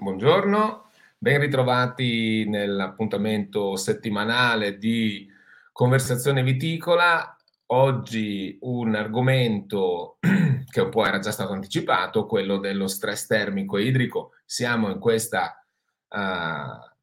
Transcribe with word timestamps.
buongiorno, 0.00 0.90
ben 1.18 1.40
ritrovati 1.40 2.48
nell'appuntamento 2.48 3.76
settimanale 3.76 4.78
di 4.78 5.28
Conversazione 5.72 6.42
Viticola. 6.42 7.36
Oggi 7.66 8.56
un 8.62 8.94
argomento 8.94 10.16
che 10.70 10.80
un 10.80 10.88
po' 10.88 11.04
era 11.04 11.18
già 11.18 11.30
stato 11.30 11.52
anticipato, 11.52 12.24
quello 12.24 12.56
dello 12.56 12.86
stress 12.86 13.26
termico 13.26 13.76
e 13.76 13.84
idrico. 13.84 14.32
Siamo 14.46 14.90
in 14.90 14.98
questa 14.98 15.62
uh, 16.08 16.96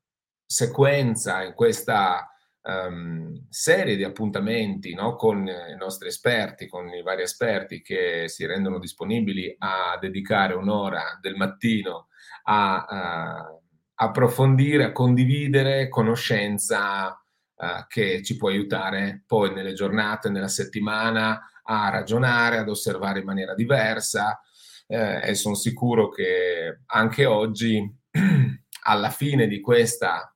sequenza, 0.44 1.44
in 1.44 1.54
questa 1.54 2.28
um, 2.64 3.46
serie 3.48 3.96
di 3.96 4.04
appuntamenti 4.04 4.96
no? 4.96 5.16
con 5.16 5.48
i 5.48 5.76
nostri 5.78 6.08
esperti, 6.08 6.68
con 6.68 6.90
i 6.90 7.04
vari 7.04 7.22
esperti 7.22 7.84
che 7.84 8.28
si 8.28 8.48
rendono 8.48 8.80
disponibili 8.80 9.56
a 9.60 9.98
dedicare 10.02 10.56
un'ora 10.56 11.20
del 11.22 11.36
mattino 11.36 12.08
a, 12.50 12.86
a 12.86 13.60
approfondire, 14.00 14.86
a 14.86 14.92
condividere 14.92 15.90
conoscenza 15.90 17.08
uh, 17.10 17.66
che 17.88 18.22
ci 18.24 18.38
può 18.38 18.50
aiutare 18.50 19.24
poi 19.26 19.54
nelle 19.54 19.74
giornate, 19.74 20.30
nella 20.30 20.48
settimana 20.48 21.42
a 21.64 21.90
ragionare, 21.90 22.58
ad 22.58 22.70
osservare 22.70 23.20
in 23.20 23.26
maniera 23.26 23.54
diversa 23.54 24.40
eh, 24.88 25.30
e 25.30 25.36
sono 25.36 25.56
sicuro 25.56 26.10
che 26.10 26.82
anche 26.86 27.26
oggi 27.26 27.84
alla 28.84 29.10
fine 29.10 29.48
di 29.48 29.60
questa 29.60 30.34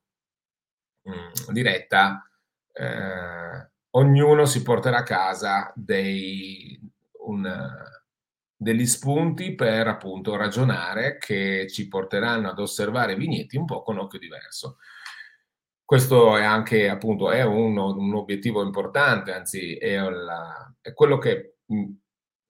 mh, 1.04 1.12
mm, 1.12 1.54
diretta 1.54 2.30
eh, 2.74 3.70
ognuno 3.92 4.46
si 4.46 4.62
porterà 4.62 4.98
a 4.98 5.04
casa 5.04 5.72
dei, 5.76 6.80
un, 7.26 7.46
degli 8.62 8.86
spunti 8.86 9.56
per 9.56 9.88
appunto 9.88 10.36
ragionare 10.36 11.18
che 11.18 11.66
ci 11.68 11.88
porteranno 11.88 12.48
ad 12.48 12.60
osservare 12.60 13.16
vigneti 13.16 13.58
un 13.58 13.66
po' 13.66 13.82
con 13.82 13.98
occhio 13.98 14.20
diverso. 14.20 14.78
Questo 15.84 16.38
è 16.38 16.44
anche 16.44 16.88
appunto 16.88 17.32
è 17.32 17.42
un, 17.42 17.76
un 17.76 18.14
obiettivo 18.14 18.62
importante, 18.62 19.34
anzi 19.34 19.76
è, 19.78 20.00
la, 20.00 20.72
è 20.80 20.94
quello 20.94 21.18
che, 21.18 21.56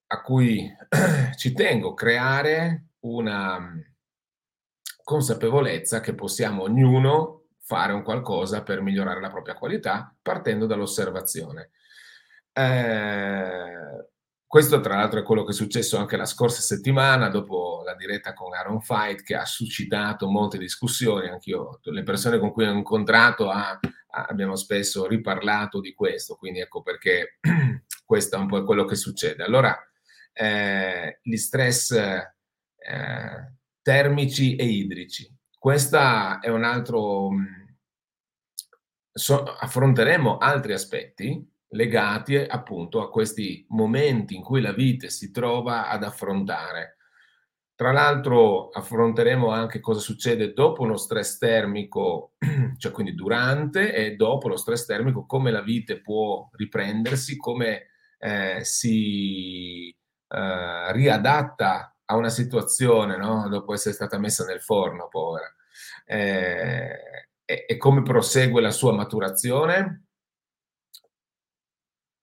a 0.08 0.20
cui 0.20 0.70
ci 1.38 1.54
tengo, 1.54 1.94
creare 1.94 2.88
una 3.00 3.74
consapevolezza 5.02 6.00
che 6.00 6.14
possiamo 6.14 6.64
ognuno 6.64 7.46
fare 7.58 7.94
un 7.94 8.02
qualcosa 8.02 8.62
per 8.62 8.82
migliorare 8.82 9.20
la 9.22 9.30
propria 9.30 9.54
qualità 9.54 10.14
partendo 10.20 10.66
dall'osservazione. 10.66 11.70
Eh, 12.52 14.10
questo 14.52 14.80
tra 14.80 14.96
l'altro 14.96 15.18
è 15.18 15.22
quello 15.22 15.44
che 15.44 15.52
è 15.52 15.54
successo 15.54 15.96
anche 15.96 16.18
la 16.18 16.26
scorsa 16.26 16.60
settimana 16.60 17.30
dopo 17.30 17.80
la 17.86 17.94
diretta 17.94 18.34
con 18.34 18.52
Aaron 18.52 18.82
Fight 18.82 19.22
che 19.22 19.34
ha 19.34 19.46
suscitato 19.46 20.28
molte 20.28 20.58
discussioni, 20.58 21.28
anch'io, 21.28 21.80
le 21.84 22.02
persone 22.02 22.38
con 22.38 22.52
cui 22.52 22.66
ho 22.66 22.72
incontrato 22.72 23.48
ha, 23.48 23.80
abbiamo 24.08 24.54
spesso 24.54 25.06
riparlato 25.06 25.80
di 25.80 25.94
questo, 25.94 26.36
quindi 26.36 26.60
ecco 26.60 26.82
perché 26.82 27.38
questo 28.04 28.36
è 28.36 28.38
un 28.38 28.46
po' 28.46 28.62
quello 28.62 28.84
che 28.84 28.94
succede. 28.94 29.42
Allora, 29.42 29.74
eh, 30.34 31.18
gli 31.22 31.36
stress 31.36 31.92
eh, 31.92 33.52
termici 33.80 34.54
e 34.56 34.64
idrici. 34.64 35.34
Questa 35.58 36.40
è 36.40 36.50
un 36.50 36.64
altro... 36.64 37.30
So, 39.14 39.44
affronteremo 39.44 40.36
altri 40.36 40.74
aspetti 40.74 41.51
legati 41.72 42.36
appunto 42.36 43.00
a 43.00 43.10
questi 43.10 43.64
momenti 43.68 44.34
in 44.34 44.42
cui 44.42 44.60
la 44.60 44.72
vite 44.72 45.10
si 45.10 45.30
trova 45.30 45.88
ad 45.88 46.02
affrontare. 46.02 46.96
Tra 47.74 47.92
l'altro 47.92 48.68
affronteremo 48.68 49.48
anche 49.50 49.80
cosa 49.80 50.00
succede 50.00 50.52
dopo 50.52 50.82
uno 50.82 50.96
stress 50.96 51.38
termico, 51.38 52.34
cioè 52.78 52.92
quindi 52.92 53.14
durante 53.14 53.94
e 53.94 54.14
dopo 54.14 54.48
lo 54.48 54.56
stress 54.56 54.86
termico, 54.86 55.26
come 55.26 55.50
la 55.50 55.62
vite 55.62 56.00
può 56.00 56.48
riprendersi, 56.52 57.36
come 57.36 57.88
eh, 58.18 58.58
si 58.62 59.88
eh, 59.88 60.92
riadatta 60.92 61.96
a 62.04 62.16
una 62.16 62.28
situazione 62.28 63.16
no? 63.16 63.48
dopo 63.48 63.72
essere 63.72 63.94
stata 63.94 64.18
messa 64.18 64.44
nel 64.44 64.60
forno, 64.60 65.08
povera, 65.08 65.52
eh, 66.04 67.30
e, 67.44 67.64
e 67.66 67.76
come 67.78 68.02
prosegue 68.02 68.60
la 68.60 68.70
sua 68.70 68.92
maturazione 68.92 70.01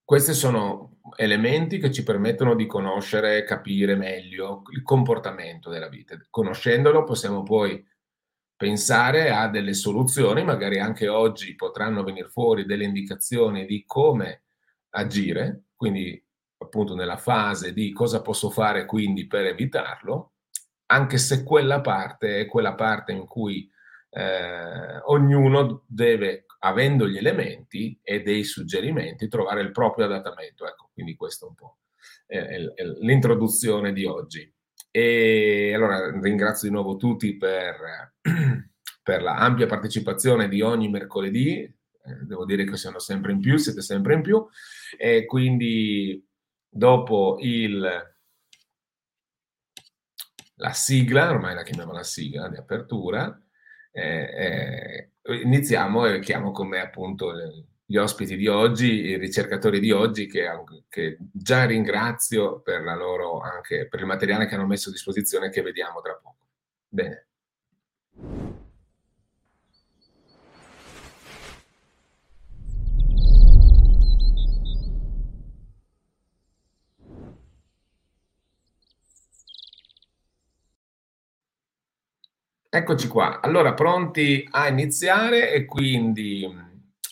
questi 0.09 0.33
sono 0.33 1.01
elementi 1.17 1.77
che 1.77 1.91
ci 1.91 2.01
permettono 2.01 2.55
di 2.55 2.65
conoscere 2.65 3.37
e 3.37 3.43
capire 3.43 3.95
meglio 3.95 4.63
il 4.71 4.81
comportamento 4.81 5.69
della 5.69 5.87
vita. 5.87 6.19
Conoscendolo 6.31 7.03
possiamo 7.03 7.43
poi 7.43 7.87
pensare 8.55 9.29
a 9.29 9.47
delle 9.49 9.75
soluzioni, 9.75 10.43
magari 10.43 10.79
anche 10.79 11.07
oggi 11.07 11.53
potranno 11.53 12.03
venire 12.03 12.27
fuori 12.27 12.65
delle 12.65 12.85
indicazioni 12.85 13.67
di 13.67 13.83
come 13.85 14.45
agire, 14.95 15.65
quindi 15.75 16.19
appunto 16.57 16.95
nella 16.95 17.17
fase 17.17 17.71
di 17.71 17.91
cosa 17.93 18.23
posso 18.23 18.49
fare 18.49 18.85
quindi 18.85 19.27
per 19.27 19.45
evitarlo, 19.45 20.31
anche 20.87 21.19
se 21.19 21.43
quella 21.43 21.81
parte 21.81 22.39
è 22.39 22.47
quella 22.47 22.73
parte 22.73 23.11
in 23.11 23.27
cui 23.27 23.69
eh, 24.09 24.97
ognuno 25.05 25.83
deve 25.85 26.45
avendo 26.59 27.07
gli 27.07 27.17
elementi 27.17 27.97
e 28.01 28.21
dei 28.21 28.43
suggerimenti, 28.43 29.27
trovare 29.27 29.61
il 29.61 29.71
proprio 29.71 30.05
adattamento. 30.05 30.67
Ecco, 30.67 30.89
quindi 30.93 31.15
questo 31.15 31.45
è 31.45 31.49
un 31.49 31.55
po' 31.55 31.77
è, 32.25 32.57
l'introduzione 33.01 33.91
di 33.93 34.05
oggi. 34.05 34.51
E 34.91 35.71
allora 35.73 36.11
ringrazio 36.19 36.67
di 36.67 36.73
nuovo 36.73 36.95
tutti 36.95 37.37
per, 37.37 38.15
per 39.03 39.21
la 39.21 39.35
ampia 39.35 39.65
partecipazione 39.65 40.47
di 40.47 40.61
ogni 40.61 40.89
mercoledì. 40.89 41.61
Eh, 41.61 41.75
devo 42.23 42.45
dire 42.45 42.65
che 42.65 42.77
siamo 42.77 42.99
sempre 42.99 43.31
in 43.31 43.39
più, 43.39 43.57
siete 43.57 43.81
sempre 43.81 44.13
in 44.13 44.21
più. 44.21 44.45
E 44.97 45.25
quindi 45.25 46.25
dopo 46.67 47.37
il, 47.39 47.79
la 50.55 50.73
sigla, 50.73 51.29
ormai 51.29 51.55
la 51.55 51.63
chiamiamo 51.63 51.91
la 51.91 52.03
sigla 52.03 52.47
di 52.49 52.57
apertura, 52.57 53.39
eh, 53.91 54.03
eh, 54.03 55.11
iniziamo 55.34 56.06
e 56.06 56.19
chiamo 56.19 56.51
con 56.51 56.67
me 56.67 56.79
appunto 56.81 57.34
gli 57.85 57.97
ospiti 57.97 58.35
di 58.35 58.47
oggi, 58.47 59.06
i 59.06 59.17
ricercatori 59.17 59.79
di 59.79 59.91
oggi 59.91 60.28
che, 60.28 60.47
che 60.88 61.17
già 61.31 61.66
ringrazio 61.66 62.59
per, 62.62 62.85
anche 62.85 63.88
per 63.88 64.00
il 64.00 64.06
materiale 64.06 64.45
che 64.45 64.56
hanno 64.56 64.68
messo 64.68 64.89
a 64.89 64.91
disposizione 64.91 65.50
che 65.50 65.62
vediamo 65.62 66.00
tra 66.01 66.13
poco. 66.13 66.45
Bene. 66.88 67.28
Eccoci 82.72 83.07
qua. 83.07 83.41
Allora, 83.41 83.74
pronti 83.74 84.47
a 84.52 84.68
iniziare 84.68 85.52
e 85.52 85.66
quindi 85.66 86.47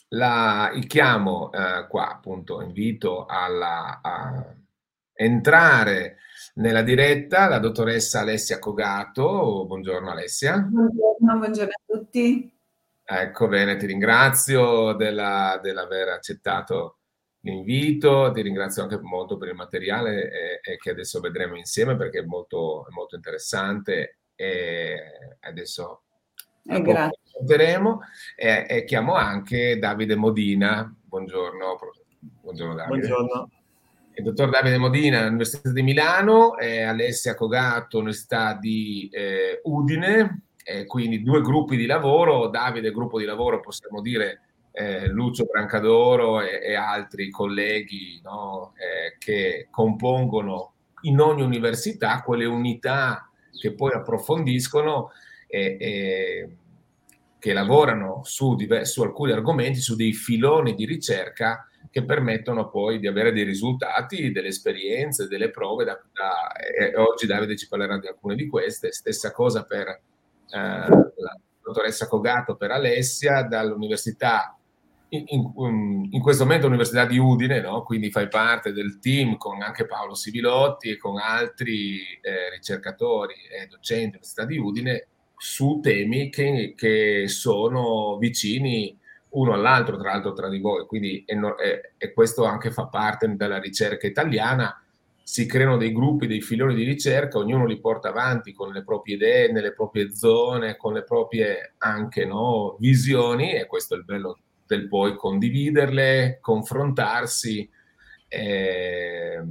la, 0.10 0.70
il 0.76 0.86
chiamo 0.86 1.52
eh, 1.52 1.88
qua, 1.88 2.12
appunto, 2.12 2.62
invito 2.62 3.26
alla, 3.26 4.00
a 4.04 4.56
entrare 5.14 6.18
nella 6.56 6.84
diretta 6.84 7.48
la 7.48 7.58
dottoressa 7.58 8.20
Alessia 8.20 8.60
Cogato. 8.60 9.66
Buongiorno 9.66 10.12
Alessia. 10.12 10.60
Buongiorno, 10.60 11.38
buongiorno 11.40 11.72
a 11.72 11.98
tutti. 11.98 12.56
Ecco, 13.04 13.48
bene, 13.48 13.78
ti 13.78 13.88
ringrazio 13.88 14.94
della, 14.94 15.60
dell'aver 15.60 16.10
accettato 16.10 17.00
l'invito, 17.40 18.30
ti 18.32 18.44
ringrazio 18.44 18.84
anche 18.84 19.00
molto 19.00 19.38
per 19.38 19.48
il 19.48 19.56
materiale 19.56 20.30
e, 20.30 20.60
e 20.62 20.78
che 20.78 20.92
adesso 20.92 21.20
vedremo 21.20 21.56
insieme 21.56 21.96
perché 21.96 22.20
è 22.20 22.26
molto, 22.26 22.86
è 22.88 22.92
molto 22.92 23.16
interessante 23.16 24.20
e 24.38 24.98
adesso 25.42 26.04
eh, 26.64 27.10
vedremo 27.42 28.02
e, 28.36 28.66
e, 28.70 28.84
chiamo 28.86 29.16
anche 29.16 29.80
Davide 29.80 30.16
Modina. 30.16 30.96
Buongiorno, 31.06 31.78
buongiorno 32.42 32.76
Davide. 32.76 33.08
Buongiorno. 33.08 33.52
Il 34.14 34.24
dottor 34.24 34.50
Davide 34.50 34.78
Modina, 34.78 35.28
Università 35.28 35.72
di 35.72 35.82
Milano, 35.82 36.58
e 36.58 36.82
Alessia 36.82 37.36
Cogato, 37.36 37.98
Università 37.98 38.54
di 38.54 39.10
eh, 39.12 39.62
Udine, 39.64 40.44
e 40.64 40.86
quindi 40.86 41.24
due 41.24 41.42
gruppi 41.42 41.76
di 41.76 41.86
lavoro. 41.86 42.48
Davide, 42.48 42.92
gruppo 42.92 43.20
di 43.20 43.26
lavoro, 43.26 43.60
possiamo 43.60 44.02
dire 44.02 44.42
eh, 44.72 45.08
Lucio 45.08 45.46
Brancadoro 45.46 46.42
e, 46.42 46.60
e 46.64 46.76
altri 46.76 47.30
colleghi 47.30 48.20
no, 48.24 48.74
eh, 48.76 49.18
che 49.18 49.68
compongono 49.72 50.74
in 51.02 51.20
ogni 51.20 51.42
università 51.44 52.22
quelle 52.22 52.46
unità 52.46 53.27
che 53.60 53.74
poi 53.74 53.94
approfondiscono 53.94 55.12
e, 55.48 55.78
e 55.80 56.50
che 57.40 57.54
lavorano 57.54 58.22
su, 58.24 58.58
su, 58.84 59.02
alcuni 59.02 59.32
argomenti, 59.32 59.80
su 59.80 59.96
dei 59.96 60.14
filoni 60.14 60.74
di 60.74 60.86
ricerca 60.86 61.68
che 61.90 62.04
permettono 62.04 62.70
poi 62.70 63.00
di 63.00 63.08
avere 63.08 63.32
dei 63.32 63.44
risultati, 63.44 64.32
delle 64.32 64.50
esperienze, 64.50 65.28
delle 65.28 65.50
prove. 65.50 65.86
Da, 65.86 66.02
da, 66.12 67.02
oggi 67.02 67.26
Davide 67.26 67.56
ci 67.56 67.68
parlerà 67.68 67.98
di 68.00 68.08
alcune 68.08 68.36
di 68.36 68.48
queste. 68.48 68.92
Stessa 68.92 69.32
cosa 69.32 69.64
per 69.64 70.02
la 70.50 71.40
dottoressa 71.62 72.08
Cogato 72.08 72.56
per 72.56 72.72
Alessia 72.72 73.44
dall'Università 73.44 74.57
in, 75.10 75.24
in, 75.28 76.08
in, 76.12 76.22
questo 76.22 76.44
momento 76.44 76.68
Università 76.68 77.06
di 77.06 77.18
Udine, 77.18 77.62
no? 77.62 77.84
quindi 77.84 78.12
fai 78.12 78.28
parte 78.28 78.74
del 78.74 79.00
team 79.00 79.38
con 79.38 79.62
anche 79.62 79.86
Paolo 79.86 80.14
Sivilotti 80.14 80.90
e 80.90 80.98
con 80.98 81.18
altri 81.18 82.02
eh, 82.22 82.50
ricercatori 82.52 83.34
e 83.34 83.68
docenti 83.68 84.18
dell'Università 84.18 84.46
di 84.46 84.58
Udine 84.58 85.08
su 85.38 85.80
temi 85.82 86.30
che, 86.30 86.74
che, 86.76 87.28
sono 87.28 88.18
vicini 88.18 88.98
uno 89.30 89.54
all'altro, 89.54 89.98
tra 89.98 90.12
l'altro 90.12 90.34
tra 90.34 90.50
di 90.50 90.60
voi, 90.60 90.86
quindi 90.86 91.24
e, 91.26 91.38
e 91.98 92.14
questo 92.14 92.44
anche 92.44 92.72
fa 92.72 92.88
parte 92.88 93.34
della 93.36 93.60
ricerca 93.60 94.08
italiana. 94.08 94.82
Si 95.22 95.46
creano 95.46 95.76
dei 95.76 95.92
gruppi, 95.92 96.26
dei 96.26 96.42
filoni 96.42 96.74
di 96.74 96.84
ricerca, 96.84 97.38
ognuno 97.38 97.66
li 97.66 97.80
porta 97.82 98.10
avanti 98.10 98.54
con 98.54 98.72
le 98.72 98.84
proprie 98.84 99.16
idee, 99.16 99.52
nelle 99.52 99.74
proprie 99.74 100.14
zone, 100.16 100.78
con 100.78 100.94
le 100.94 101.04
proprie 101.04 101.74
anche 101.80 102.26
no, 102.26 102.78
visioni, 102.80 103.54
e 103.54 103.66
questo 103.66 103.94
è 103.94 103.98
il 103.98 104.06
bello 104.06 104.38
del 104.68 104.88
poi 104.88 105.16
condividerle, 105.16 106.38
confrontarsi. 106.42 107.70
Eh, 108.28 109.44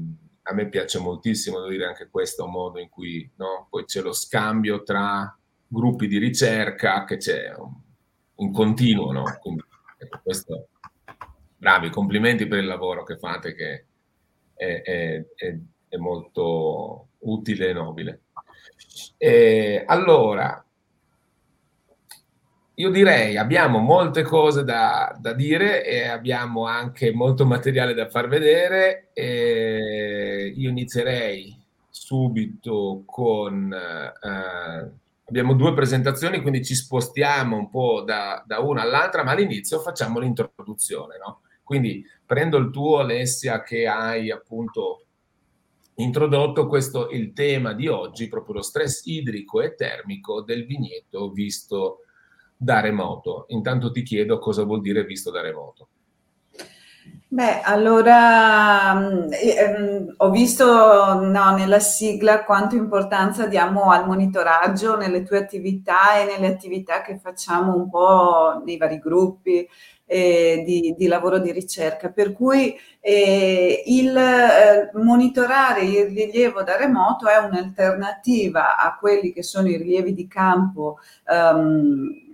a 0.48 0.54
me 0.54 0.68
piace 0.68 1.00
moltissimo, 1.00 1.58
devo 1.58 1.70
dire 1.70 1.86
anche 1.86 2.08
questo 2.08 2.46
modo 2.46 2.78
in 2.78 2.88
cui 2.88 3.28
no, 3.36 3.66
poi 3.68 3.84
c'è 3.84 4.00
lo 4.00 4.12
scambio 4.12 4.82
tra 4.84 5.36
gruppi 5.66 6.06
di 6.06 6.18
ricerca 6.18 7.04
che 7.04 7.16
c'è 7.16 7.52
in 8.36 8.52
continuo, 8.52 9.10
no? 9.12 9.24
Quindi, 9.40 9.64
ecco, 9.98 10.20
questo, 10.22 10.68
bravi, 11.56 11.90
complimenti 11.90 12.46
per 12.46 12.60
il 12.60 12.66
lavoro 12.66 13.02
che 13.02 13.18
fate 13.18 13.54
che 13.54 13.86
è, 14.54 14.82
è, 14.82 15.24
è, 15.34 15.58
è 15.88 15.96
molto 15.96 17.08
utile 17.20 17.70
e 17.70 17.72
nobile. 17.72 18.20
Eh, 19.16 19.84
allora, 19.86 20.65
io 22.78 22.90
direi 22.90 23.38
abbiamo 23.38 23.78
molte 23.78 24.22
cose 24.22 24.62
da, 24.62 25.16
da, 25.18 25.32
dire 25.32 25.82
e 25.84 26.06
abbiamo 26.08 26.66
anche 26.66 27.10
molto 27.12 27.46
materiale 27.46 27.94
da 27.94 28.08
far 28.08 28.28
vedere. 28.28 29.10
Io 29.14 30.68
inizierei 30.68 31.56
subito 31.88 33.02
con... 33.06 33.72
Eh, 33.72 34.90
abbiamo 35.28 35.54
due 35.54 35.72
presentazioni, 35.72 36.42
quindi 36.42 36.62
ci 36.62 36.74
spostiamo 36.74 37.56
un 37.56 37.70
po' 37.70 38.02
da, 38.02 38.44
da 38.46 38.60
una 38.60 38.82
all'altra, 38.82 39.24
ma 39.24 39.32
all'inizio 39.32 39.80
facciamo 39.80 40.18
l'introduzione. 40.18 41.16
No? 41.16 41.40
Quindi 41.62 42.04
prendo 42.26 42.58
il 42.58 42.70
tuo, 42.70 42.98
Alessia, 42.98 43.62
che 43.62 43.86
hai 43.86 44.30
appunto 44.30 45.06
introdotto 45.94 46.66
questo 46.66 47.08
il 47.08 47.32
tema 47.32 47.72
di 47.72 47.88
oggi, 47.88 48.28
proprio 48.28 48.56
lo 48.56 48.62
stress 48.62 49.06
idrico 49.06 49.62
e 49.62 49.74
termico 49.74 50.42
del 50.42 50.66
vigneto 50.66 51.30
visto 51.30 52.00
da 52.56 52.80
remoto. 52.80 53.44
Intanto 53.48 53.90
ti 53.90 54.02
chiedo 54.02 54.38
cosa 54.38 54.64
vuol 54.64 54.80
dire 54.80 55.04
visto 55.04 55.30
da 55.30 55.40
remoto. 55.40 55.88
Beh, 57.28 57.60
allora 57.60 58.92
ehm, 59.30 60.14
ho 60.16 60.30
visto 60.30 60.64
no, 60.64 61.56
nella 61.56 61.80
sigla 61.80 62.44
quanto 62.44 62.76
importanza 62.76 63.46
diamo 63.46 63.90
al 63.90 64.06
monitoraggio 64.06 64.96
nelle 64.96 65.22
tue 65.22 65.38
attività 65.38 66.18
e 66.18 66.24
nelle 66.24 66.46
attività 66.46 67.02
che 67.02 67.18
facciamo 67.18 67.74
un 67.74 67.90
po' 67.90 68.62
nei 68.64 68.76
vari 68.76 68.98
gruppi 68.98 69.68
eh, 70.06 70.62
di, 70.64 70.94
di, 70.96 71.06
lavoro 71.08 71.38
di 71.38 71.50
ricerca. 71.52 72.10
Per 72.10 72.32
cui 72.32 72.74
eh, 73.00 73.82
il 73.86 74.16
eh, 74.16 74.90
monitorare 74.94 75.82
il 75.82 76.06
rilievo 76.06 76.62
da 76.62 76.76
remoto 76.76 77.28
è 77.28 77.36
un'alternativa 77.36 78.78
a 78.78 78.96
quelli 78.96 79.32
che 79.32 79.42
sono 79.42 79.68
i 79.68 79.76
rilievi 79.76 80.14
di 80.14 80.28
campo. 80.28 80.98
Um, 81.26 82.25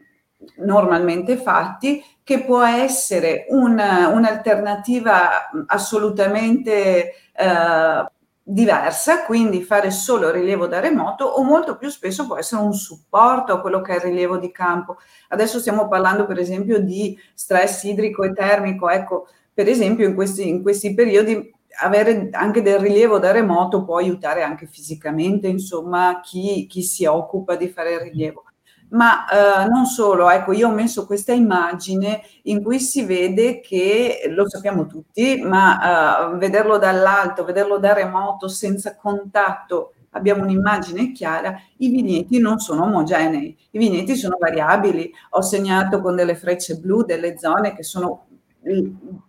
normalmente 0.56 1.36
fatti, 1.36 2.04
che 2.22 2.44
può 2.44 2.62
essere 2.62 3.46
un, 3.48 3.72
un'alternativa 3.72 5.50
assolutamente 5.66 7.14
eh, 7.32 8.06
diversa, 8.44 9.24
quindi 9.24 9.62
fare 9.62 9.90
solo 9.90 10.30
rilievo 10.30 10.66
da 10.66 10.80
remoto 10.80 11.24
o 11.24 11.42
molto 11.42 11.76
più 11.76 11.88
spesso 11.88 12.26
può 12.26 12.36
essere 12.36 12.62
un 12.62 12.74
supporto 12.74 13.52
a 13.52 13.60
quello 13.60 13.80
che 13.80 13.92
è 13.92 13.96
il 13.96 14.02
rilievo 14.02 14.36
di 14.36 14.50
campo. 14.50 14.96
Adesso 15.28 15.60
stiamo 15.60 15.88
parlando 15.88 16.26
per 16.26 16.38
esempio 16.38 16.80
di 16.80 17.16
stress 17.34 17.84
idrico 17.84 18.24
e 18.24 18.32
termico, 18.32 18.88
ecco, 18.88 19.28
per 19.54 19.68
esempio 19.68 20.06
in 20.06 20.14
questi, 20.14 20.48
in 20.48 20.62
questi 20.62 20.94
periodi 20.94 21.52
avere 21.80 22.28
anche 22.32 22.62
del 22.62 22.78
rilievo 22.78 23.18
da 23.18 23.32
remoto 23.32 23.84
può 23.84 23.96
aiutare 23.96 24.42
anche 24.42 24.66
fisicamente, 24.66 25.46
insomma, 25.48 26.20
chi, 26.22 26.66
chi 26.66 26.82
si 26.82 27.04
occupa 27.06 27.56
di 27.56 27.68
fare 27.68 27.94
il 27.94 28.00
rilievo 28.00 28.44
ma 28.92 29.26
eh, 29.64 29.68
non 29.68 29.86
solo, 29.86 30.30
ecco, 30.30 30.52
io 30.52 30.68
ho 30.68 30.72
messo 30.72 31.06
questa 31.06 31.32
immagine 31.32 32.22
in 32.44 32.62
cui 32.62 32.78
si 32.78 33.04
vede 33.04 33.60
che, 33.60 34.22
lo 34.28 34.48
sappiamo 34.48 34.86
tutti, 34.86 35.40
ma 35.42 36.32
eh, 36.32 36.36
vederlo 36.36 36.78
dall'alto, 36.78 37.44
vederlo 37.44 37.78
da 37.78 37.92
remoto, 37.94 38.48
senza 38.48 38.96
contatto, 38.96 39.94
abbiamo 40.10 40.42
un'immagine 40.42 41.12
chiara, 41.12 41.54
i 41.78 41.88
vigneti 41.88 42.38
non 42.38 42.58
sono 42.58 42.84
omogenei, 42.84 43.56
i 43.70 43.78
vigneti 43.78 44.14
sono 44.14 44.36
variabili. 44.38 45.10
Ho 45.30 45.40
segnato 45.40 46.00
con 46.00 46.14
delle 46.14 46.34
frecce 46.34 46.76
blu 46.76 47.02
delle 47.02 47.38
zone 47.38 47.74
che 47.74 47.82
sono 47.82 48.26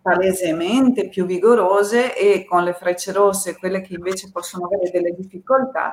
palesemente 0.01 1.09
più 1.09 1.25
vigorose 1.25 2.15
e 2.15 2.45
con 2.45 2.63
le 2.63 2.73
frecce 2.73 3.11
rosse, 3.13 3.57
quelle 3.57 3.81
che 3.81 3.95
invece 3.95 4.29
possono 4.29 4.65
avere 4.65 4.91
delle 4.91 5.15
difficoltà, 5.17 5.91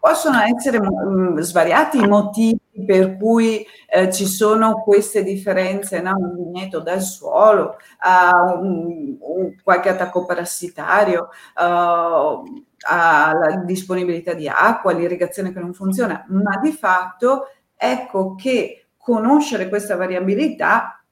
possono 0.00 0.40
essere 0.40 0.80
mh, 0.80 0.88
mm, 1.08 1.38
svariati 1.38 1.98
i 1.98 2.08
motivi 2.08 2.58
per 2.84 3.16
cui 3.16 3.66
eh, 3.88 4.12
ci 4.12 4.26
sono 4.26 4.82
queste 4.82 5.22
differenze, 5.22 6.00
no? 6.00 6.14
un 6.16 6.34
vigneto 6.36 6.80
dal 6.80 7.00
suolo, 7.00 7.76
a 7.98 8.54
un, 8.58 9.16
un, 9.20 9.54
qualche 9.62 9.88
attacco 9.88 10.26
parassitario, 10.26 11.28
uh, 11.56 12.64
alla 12.88 13.62
disponibilità 13.64 14.34
di 14.34 14.48
acqua, 14.48 14.92
l'irrigazione 14.92 15.52
che 15.52 15.60
non 15.60 15.72
funziona, 15.72 16.24
ma 16.28 16.58
di 16.62 16.72
fatto 16.72 17.48
ecco 17.76 18.34
che 18.34 18.88
conoscere 18.96 19.68
questa 19.68 19.96
variabilità 19.96 21.02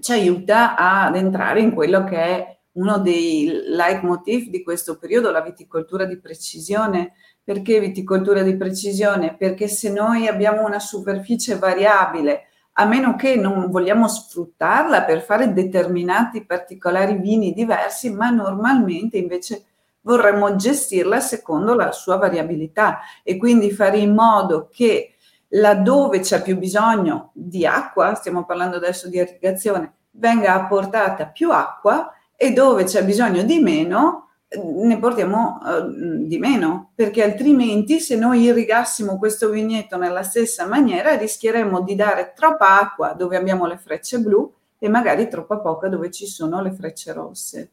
ci 0.00 0.12
aiuta 0.12 0.76
ad 0.76 1.16
entrare 1.16 1.60
in 1.60 1.72
quello 1.72 2.04
che 2.04 2.16
è 2.16 2.58
uno 2.72 2.98
dei 2.98 3.50
leitmotiv 3.66 4.48
di 4.48 4.62
questo 4.62 4.98
periodo, 4.98 5.30
la 5.30 5.40
viticoltura 5.40 6.04
di 6.04 6.18
precisione, 6.18 7.14
perché 7.48 7.80
viticoltura 7.80 8.42
di 8.42 8.58
precisione? 8.58 9.34
Perché 9.34 9.68
se 9.68 9.90
noi 9.90 10.26
abbiamo 10.26 10.66
una 10.66 10.78
superficie 10.78 11.56
variabile, 11.56 12.48
a 12.72 12.84
meno 12.84 13.16
che 13.16 13.36
non 13.36 13.70
vogliamo 13.70 14.06
sfruttarla 14.06 15.04
per 15.04 15.22
fare 15.22 15.54
determinati 15.54 16.44
particolari 16.44 17.16
vini 17.16 17.54
diversi, 17.54 18.10
ma 18.12 18.28
normalmente 18.28 19.16
invece 19.16 19.64
vorremmo 20.02 20.56
gestirla 20.56 21.20
secondo 21.20 21.74
la 21.74 21.90
sua 21.90 22.18
variabilità 22.18 22.98
e 23.22 23.38
quindi 23.38 23.70
fare 23.70 23.96
in 23.96 24.12
modo 24.12 24.68
che 24.70 25.14
laddove 25.52 26.20
c'è 26.20 26.42
più 26.42 26.58
bisogno 26.58 27.30
di 27.32 27.64
acqua, 27.64 28.12
stiamo 28.12 28.44
parlando 28.44 28.76
adesso 28.76 29.08
di 29.08 29.16
irrigazione, 29.16 29.94
venga 30.10 30.52
apportata 30.52 31.24
più 31.28 31.50
acqua 31.50 32.12
e 32.36 32.52
dove 32.52 32.84
c'è 32.84 33.02
bisogno 33.06 33.42
di 33.42 33.58
meno, 33.58 34.27
ne 34.50 34.98
portiamo 34.98 35.58
uh, 35.62 36.26
di 36.26 36.38
meno, 36.38 36.92
perché 36.94 37.22
altrimenti 37.22 38.00
se 38.00 38.16
noi 38.16 38.42
irrigassimo 38.42 39.18
questo 39.18 39.50
vigneto 39.50 39.98
nella 39.98 40.22
stessa 40.22 40.66
maniera 40.66 41.16
rischieremmo 41.16 41.82
di 41.82 41.94
dare 41.94 42.32
troppa 42.34 42.80
acqua 42.80 43.12
dove 43.12 43.36
abbiamo 43.36 43.66
le 43.66 43.76
frecce 43.76 44.18
blu 44.20 44.52
e 44.78 44.88
magari 44.88 45.28
troppa 45.28 45.58
poca 45.58 45.88
dove 45.88 46.10
ci 46.10 46.26
sono 46.26 46.62
le 46.62 46.72
frecce 46.72 47.12
rosse. 47.12 47.70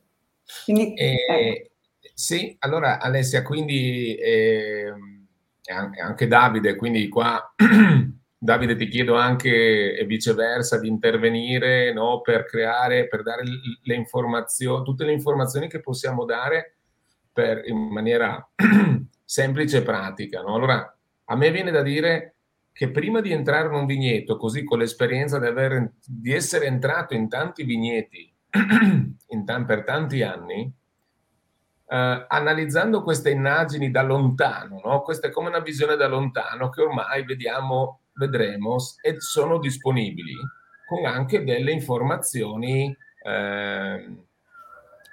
Quindi, 0.65 0.94
eh, 0.96 1.15
ecco. 1.29 1.70
Sì, 2.13 2.55
allora 2.60 3.00
Alessia, 3.00 3.44
quindi 3.44 4.15
eh, 4.15 4.94
anche 6.01 6.27
Davide, 6.27 6.75
quindi 6.75 7.10
qua 7.10 7.53
Davide 8.45 8.75
ti 8.75 8.87
chiedo 8.87 9.15
anche 9.15 9.97
e 9.97 10.05
viceversa 10.05 10.77
di 10.77 10.87
intervenire 10.87 11.91
no, 11.91 12.21
per 12.21 12.45
creare, 12.45 13.07
per 13.07 13.23
dare 13.23 13.41
le 13.81 13.95
informazioni, 13.95 14.83
tutte 14.83 15.03
le 15.03 15.13
informazioni 15.13 15.67
che 15.67 15.79
possiamo 15.79 16.25
dare 16.25 16.75
per, 17.33 17.67
in 17.67 17.75
maniera 17.75 18.47
semplice 19.25 19.77
e 19.77 19.81
pratica. 19.81 20.41
No? 20.41 20.53
Allora, 20.53 20.95
a 21.25 21.35
me 21.35 21.49
viene 21.49 21.71
da 21.71 21.81
dire 21.81 22.35
che 22.71 22.91
prima 22.91 23.19
di 23.19 23.31
entrare 23.31 23.67
in 23.67 23.73
un 23.73 23.87
vigneto, 23.87 24.37
così 24.37 24.63
con 24.63 24.77
l'esperienza 24.77 25.39
di, 25.39 25.47
aver, 25.47 25.93
di 26.05 26.31
essere 26.31 26.67
entrato 26.67 27.15
in 27.15 27.27
tanti 27.27 27.63
vigneti 27.63 28.31
in 29.29 29.43
t- 29.43 29.65
per 29.65 29.83
tanti 29.83 30.21
anni, 30.21 30.71
eh, 31.87 32.25
analizzando 32.27 33.01
queste 33.01 33.31
immagini 33.31 33.89
da 33.89 34.03
lontano, 34.03 34.81
no? 34.85 35.01
questa 35.01 35.29
è 35.29 35.31
come 35.31 35.47
una 35.47 35.61
visione 35.61 35.95
da 35.95 36.07
lontano 36.07 36.69
che 36.69 36.83
ormai 36.83 37.25
vediamo 37.25 38.01
vedremo 38.15 38.77
e 39.01 39.19
sono 39.19 39.60
disponibili 39.60 40.36
con 40.86 41.05
anche 41.05 41.43
delle 41.43 41.72
informazioni 41.72 42.95
eh, 43.24 44.17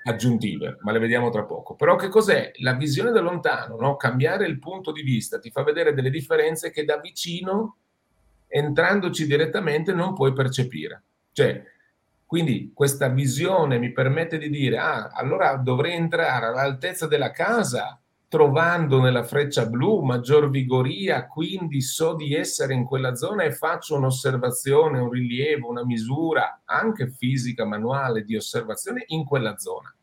aggiuntive, 0.04 0.78
ma 0.80 0.92
le 0.92 0.98
vediamo 0.98 1.30
tra 1.30 1.44
poco. 1.44 1.74
Però 1.74 1.96
che 1.96 2.08
cos'è? 2.08 2.52
La 2.56 2.74
visione 2.74 3.10
da 3.10 3.20
lontano, 3.20 3.76
no? 3.76 3.96
cambiare 3.96 4.46
il 4.46 4.58
punto 4.58 4.92
di 4.92 5.02
vista 5.02 5.38
ti 5.38 5.50
fa 5.50 5.62
vedere 5.62 5.94
delle 5.94 6.10
differenze 6.10 6.70
che 6.70 6.84
da 6.84 6.98
vicino 6.98 7.76
entrandoci 8.48 9.26
direttamente 9.26 9.92
non 9.92 10.14
puoi 10.14 10.32
percepire. 10.32 11.02
Cioè, 11.32 11.64
quindi 12.26 12.72
questa 12.74 13.08
visione 13.08 13.78
mi 13.78 13.92
permette 13.92 14.38
di 14.38 14.50
dire, 14.50 14.78
ah, 14.78 15.08
allora 15.08 15.56
dovrei 15.56 15.94
entrare 15.94 16.46
all'altezza 16.46 17.06
della 17.06 17.30
casa, 17.30 18.01
trovando 18.32 18.98
nella 18.98 19.24
freccia 19.24 19.66
blu 19.66 20.00
maggior 20.00 20.48
vigoria, 20.48 21.26
quindi 21.26 21.82
so 21.82 22.14
di 22.14 22.34
essere 22.34 22.72
in 22.72 22.86
quella 22.86 23.14
zona 23.14 23.42
e 23.42 23.52
faccio 23.52 23.94
un'osservazione, 23.96 24.98
un 24.98 25.10
rilievo, 25.10 25.68
una 25.68 25.84
misura, 25.84 26.62
anche 26.64 27.10
fisica, 27.10 27.66
manuale, 27.66 28.24
di 28.24 28.34
osservazione 28.34 29.04
in 29.08 29.26
quella 29.26 29.58
zona. 29.58 29.94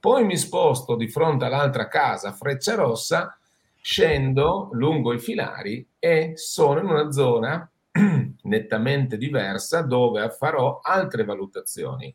Poi 0.00 0.24
mi 0.24 0.36
sposto 0.36 0.96
di 0.96 1.06
fronte 1.06 1.44
all'altra 1.44 1.86
casa, 1.86 2.32
freccia 2.32 2.74
rossa, 2.74 3.38
scendo 3.80 4.70
lungo 4.72 5.12
i 5.12 5.20
filari 5.20 5.86
e 6.00 6.32
sono 6.34 6.80
in 6.80 6.86
una 6.86 7.12
zona 7.12 7.70
nettamente 8.42 9.16
diversa 9.16 9.82
dove 9.82 10.28
farò 10.30 10.80
altre 10.82 11.22
valutazioni. 11.22 12.12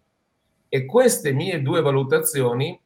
E 0.68 0.86
queste 0.86 1.32
mie 1.32 1.62
due 1.62 1.80
valutazioni 1.80 2.78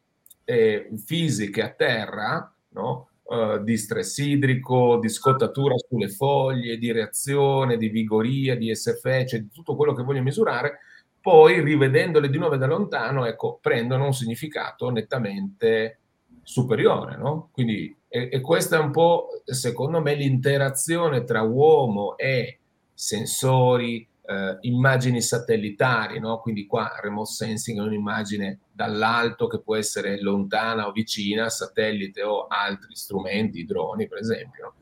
eh, 0.43 0.89
fisiche 1.03 1.63
a 1.63 1.69
terra, 1.69 2.51
no? 2.77 3.10
Uh, 3.24 3.62
di 3.62 3.75
stress 3.75 4.19
idrico, 4.19 5.00
di 5.00 5.10
scottatura 5.10 5.75
sulle 5.77 6.07
foglie, 6.07 6.77
di 6.77 6.93
reazione, 6.93 7.75
di 7.75 7.89
vigoria, 7.89 8.55
di 8.55 8.74
SFE, 8.74 9.25
cioè 9.25 9.41
di 9.41 9.50
tutto 9.51 9.75
quello 9.75 9.93
che 9.93 10.03
voglio 10.03 10.22
misurare, 10.22 10.79
poi 11.19 11.62
rivedendole 11.62 12.29
di 12.29 12.38
nuovo 12.38 12.55
da 12.55 12.67
lontano, 12.67 13.25
ecco, 13.25 13.60
prendono 13.62 14.05
un 14.05 14.13
significato 14.13 14.89
nettamente 14.89 16.00
superiore, 16.41 17.17
no? 17.17 17.50
Quindi, 17.51 17.93
e, 18.07 18.29
e 18.31 18.39
questa 18.39 18.77
è 18.77 18.79
un 18.79 18.91
po', 18.91 19.27
secondo 19.43 20.00
me, 20.00 20.15
l'interazione 20.15 21.25
tra 21.25 21.41
uomo 21.41 22.15
e 22.15 22.60
sensori, 22.93 24.07
eh, 24.27 24.57
immagini 24.62 25.22
satellitari, 25.22 26.19
no? 26.19 26.39
quindi 26.39 26.65
qua 26.65 26.91
remote 27.01 27.31
sensing 27.31 27.79
è 27.79 27.81
un'immagine 27.81 28.60
dall'alto 28.74 29.48
che 29.48 29.62
può 29.62 29.77
essere 29.77 30.22
lontana 30.22 30.88
o 30.88 30.91
vicina, 30.91 31.50
satellite 31.50 32.22
o 32.24 32.48
altri 32.48 32.93
strumenti, 32.96 33.63
droni 33.63 34.07
per 34.07 34.19
esempio. 34.19 34.74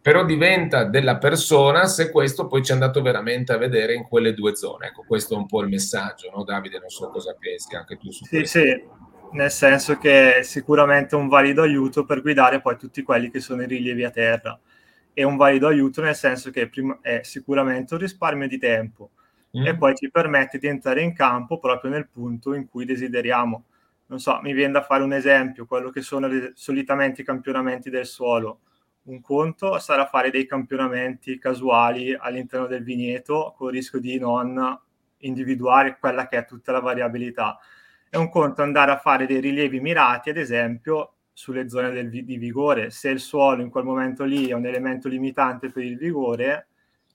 Però 0.00 0.24
diventa 0.24 0.84
della 0.84 1.18
persona 1.18 1.86
se 1.86 2.10
questo 2.10 2.46
poi 2.46 2.64
ci 2.64 2.70
è 2.70 2.74
andato 2.74 3.02
veramente 3.02 3.52
a 3.52 3.58
vedere 3.58 3.92
in 3.92 4.04
quelle 4.04 4.34
due 4.34 4.54
zone. 4.54 4.86
Ecco, 4.86 5.04
questo 5.06 5.34
è 5.34 5.36
un 5.36 5.46
po' 5.46 5.60
il 5.62 5.68
messaggio, 5.68 6.30
no 6.34 6.44
Davide? 6.44 6.78
Non 6.78 6.88
so 6.88 7.08
cosa 7.08 7.36
pensi 7.38 7.74
anche 7.74 7.96
tu 7.96 8.10
su 8.12 8.24
sì, 8.24 8.36
questo. 8.36 8.60
Sì, 8.60 8.84
nel 9.32 9.50
senso 9.50 9.98
che 9.98 10.36
è 10.36 10.42
sicuramente 10.42 11.16
un 11.16 11.28
valido 11.28 11.62
aiuto 11.62 12.04
per 12.04 12.22
guidare 12.22 12.60
poi 12.60 12.78
tutti 12.78 13.02
quelli 13.02 13.30
che 13.30 13.40
sono 13.40 13.62
i 13.62 13.66
rilievi 13.66 14.04
a 14.04 14.10
terra 14.10 14.58
è 15.16 15.22
un 15.22 15.36
valido 15.36 15.66
aiuto 15.66 16.02
nel 16.02 16.14
senso 16.14 16.50
che 16.50 16.68
prima 16.68 16.98
è 17.00 17.20
sicuramente 17.22 17.94
un 17.94 18.00
risparmio 18.00 18.46
di 18.46 18.58
tempo 18.58 19.12
mm. 19.56 19.64
e 19.64 19.74
poi 19.74 19.94
ci 19.94 20.10
permette 20.10 20.58
di 20.58 20.66
entrare 20.66 21.00
in 21.00 21.14
campo 21.14 21.58
proprio 21.58 21.90
nel 21.90 22.06
punto 22.06 22.52
in 22.52 22.68
cui 22.68 22.84
desideriamo. 22.84 23.64
Non 24.08 24.18
so, 24.18 24.38
mi 24.42 24.52
viene 24.52 24.72
da 24.72 24.82
fare 24.82 25.02
un 25.02 25.14
esempio, 25.14 25.64
quello 25.64 25.88
che 25.88 26.02
sono 26.02 26.26
le, 26.26 26.52
solitamente 26.54 27.22
i 27.22 27.24
campionamenti 27.24 27.88
del 27.88 28.04
suolo. 28.04 28.60
Un 29.04 29.22
conto 29.22 29.78
sarà 29.78 30.04
fare 30.04 30.28
dei 30.30 30.44
campionamenti 30.44 31.38
casuali 31.38 32.14
all'interno 32.14 32.66
del 32.66 32.82
vigneto 32.82 33.54
con 33.56 33.68
il 33.68 33.76
rischio 33.76 34.00
di 34.00 34.18
non 34.18 34.78
individuare 35.20 35.96
quella 35.98 36.28
che 36.28 36.36
è 36.36 36.44
tutta 36.44 36.72
la 36.72 36.80
variabilità. 36.80 37.58
È 38.10 38.16
un 38.16 38.28
conto 38.28 38.60
andare 38.60 38.90
a 38.90 38.98
fare 38.98 39.24
dei 39.24 39.40
rilievi 39.40 39.80
mirati, 39.80 40.28
ad 40.28 40.36
esempio, 40.36 41.14
sulle 41.36 41.68
zone 41.68 41.90
del, 41.90 42.08
di 42.08 42.38
vigore. 42.38 42.88
Se 42.88 43.10
il 43.10 43.20
suolo 43.20 43.60
in 43.60 43.68
quel 43.68 43.84
momento 43.84 44.24
lì 44.24 44.46
è 44.46 44.54
un 44.54 44.64
elemento 44.64 45.06
limitante 45.06 45.70
per 45.70 45.84
il 45.84 45.98
vigore, 45.98 46.68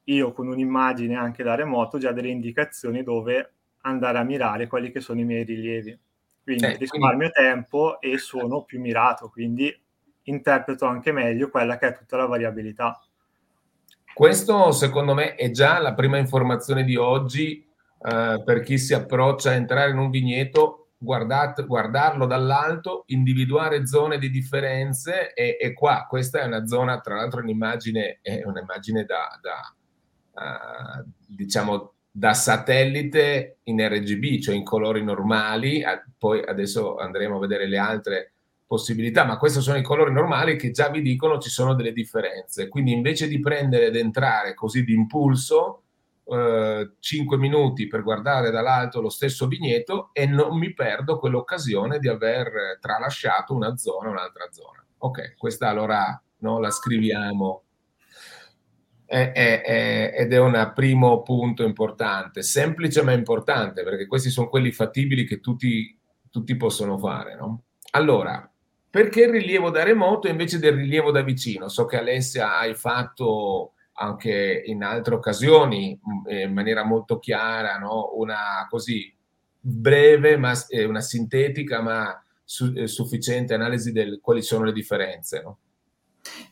io 0.03 0.31
con 0.31 0.47
un'immagine 0.47 1.15
anche 1.15 1.41
da 1.41 1.55
remoto 1.55 1.97
già 1.97 2.11
delle 2.11 2.29
indicazioni 2.29 3.01
dove 3.01 3.53
andare 3.81 4.19
a 4.19 4.23
mirare 4.23 4.67
quelli 4.67 4.91
che 4.91 4.99
sono 4.99 5.21
i 5.21 5.23
miei 5.23 5.43
rilievi. 5.43 5.97
Quindi 6.43 6.65
eh, 6.65 6.77
risparmio 6.77 7.31
quindi... 7.31 7.33
tempo 7.33 7.99
e 7.99 8.19
sono 8.19 8.61
più 8.61 8.79
mirato, 8.79 9.29
quindi 9.29 9.75
interpreto 10.25 10.85
anche 10.85 11.11
meglio 11.11 11.49
quella 11.49 11.79
che 11.79 11.87
è 11.87 11.97
tutta 11.97 12.17
la 12.17 12.27
variabilità. 12.27 13.01
Questo 14.13 14.71
secondo 14.71 15.15
me 15.15 15.33
è 15.33 15.49
già 15.49 15.79
la 15.79 15.95
prima 15.95 16.19
informazione 16.19 16.83
di 16.83 16.95
oggi 16.95 17.67
eh, 18.03 18.43
per 18.45 18.59
chi 18.61 18.77
si 18.77 18.93
approccia 18.93 19.49
a 19.49 19.55
entrare 19.55 19.89
in 19.89 19.97
un 19.97 20.11
vigneto 20.11 20.80
guardat, 21.01 21.65
guardarlo 21.65 22.27
dall'alto, 22.27 23.05
individuare 23.07 23.87
zone 23.87 24.19
di 24.19 24.29
differenze 24.29 25.33
e, 25.33 25.57
e, 25.59 25.73
qua 25.73 26.05
questa 26.07 26.41
è 26.41 26.45
una 26.45 26.67
zona, 26.67 26.99
tra 26.99 27.15
l'altro 27.15 27.41
un'immagine, 27.41 28.19
è 28.21 28.43
un'immagine 28.45 29.03
da, 29.05 29.39
da 29.41 30.99
uh, 30.99 31.03
diciamo 31.25 31.93
da 32.11 32.33
satellite 32.33 33.59
in 33.63 33.79
RGB, 33.87 34.39
cioè 34.41 34.53
in 34.53 34.63
colori 34.63 35.03
normali, 35.03 35.81
poi 36.17 36.43
adesso 36.43 36.97
andremo 36.97 37.37
a 37.37 37.39
vedere 37.39 37.67
le 37.67 37.77
altre 37.77 38.33
possibilità, 38.67 39.25
ma 39.25 39.37
questi 39.37 39.59
sono 39.59 39.77
i 39.77 39.83
colori 39.83 40.13
normali 40.13 40.55
che 40.55 40.71
già 40.71 40.89
vi 40.89 41.01
dicono 41.01 41.39
ci 41.39 41.49
sono 41.49 41.73
delle 41.73 41.93
differenze. 41.93 42.67
Quindi 42.67 42.91
invece 42.91 43.27
di 43.27 43.39
prendere 43.39 43.87
ed 43.87 43.95
entrare 43.95 44.53
così 44.53 44.83
d'impulso, 44.83 45.83
5 46.99 47.35
eh, 47.35 47.39
minuti 47.39 47.87
per 47.87 48.03
guardare 48.03 48.51
dall'alto 48.51 49.01
lo 49.01 49.09
stesso 49.09 49.47
vigneto 49.47 50.11
e 50.13 50.25
non 50.25 50.57
mi 50.57 50.73
perdo 50.73 51.19
quell'occasione 51.19 51.99
di 51.99 52.07
aver 52.07 52.77
tralasciato 52.79 53.53
una 53.53 53.75
zona 53.75 54.07
o 54.07 54.11
un'altra 54.11 54.47
zona. 54.51 54.85
Ok, 54.99 55.35
questa 55.37 55.69
allora 55.69 56.21
no, 56.37 56.59
la 56.59 56.71
scriviamo 56.71 57.63
è, 59.05 59.33
è, 59.33 59.61
è, 59.61 60.13
ed 60.15 60.31
è 60.31 60.39
un 60.39 60.71
primo 60.73 61.21
punto 61.21 61.63
importante, 61.63 62.43
semplice 62.43 63.03
ma 63.03 63.11
importante 63.11 63.83
perché 63.83 64.07
questi 64.07 64.29
sono 64.29 64.47
quelli 64.47 64.71
fattibili 64.71 65.25
che 65.25 65.41
tutti, 65.41 65.99
tutti 66.29 66.55
possono 66.55 66.97
fare. 66.97 67.35
No? 67.35 67.63
Allora, 67.91 68.49
perché 68.89 69.23
il 69.23 69.31
rilievo 69.31 69.69
da 69.69 69.83
remoto 69.83 70.29
invece 70.29 70.59
del 70.59 70.75
rilievo 70.75 71.11
da 71.11 71.23
vicino? 71.23 71.67
So 71.67 71.85
che 71.85 71.97
Alessia 71.97 72.57
hai 72.57 72.73
fatto 72.73 73.73
anche 73.93 74.63
in 74.65 74.83
altre 74.83 75.15
occasioni 75.15 75.97
mm, 75.97 76.29
in 76.29 76.53
maniera 76.53 76.83
molto 76.83 77.19
chiara, 77.19 77.77
no? 77.77 78.11
una 78.15 78.67
così 78.69 79.13
breve, 79.59 80.37
ma 80.37 80.53
eh, 80.69 80.85
una 80.85 81.01
sintetica 81.01 81.81
ma 81.81 82.23
su, 82.43 82.73
eh, 82.75 82.87
sufficiente 82.87 83.53
analisi 83.53 83.91
di 83.91 84.19
quali 84.21 84.41
sono 84.41 84.65
le 84.65 84.73
differenze. 84.73 85.41
No? 85.41 85.57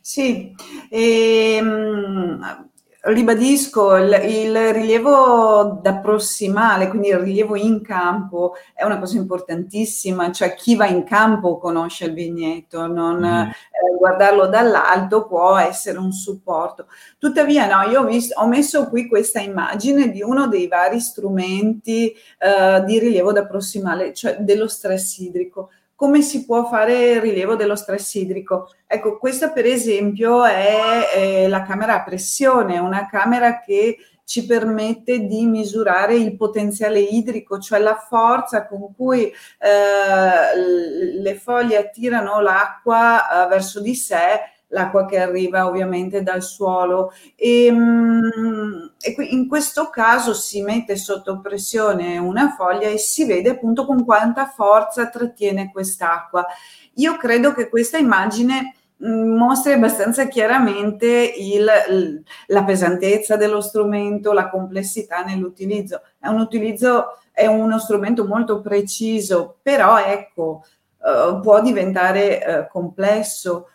Sì, 0.00 0.54
ehm, 0.88 2.69
Ribadisco, 3.02 3.96
il, 3.96 4.12
il, 4.28 4.72
rilievo 4.74 5.80
da 5.82 5.96
prossimale, 5.96 6.88
quindi 6.88 7.08
il 7.08 7.16
rilievo 7.16 7.56
in 7.56 7.80
campo, 7.80 8.52
è 8.74 8.84
una 8.84 8.98
cosa 8.98 9.16
importantissima, 9.16 10.30
cioè 10.32 10.54
chi 10.54 10.76
va 10.76 10.86
in 10.86 11.04
campo 11.04 11.56
conosce 11.56 12.04
il 12.04 12.12
vigneto, 12.12 12.86
non, 12.86 13.16
mm. 13.20 13.24
eh, 13.24 13.52
guardarlo 13.98 14.48
dall'alto 14.48 15.26
può 15.26 15.56
essere 15.56 15.96
un 15.96 16.12
supporto. 16.12 16.88
Tuttavia, 17.18 17.66
no, 17.66 17.90
io 17.90 18.00
ho, 18.00 18.04
visto, 18.04 18.38
ho, 18.38 18.46
messo 18.46 18.86
qui 18.90 19.08
questa 19.08 19.40
immagine 19.40 20.10
di 20.10 20.20
uno 20.22 20.46
dei 20.46 20.68
vari 20.68 21.00
strumenti 21.00 22.12
eh, 22.38 22.84
di 22.84 22.98
rilievo 22.98 23.32
da 23.32 23.46
prossimale, 23.46 24.12
cioè 24.12 24.36
dello 24.40 24.68
stress 24.68 25.16
idrico 25.18 25.70
come 26.00 26.22
si 26.22 26.46
può 26.46 26.64
fare 26.64 27.20
rilievo 27.20 27.56
dello 27.56 27.76
stress 27.76 28.14
idrico? 28.14 28.72
Ecco, 28.86 29.18
questa 29.18 29.50
per 29.50 29.66
esempio 29.66 30.46
è, 30.46 31.10
è 31.10 31.46
la 31.46 31.60
camera 31.60 31.96
a 31.96 32.02
pressione, 32.02 32.78
una 32.78 33.06
camera 33.06 33.60
che 33.60 33.98
ci 34.24 34.46
permette 34.46 35.26
di 35.26 35.44
misurare 35.44 36.14
il 36.14 36.38
potenziale 36.38 37.00
idrico, 37.00 37.58
cioè 37.58 37.80
la 37.80 37.96
forza 37.96 38.66
con 38.66 38.94
cui 38.96 39.24
eh, 39.24 41.20
le 41.20 41.34
foglie 41.34 41.76
attirano 41.76 42.40
l'acqua 42.40 43.44
eh, 43.44 43.48
verso 43.48 43.82
di 43.82 43.94
sé 43.94 44.40
l'acqua 44.70 45.06
che 45.06 45.18
arriva 45.18 45.66
ovviamente 45.66 46.22
dal 46.22 46.42
suolo 46.42 47.12
e, 47.36 47.70
mm, 47.70 48.86
e, 49.00 49.16
in 49.30 49.48
questo 49.48 49.90
caso 49.90 50.34
si 50.34 50.62
mette 50.62 50.96
sotto 50.96 51.40
pressione 51.40 52.18
una 52.18 52.54
foglia 52.56 52.88
e 52.88 52.98
si 52.98 53.24
vede 53.24 53.50
appunto 53.50 53.84
con 53.86 54.04
quanta 54.04 54.46
forza 54.46 55.08
trattiene 55.08 55.70
quest'acqua. 55.70 56.46
Io 56.94 57.16
credo 57.16 57.52
che 57.52 57.68
questa 57.68 57.98
immagine 57.98 58.74
mm, 59.04 59.36
mostri 59.36 59.72
abbastanza 59.72 60.26
chiaramente 60.28 61.32
il, 61.36 62.22
la 62.46 62.64
pesantezza 62.64 63.36
dello 63.36 63.60
strumento, 63.60 64.32
la 64.32 64.48
complessità 64.48 65.22
nell'utilizzo. 65.22 66.02
È 66.18 66.28
un 66.28 66.40
utilizzo, 66.40 67.18
è 67.32 67.46
uno 67.46 67.78
strumento 67.78 68.24
molto 68.24 68.60
preciso, 68.60 69.58
però 69.62 69.98
ecco, 69.98 70.64
uh, 70.98 71.40
può 71.40 71.60
diventare 71.60 72.66
uh, 72.68 72.70
complesso. 72.70 73.66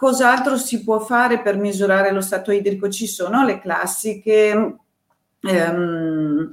Cos'altro 0.00 0.56
si 0.56 0.82
può 0.82 0.98
fare 0.98 1.42
per 1.42 1.58
misurare 1.58 2.10
lo 2.10 2.22
stato 2.22 2.52
idrico? 2.52 2.88
Ci 2.88 3.06
sono 3.06 3.44
le 3.44 3.58
classiche 3.58 4.76
ehm, 5.42 6.48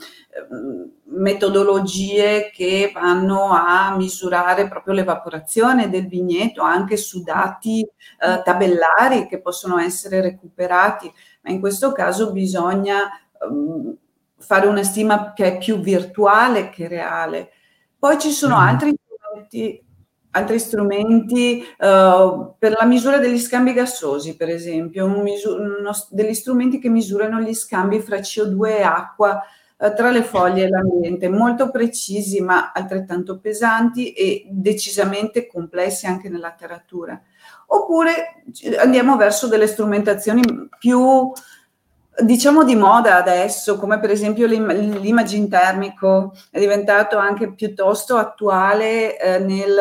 metodologie 1.06 2.51
che 2.54 2.92
vanno 2.94 3.54
a 3.54 3.96
misurare 3.96 4.68
proprio 4.68 4.96
l'evaporazione 4.96 5.89
del 5.89 6.08
vigneto 6.10 6.62
anche 6.62 6.98
su 6.98 7.24
dati 7.24 7.80
eh, 7.84 8.42
tabellari 8.44 9.27
che 9.27 9.39
possono 9.39 9.77
essere 9.77 10.20
recuperati, 10.20 11.10
ma 11.44 11.51
in 11.51 11.62
questo 11.62 11.94
caso 11.94 12.34
bisogna 12.34 13.04
ehm, 13.42 13.96
fare 14.39 14.68
una 14.68 14.84
stima 14.84 15.32
che 15.32 15.54
è 15.54 15.58
più 15.58 15.80
virtuale 15.80 16.68
che 16.68 16.89
reale. 16.89 17.51
Poi 17.98 18.20
ci 18.20 18.32
sono 18.32 18.58
mm-hmm. 18.58 18.68
altri 18.68 18.94
strumenti 18.94 19.86
altri 20.31 20.60
strumenti 20.60 21.63
uh, 21.79 22.53
per 22.57 22.75
la 22.77 22.86
misura 22.86 23.17
degli 23.17 23.39
scambi 23.39 23.74
gassosi, 23.74 24.36
per 24.36 24.50
esempio, 24.50 25.07
misur- 25.07 25.60
uno, 25.60 25.91
degli 26.10 26.34
strumenti 26.34 26.79
che 26.79 26.89
misurano 26.89 27.39
gli 27.39 27.53
scambi 27.53 28.00
fra 28.00 28.17
CO2 28.17 28.67
e 28.67 28.81
acqua 28.81 29.41
uh, 29.77 29.93
tra 29.96 30.12
le 30.12 30.24
foglie 30.24 30.65
e 30.65 30.69
l'ambiente, 30.69 31.29
molto 31.29 31.72
precisi 31.72 32.41
ma 32.41 32.72
altrettanto 32.72 33.39
pesanti 33.39 34.12
e 34.13 34.46
decisamente 34.50 35.48
complessi 35.48 36.05
anche 36.05 36.29
nella 36.29 36.50
letteratura. 36.50 37.19
Oppure 37.69 38.43
andiamo 38.77 39.17
verso 39.17 39.48
delle 39.48 39.67
strumentazioni 39.67 40.41
più 40.79 41.31
diciamo 42.24 42.63
di 42.63 42.75
moda 42.75 43.15
adesso, 43.15 43.77
come 43.77 44.00
per 44.00 44.09
esempio 44.09 44.47
l'im- 44.47 45.00
l'imaging 45.00 45.50
termico, 45.50 46.33
è 46.50 46.59
diventato 46.59 47.17
anche 47.17 47.53
piuttosto 47.53 48.17
attuale 48.17 49.19
eh, 49.19 49.39
nel, 49.39 49.75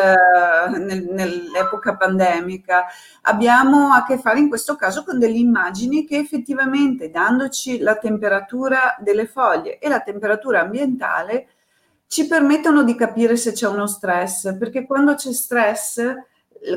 nel, 0.78 1.04
nell'epoca 1.10 1.96
pandemica. 1.96 2.86
Abbiamo 3.22 3.92
a 3.92 4.04
che 4.04 4.18
fare 4.18 4.38
in 4.38 4.48
questo 4.48 4.76
caso 4.76 5.02
con 5.02 5.18
delle 5.18 5.38
immagini 5.38 6.04
che 6.04 6.18
effettivamente, 6.18 7.10
dandoci 7.10 7.78
la 7.78 7.96
temperatura 7.96 8.96
delle 8.98 9.26
foglie 9.26 9.78
e 9.78 9.88
la 9.88 10.00
temperatura 10.00 10.60
ambientale, 10.60 11.48
ci 12.06 12.26
permettono 12.26 12.82
di 12.82 12.94
capire 12.94 13.36
se 13.36 13.52
c'è 13.52 13.66
uno 13.66 13.86
stress, 13.86 14.56
perché 14.58 14.86
quando 14.86 15.14
c'è 15.14 15.32
stress, 15.32 16.14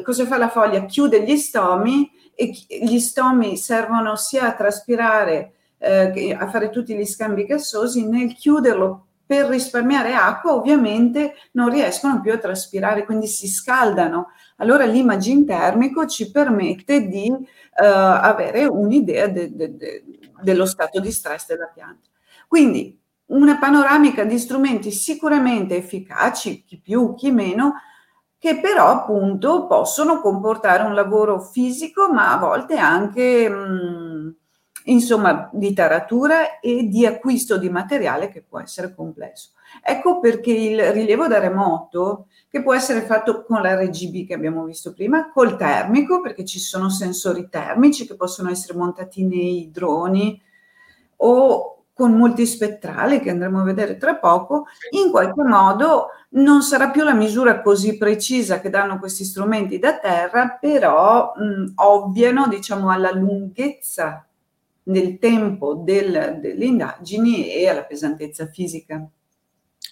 cosa 0.04 0.26
fa 0.26 0.38
la 0.38 0.50
foglia? 0.50 0.86
Chiude 0.86 1.22
gli 1.24 1.38
stomi 1.38 2.10
e 2.40 2.54
gli 2.86 3.00
stomi 3.00 3.58
servono 3.58 4.16
sia 4.16 4.48
a 4.48 4.54
traspirare 4.54 5.56
eh, 5.78 6.34
a 6.38 6.50
fare 6.50 6.70
tutti 6.70 6.96
gli 6.96 7.06
scambi 7.06 7.46
gassosi, 7.46 8.08
nel 8.08 8.34
chiuderlo 8.34 9.08
per 9.26 9.48
risparmiare 9.48 10.14
acqua 10.14 10.56
ovviamente 10.56 11.36
non 11.52 11.70
riescono 11.70 12.22
più 12.22 12.32
a 12.32 12.38
traspirare, 12.38 13.06
quindi 13.06 13.28
si 13.28 13.48
scaldano. 13.48 14.30
Allora 14.58 14.86
l'imaging 14.86 15.46
termico 15.46 16.08
ci 16.08 16.32
permette 16.32 17.08
di 17.08 17.30
uh, 17.30 17.46
avere 17.76 18.66
un'idea 18.66 19.28
de, 19.28 19.54
de, 19.54 19.76
de, 19.76 20.04
dello 20.42 20.66
stato 20.66 21.00
di 21.00 21.12
stress 21.12 21.46
della 21.48 21.70
pianta. 21.72 22.08
Quindi 22.48 23.00
una 23.28 23.58
panoramica 23.58 24.24
di 24.24 24.40
strumenti 24.40 24.92
sicuramente 24.92 25.76
efficaci, 25.76 26.64
chi 26.66 26.80
più, 26.80 27.14
chi 27.14 27.30
meno, 27.32 27.76
che 28.40 28.60
però 28.62 28.88
appunto 28.88 29.68
possono 29.68 30.22
comportare 30.22 30.84
un 30.84 30.94
lavoro 30.96 31.42
fisico, 31.42 32.12
ma 32.12 32.32
a 32.34 32.38
volte 32.38 32.78
anche, 32.78 33.50
mh, 33.50 34.36
insomma, 34.86 35.50
di 35.52 35.74
taratura 35.74 36.60
e 36.62 36.88
di 36.88 37.06
acquisto 37.06 37.58
di 37.58 37.70
materiale 37.70 38.30
che 38.30 38.42
può 38.42 38.62
essere 38.62 38.96
complesso. 38.96 39.52
Ecco 39.84 40.20
perché 40.20 40.54
il 40.54 40.92
rilievo 40.94 41.28
da 41.28 41.38
remoto, 41.40 42.28
che 42.50 42.64
può 42.64 42.74
essere 42.74 43.02
fatto 43.02 43.44
con 43.44 43.62
la 43.62 43.76
RGB 43.76 44.26
che 44.26 44.34
abbiamo 44.34 44.64
visto 44.64 44.94
prima, 44.94 45.30
col 45.32 45.58
termico, 45.58 46.22
perché 46.22 46.46
ci 46.46 46.60
sono 46.60 46.90
sensori 46.90 47.50
termici 47.50 48.08
che 48.08 48.16
possono 48.16 48.50
essere 48.50 48.78
montati 48.78 49.26
nei 49.26 49.70
droni 49.70 50.42
o 51.18 51.79
con 52.00 52.14
multispettrale 52.14 53.20
che 53.20 53.30
andremo 53.30 53.60
a 53.60 53.66
vedere 53.66 53.98
tra 53.98 54.16
poco, 54.16 54.68
in 54.92 55.12
qualche 55.12 55.44
modo 55.44 56.12
non 56.30 56.62
sarà 56.62 56.92
più 56.92 57.04
la 57.04 57.14
misura 57.14 57.62
così 57.62 57.98
precisa 57.98 58.62
che 58.62 58.70
danno 58.70 59.00
questi 59.00 59.26
strumenti 59.26 59.80
da 59.80 60.00
terra, 60.00 60.58
però 60.62 61.34
mh, 61.36 61.74
ovviano 61.76 62.48
diciamo 62.48 62.90
alla 62.90 63.12
lunghezza 63.12 64.26
nel 64.84 65.20
tempo 65.20 65.74
del, 65.74 66.38
delle 66.40 66.66
indagini 66.66 67.52
e 67.52 67.68
alla 67.68 67.84
pesantezza 67.84 68.48
fisica. 68.48 69.06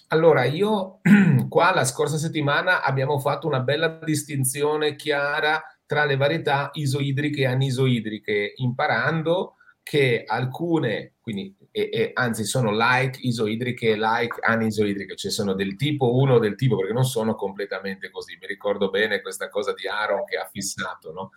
Allora, 0.06 0.44
io 0.44 1.00
qua 1.50 1.74
la 1.74 1.84
scorsa 1.84 2.16
settimana 2.16 2.82
abbiamo 2.82 3.18
fatto 3.18 3.46
una 3.46 3.60
bella 3.60 4.00
distinzione 4.02 4.96
chiara 4.96 5.62
tra 5.84 6.06
le 6.06 6.16
varietà 6.16 6.70
isoidriche 6.72 7.42
e 7.42 7.46
anisoidriche, 7.48 8.54
imparando 8.56 9.56
che 9.82 10.24
alcune, 10.26 11.14
quindi, 11.20 11.54
e, 11.70 11.90
e, 11.92 12.10
anzi 12.14 12.44
sono 12.44 12.70
like 12.72 13.18
isoidriche 13.22 13.90
e 13.90 13.96
like 13.96 14.38
anisoidriche, 14.40 15.16
cioè 15.16 15.30
sono 15.30 15.54
del 15.54 15.76
tipo 15.76 16.16
1 16.16 16.38
del 16.38 16.56
tipo, 16.56 16.76
perché 16.76 16.92
non 16.92 17.04
sono 17.04 17.34
completamente 17.34 18.10
così. 18.10 18.36
Mi 18.40 18.46
ricordo 18.46 18.90
bene 18.90 19.20
questa 19.20 19.48
cosa 19.48 19.72
di 19.74 19.86
Aaron 19.86 20.24
che 20.24 20.36
ha 20.36 20.48
fissato, 20.50 21.12
no? 21.12 21.30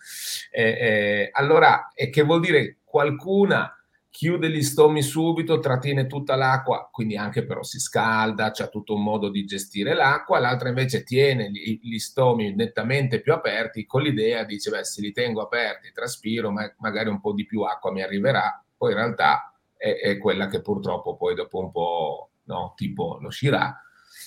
Eh, 0.50 0.64
eh, 0.64 1.30
allora, 1.34 1.90
e 1.94 2.10
che 2.10 2.24
vuol 2.24 2.40
dire 2.40 2.80
qualcuna 2.84 3.76
chiude 4.12 4.50
gli 4.50 4.62
stomi 4.62 5.02
subito, 5.02 5.60
trattiene 5.60 6.06
tutta 6.06 6.36
l'acqua, 6.36 6.90
quindi 6.92 7.16
anche 7.16 7.46
però 7.46 7.64
si 7.64 7.80
scalda, 7.80 8.52
c'è 8.52 8.70
tutto 8.70 8.94
un 8.94 9.04
modo 9.04 9.30
di 9.30 9.46
gestire 9.46 9.94
l'acqua, 9.94 10.38
l'altra 10.38 10.68
invece 10.68 11.04
tiene 11.04 11.50
gli, 11.50 11.80
gli 11.82 11.98
stomi 11.98 12.54
nettamente 12.54 13.22
più 13.22 13.32
aperti 13.32 13.86
con 13.86 14.02
l'idea, 14.02 14.44
dice, 14.44 14.70
beh, 14.70 14.84
se 14.84 15.00
li 15.02 15.14
tengo 15.14 15.42
aperti, 15.42 15.94
traspiro, 15.94 16.52
ma 16.52 16.72
magari 16.80 17.08
un 17.08 17.22
po' 17.22 17.32
di 17.32 17.46
più 17.46 17.62
acqua 17.62 17.92
mi 17.94 18.04
arriverà, 18.04 18.62
poi 18.76 18.92
in 18.92 18.98
realtà 18.98 19.51
è, 19.82 20.00
è 20.00 20.18
quella 20.20 20.48
che 20.48 20.62
purtroppo 20.62 21.16
poi 21.16 21.34
dopo 21.34 21.60
un 21.60 21.72
po', 21.72 22.30
no, 22.44 22.74
tipo 22.76 23.18
lo 23.20 23.32
Shirà, 23.32 23.76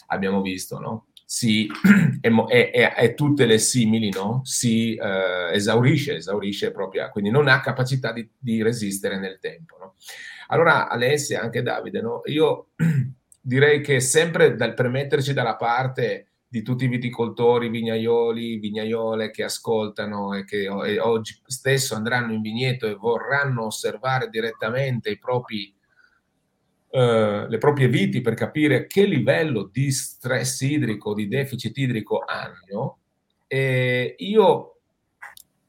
abbiamo 0.09 0.43
visto, 0.43 0.81
no? 0.81 1.07
si, 1.25 1.69
e, 2.21 2.71
e, 2.73 2.93
e, 2.97 3.15
tutte 3.15 3.47
le 3.47 3.59
simili 3.59 4.11
no? 4.11 4.41
si 4.45 4.95
eh, 4.95 5.51
esaurisce, 5.53 6.17
esaurisce 6.17 6.73
proprio, 6.73 7.09
quindi 7.11 7.31
non 7.31 7.49
ha 7.49 7.61
capacità 7.61 8.13
di, 8.13 8.29
di 8.37 8.63
resistere 8.63 9.19
nel 9.19 9.39
tempo. 9.41 9.77
No? 9.79 9.95
Allora 10.49 10.89
Alessia, 10.89 11.41
anche 11.41 11.63
Davide, 11.63 12.01
no? 12.01 12.23
io 12.25 12.69
direi 13.41 13.81
che 13.81 14.01
sempre 14.01 14.57
dal 14.57 14.75
premetterci 14.75 15.33
dalla 15.33 15.57
parte 15.57 16.34
di 16.55 16.63
tutti 16.63 16.85
i 16.85 16.89
viticoltori, 16.89 17.69
vignaioli, 17.69 18.59
vignaiole 18.59 19.33
che 19.33 19.43
ascoltano 19.43 20.35
e 20.35 20.45
che 20.45 20.67
e 20.67 21.01
oggi 21.01 21.37
stesso 21.47 21.97
andranno 21.97 22.33
in 22.33 22.41
vigneto 22.43 22.87
e 22.87 22.95
vorranno 22.95 23.65
osservare 23.65 24.29
direttamente 24.29 25.11
i 25.11 25.19
propri 25.19 25.75
eh, 26.91 27.47
le 27.49 27.59
proprie 27.59 27.89
viti 27.89 28.21
per 28.21 28.35
capire 28.35 28.87
che 28.87 29.05
livello 29.05 29.65
di 29.65 29.91
stress 29.91 30.61
idrico, 30.61 31.13
di 31.13 31.27
deficit 31.27 31.77
idrico 31.77 32.23
hanno, 32.25 32.99
e 33.49 34.15
io 34.17 34.74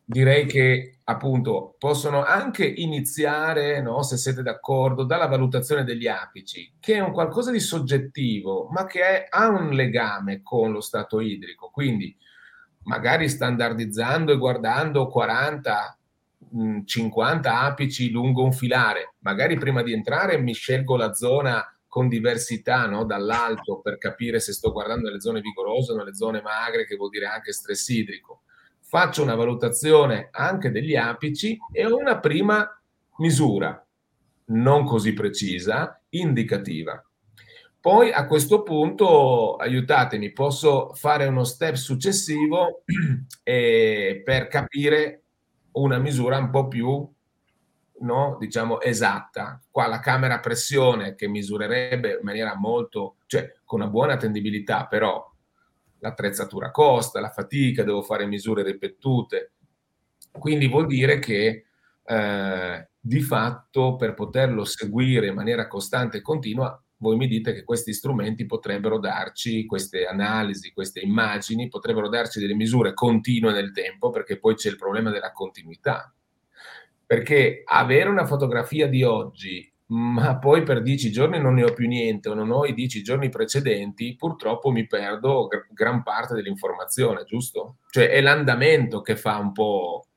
direi 0.06 0.46
che 0.46 1.00
appunto 1.06 1.76
possono 1.80 2.24
anche 2.24 2.66
iniziare, 2.66 3.82
no, 3.82 4.04
se 4.04 4.18
siete 4.18 4.44
d'accordo, 4.44 5.04
dalla 5.04 5.28
valutazione 5.28 5.84
degli 5.84 6.08
apici, 6.08 6.76
che 6.80 6.96
è 6.96 7.00
un 7.00 7.12
qualcosa 7.12 7.52
di 7.52 7.60
soggettivo, 7.60 8.68
ma 8.70 8.86
che 8.86 9.02
è, 9.02 9.28
ha 9.30 9.50
un 9.50 9.72
legame 9.72 10.42
con 10.44 10.72
lo 10.72 10.82
stato 10.82 11.20
idrico. 11.20 11.70
Quindi 11.70 12.16
magari 12.84 13.28
standardizzando 13.28 14.32
e 14.32 14.38
guardando 14.38 15.08
40 15.08 15.98
50 16.86 17.62
apici 17.62 18.12
lungo 18.12 18.44
un 18.44 18.54
filare, 18.54 19.16
magari 19.20 19.58
prima 19.58 19.82
di 19.82 19.92
entrare 19.92 20.38
mi 20.38 20.54
scelgo 20.54 20.96
la 20.96 21.14
zona 21.14 21.62
con 21.88 22.08
diversità 22.08 22.86
no? 22.88 23.04
dall'alto 23.04 23.80
per 23.82 23.98
capire 23.98 24.40
se 24.40 24.54
sto 24.54 24.72
guardando 24.72 25.10
le 25.10 25.20
zone 25.20 25.42
vigorose 25.42 25.92
o 25.92 25.96
nelle 25.96 26.16
zone 26.16 26.42
magre, 26.42 26.86
che 26.86 26.96
vuol 26.96 27.10
dire 27.10 27.26
anche 27.26 27.52
stress 27.52 27.88
idrico. 27.90 28.44
Faccio 28.88 29.24
una 29.24 29.36
valutazione 29.36 30.30
anche 30.32 30.70
degli 30.72 30.96
apici 30.96 31.58
e 31.72 31.86
ho 31.86 31.98
una 31.98 32.20
prima 32.20 32.80
misura, 33.18 33.84
non 34.46 34.86
così 34.86 35.14
precisa, 35.14 36.00
indicativa. 36.10 37.04
Poi 37.80 38.12
a 38.12 38.26
questo 38.28 38.62
punto, 38.64 39.56
aiutatemi, 39.56 40.32
posso 40.32 40.94
fare 40.94 41.26
uno 41.26 41.44
step 41.44 41.76
successivo 41.76 42.84
eh, 43.44 44.22
per 44.26 44.48
capire 44.48 45.24
una 45.74 45.98
misura 45.98 46.38
un 46.38 46.50
po' 46.52 46.68
più 46.68 47.08
no, 48.00 48.38
diciamo 48.40 48.82
esatta. 48.82 49.62
Qua 49.70 49.88
la 49.88 50.00
camera 50.00 50.40
pressione 50.40 51.16
che 51.16 51.28
misurerebbe 51.28 52.12
in 52.12 52.24
maniera 52.24 52.56
molto, 52.56 53.16
cioè 53.26 53.52
con 53.64 53.82
una 53.82 53.90
buona 53.90 54.14
attendibilità, 54.14 54.86
però 54.86 55.32
l'attrezzatura 56.00 56.72
costa, 56.72 57.20
la 57.20 57.30
fatica, 57.30 57.84
devo 57.84 58.02
fare 58.02 58.26
misure 58.26 58.64
ripetute. 58.64 59.54
Quindi 60.32 60.68
vuol 60.68 60.88
dire 60.88 61.20
che 61.20 61.66
eh, 62.04 62.90
di 63.00 63.22
fatto 63.22 63.96
per 63.96 64.14
poterlo 64.14 64.64
seguire 64.66 65.28
in 65.28 65.34
maniera 65.36 65.68
costante 65.68 66.18
e 66.18 66.22
continua 66.22 66.80
voi 66.98 67.18
mi 67.18 67.28
dite 67.28 67.54
che 67.54 67.64
questi 67.64 67.94
strumenti 67.94 68.46
potrebbero 68.46 69.00
darci, 69.00 69.66
queste 69.66 70.06
analisi, 70.06 70.72
queste 70.72 71.02
immagini, 71.02 71.68
potrebbero 71.68 72.08
darci 72.08 72.40
delle 72.40 72.56
misure 72.56 72.94
continue 72.94 73.52
nel 73.52 73.72
tempo, 73.72 74.10
perché 74.10 74.40
poi 74.40 74.56
c'è 74.56 74.70
il 74.70 74.78
problema 74.78 75.12
della 75.12 75.32
continuità. 75.32 76.14
Perché 77.06 77.62
avere 77.66 78.10
una 78.10 78.26
fotografia 78.26 78.88
di 78.88 79.04
oggi 79.04 79.72
ma 79.88 80.40
poi 80.40 80.64
per 80.64 80.82
dieci 80.82 81.12
giorni 81.12 81.40
non 81.40 81.54
ne 81.54 81.64
ho 81.64 81.74
più 81.74 81.88
niente 81.88 82.30
o 82.30 82.34
non 82.34 82.52
ho 82.52 82.66
i 82.66 82.74
dieci 82.74 83.04
giorni 83.04 83.30
precedenti, 83.30 84.16
purtroppo 84.16 84.72
mi 84.72 84.88
perdo 84.88 85.48
gr- 85.48 85.68
gran 85.72 86.02
parte 86.02 86.34
dell'informazione, 86.34 87.24
giusto? 87.26 87.78
Cioè 87.90 88.10
è 88.10 88.22
l'andamento 88.22 89.02
che 89.02 89.16
fa 89.16 89.38
un 89.38 89.52
po' 89.52 90.08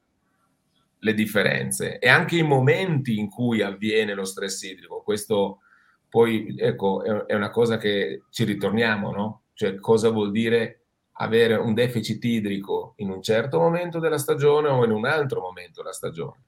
le 1.01 1.15
differenze 1.15 1.99
e 1.99 2.09
anche 2.09 2.37
i 2.37 2.43
momenti 2.43 3.19
in 3.19 3.29
cui 3.29 3.63
avviene 3.63 4.15
lo 4.15 4.25
stress 4.25 4.63
idrico. 4.63 5.03
Questo 5.03 5.61
poi, 6.09 6.55
ecco, 6.59 7.03
è, 7.05 7.11
è 7.27 7.35
una 7.35 7.51
cosa 7.51 7.77
che 7.77 8.23
ci 8.31 8.45
ritorniamo, 8.45 9.11
no? 9.11 9.43
Cioè 9.53 9.79
cosa 9.79 10.11
vuol 10.11 10.31
dire 10.31 10.85
avere 11.21 11.55
un 11.55 11.75
deficit 11.75 12.25
idrico 12.25 12.95
in 12.97 13.11
un 13.11 13.21
certo 13.21 13.59
momento 13.59 13.99
della 13.99 14.19
stagione 14.19 14.69
o 14.69 14.85
in 14.85 14.93
un 14.93 15.05
altro 15.05 15.41
momento 15.41 15.83
della 15.83 15.93
stagione. 15.93 16.45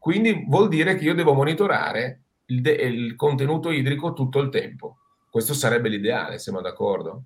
Quindi 0.00 0.46
vuol 0.48 0.68
dire 0.68 0.94
che 0.94 1.04
io 1.04 1.14
devo 1.14 1.34
monitorare 1.34 2.22
il, 2.46 2.62
de- 2.62 2.72
il 2.72 3.16
contenuto 3.16 3.70
idrico 3.70 4.14
tutto 4.14 4.40
il 4.40 4.48
tempo. 4.48 4.96
Questo 5.28 5.52
sarebbe 5.52 5.90
l'ideale, 5.90 6.38
siamo 6.38 6.62
d'accordo? 6.62 7.24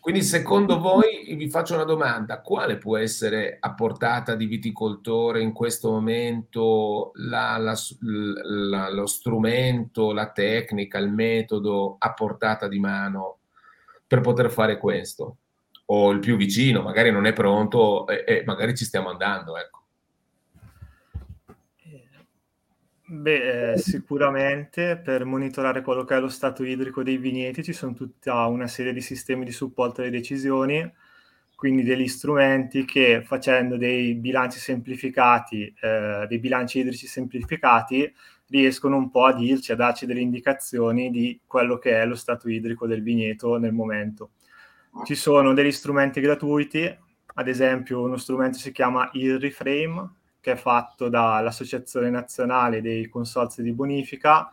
Quindi 0.00 0.22
secondo 0.22 0.80
voi, 0.80 1.34
vi 1.36 1.50
faccio 1.50 1.74
una 1.74 1.84
domanda, 1.84 2.40
quale 2.40 2.78
può 2.78 2.96
essere 2.96 3.58
a 3.60 3.74
portata 3.74 4.34
di 4.34 4.46
viticoltore 4.46 5.42
in 5.42 5.52
questo 5.52 5.90
momento 5.90 7.12
la, 7.16 7.58
la, 7.58 7.76
la, 8.00 8.90
lo 8.90 9.06
strumento, 9.06 10.12
la 10.12 10.30
tecnica, 10.30 10.96
il 10.96 11.12
metodo 11.12 11.96
a 11.98 12.14
portata 12.14 12.68
di 12.68 12.80
mano 12.80 13.40
per 14.06 14.20
poter 14.22 14.50
fare 14.50 14.78
questo? 14.78 15.36
O 15.84 16.10
il 16.10 16.20
più 16.20 16.36
vicino, 16.36 16.80
magari 16.80 17.10
non 17.10 17.26
è 17.26 17.34
pronto 17.34 18.06
e, 18.06 18.24
e 18.26 18.42
magari 18.46 18.74
ci 18.74 18.86
stiamo 18.86 19.10
andando, 19.10 19.58
ecco. 19.58 19.81
Beh, 23.14 23.72
eh, 23.72 23.78
sicuramente 23.78 24.96
per 24.96 25.26
monitorare 25.26 25.82
quello 25.82 26.02
che 26.02 26.16
è 26.16 26.20
lo 26.20 26.30
stato 26.30 26.64
idrico 26.64 27.02
dei 27.02 27.18
vigneti 27.18 27.62
ci 27.62 27.74
sono 27.74 27.92
tutta 27.92 28.46
una 28.46 28.66
serie 28.66 28.94
di 28.94 29.02
sistemi 29.02 29.44
di 29.44 29.52
supporto 29.52 30.00
alle 30.00 30.08
decisioni, 30.08 30.90
quindi 31.54 31.82
degli 31.82 32.08
strumenti 32.08 32.86
che 32.86 33.20
facendo 33.22 33.76
dei 33.76 34.14
bilanci 34.14 34.58
semplificati, 34.58 35.74
eh, 35.78 36.24
dei 36.26 36.38
bilanci 36.38 36.78
idrici 36.78 37.06
semplificati, 37.06 38.10
riescono 38.48 38.96
un 38.96 39.10
po' 39.10 39.26
a 39.26 39.34
dirci, 39.34 39.72
a 39.72 39.76
darci 39.76 40.06
delle 40.06 40.20
indicazioni 40.20 41.10
di 41.10 41.38
quello 41.46 41.76
che 41.76 42.00
è 42.00 42.06
lo 42.06 42.14
stato 42.14 42.48
idrico 42.48 42.86
del 42.86 43.02
vigneto 43.02 43.58
nel 43.58 43.74
momento. 43.74 44.30
Ci 45.04 45.14
sono 45.16 45.52
degli 45.52 45.70
strumenti 45.70 46.18
gratuiti, 46.22 46.82
ad 47.34 47.46
esempio 47.46 48.00
uno 48.00 48.16
strumento 48.16 48.56
si 48.56 48.72
chiama 48.72 49.10
Irriframe, 49.12 50.21
che 50.42 50.52
è 50.52 50.56
fatto 50.56 51.08
dall'Associazione 51.08 52.10
Nazionale 52.10 52.82
dei 52.82 53.08
Consorzi 53.08 53.62
di 53.62 53.72
Bonifica, 53.72 54.50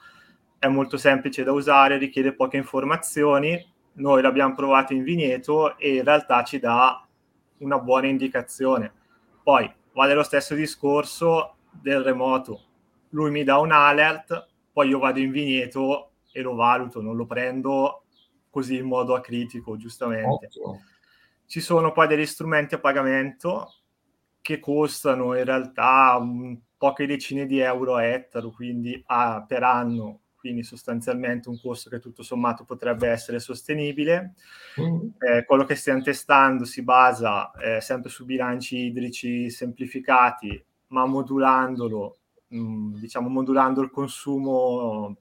è 0.59 0.67
molto 0.67 0.97
semplice 0.97 1.43
da 1.43 1.51
usare, 1.51 1.97
richiede 1.97 2.33
poche 2.33 2.57
informazioni, 2.57 3.59
noi 3.93 4.21
l'abbiamo 4.21 4.53
provato 4.53 4.93
in 4.93 5.01
vigneto 5.03 5.77
e 5.79 5.95
in 5.95 6.03
realtà 6.03 6.43
ci 6.43 6.59
dà 6.59 7.03
una 7.57 7.79
buona 7.79 8.05
indicazione. 8.05 8.93
Poi 9.41 9.69
vale 9.93 10.13
lo 10.13 10.21
stesso 10.21 10.53
discorso 10.53 11.55
del 11.71 12.03
remoto, 12.03 12.61
lui 13.09 13.31
mi 13.31 13.43
dà 13.43 13.57
un 13.57 13.71
alert, 13.71 14.47
poi 14.71 14.89
io 14.89 14.99
vado 14.99 15.19
in 15.19 15.31
vigneto 15.31 16.11
e 16.31 16.41
lo 16.41 16.53
valuto, 16.53 17.01
non 17.01 17.15
lo 17.15 17.25
prendo 17.25 18.03
così 18.51 18.77
in 18.77 18.85
modo 18.85 19.15
acritico, 19.15 19.75
giustamente. 19.75 20.45
Ottimo. 20.45 20.83
Ci 21.47 21.61
sono 21.61 21.91
poi 21.91 22.05
degli 22.05 22.27
strumenti 22.27 22.75
a 22.75 22.79
pagamento 22.79 23.73
che 24.41 24.59
costano 24.59 25.37
in 25.37 25.43
realtà 25.45 26.19
poche 26.77 27.05
decine 27.05 27.45
di 27.45 27.59
euro 27.59 27.95
a 27.95 28.03
ettaro, 28.05 28.51
quindi 28.51 29.01
a, 29.07 29.43
per 29.45 29.63
anno, 29.63 30.21
quindi 30.35 30.63
sostanzialmente 30.63 31.49
un 31.49 31.59
costo 31.59 31.89
che 31.89 31.99
tutto 31.99 32.23
sommato 32.23 32.63
potrebbe 32.63 33.09
essere 33.09 33.39
sostenibile. 33.39 34.35
Mm. 34.79 35.09
Eh, 35.19 35.45
quello 35.45 35.65
che 35.65 35.75
stiamo 35.75 36.01
testando 36.01 36.63
si 36.63 36.81
basa 36.81 37.51
eh, 37.51 37.81
sempre 37.81 38.09
su 38.09 38.23
bilanci 38.23 38.77
idrici 38.77 39.49
semplificati, 39.49 40.63
ma 40.87 41.05
modulandolo, 41.05 42.17
mh, 42.47 42.57
mm, 42.57 42.95
diciamo 42.95 43.27
modulando 43.27 43.81
il 43.81 43.91
consumo, 43.91 45.17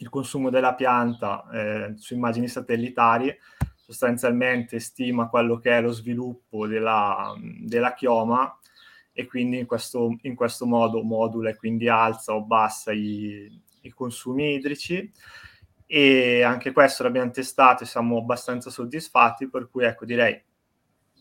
il 0.00 0.08
consumo 0.10 0.50
della 0.50 0.74
pianta 0.74 1.48
eh, 1.50 1.94
su 1.96 2.14
immagini 2.14 2.46
satellitari 2.46 3.34
sostanzialmente 3.84 4.80
stima 4.80 5.28
quello 5.28 5.58
che 5.58 5.76
è 5.76 5.82
lo 5.82 5.92
sviluppo 5.92 6.66
della, 6.66 7.34
della 7.38 7.92
chioma 7.92 8.58
e 9.12 9.26
quindi 9.26 9.58
in 9.58 9.66
questo, 9.66 10.16
in 10.22 10.34
questo, 10.34 10.64
modo 10.64 11.02
modula 11.02 11.50
e 11.50 11.56
quindi 11.56 11.86
alza 11.86 12.34
o 12.34 12.42
bassa 12.42 12.92
i, 12.92 13.60
i, 13.82 13.90
consumi 13.90 14.54
idrici 14.54 15.12
e 15.86 16.42
anche 16.42 16.72
questo 16.72 17.02
l'abbiamo 17.02 17.30
testato 17.30 17.84
e 17.84 17.86
siamo 17.86 18.16
abbastanza 18.16 18.70
soddisfatti 18.70 19.50
per 19.50 19.68
cui 19.68 19.84
ecco 19.84 20.06
direi 20.06 20.42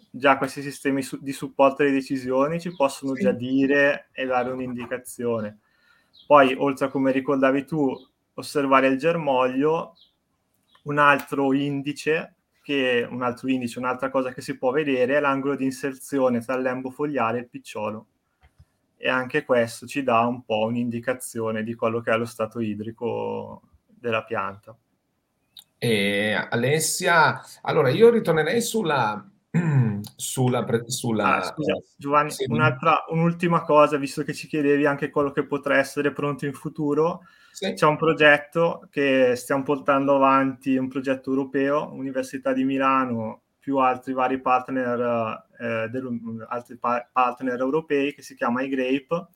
già 0.09 0.37
questi 0.37 0.61
sistemi 0.61 1.01
su, 1.01 1.19
di 1.21 1.33
supporto 1.33 1.81
alle 1.81 1.91
decisioni 1.91 2.61
ci 2.61 2.73
possono 2.73 3.13
sì. 3.13 3.23
già 3.23 3.31
dire 3.33 4.07
e 4.13 4.25
dare 4.25 4.51
un'indicazione 4.51 5.59
poi 6.25 6.55
oltre 6.57 6.85
a 6.85 6.89
come 6.89 7.11
ricordavi 7.11 7.65
tu 7.65 7.93
osservare 8.35 8.87
il 8.87 8.97
germoglio 8.97 9.97
un 10.83 10.97
altro 10.97 11.51
indice 11.53 12.35
che 12.63 13.05
un 13.07 13.21
altro 13.21 13.49
indice, 13.49 13.77
un'altra 13.77 14.09
cosa 14.09 14.31
che 14.31 14.41
si 14.41 14.57
può 14.57 14.71
vedere 14.71 15.17
è 15.17 15.19
l'angolo 15.19 15.55
di 15.55 15.65
inserzione 15.65 16.39
tra 16.39 16.55
il 16.55 16.61
lembo 16.61 16.89
fogliare 16.89 17.37
e 17.37 17.41
il 17.41 17.49
picciolo. 17.49 18.07
E 18.97 19.09
anche 19.09 19.43
questo 19.43 19.85
ci 19.85 20.01
dà 20.01 20.21
un 20.21 20.45
po' 20.45 20.63
un'indicazione 20.63 21.61
di 21.61 21.75
quello 21.75 21.99
che 21.99 22.11
è 22.11 22.17
lo 22.17 22.25
stato 22.25 22.61
idrico 22.61 23.61
della 23.85 24.23
pianta. 24.23 24.75
E 25.77 26.33
Alessia, 26.49 27.41
allora 27.63 27.89
io 27.89 28.09
ritornerei 28.09 28.61
sulla, 28.61 29.29
sulla, 30.15 30.65
sulla... 30.85 31.35
Ah, 31.37 31.43
scusa, 31.43 31.73
Giovanni, 31.95 32.31
sì. 32.31 32.45
un'ultima 32.49 33.61
cosa, 33.61 33.97
visto 33.97 34.23
che 34.23 34.33
ci 34.33 34.47
chiedevi 34.47 34.85
anche 34.85 35.09
quello 35.09 35.31
che 35.31 35.45
potrà 35.45 35.77
essere 35.77 36.11
pronto 36.11 36.45
in 36.45 36.53
futuro, 36.53 37.21
sì. 37.53 37.73
C'è 37.73 37.85
un 37.85 37.97
progetto 37.97 38.87
che 38.89 39.35
stiamo 39.35 39.61
portando 39.61 40.15
avanti, 40.15 40.75
un 40.75 40.87
progetto 40.87 41.29
europeo, 41.29 41.93
Università 41.93 42.51
di 42.51 42.63
Milano 42.63 43.41
più 43.59 43.77
altri 43.77 44.11
vari 44.13 44.41
partner, 44.41 45.45
eh, 45.59 45.87
del, 45.87 46.45
altri 46.49 46.77
pa- 46.77 47.07
partner 47.11 47.59
europei 47.59 48.15
che 48.15 48.23
si 48.23 48.33
chiama 48.33 48.63
iGrape, 48.63 49.27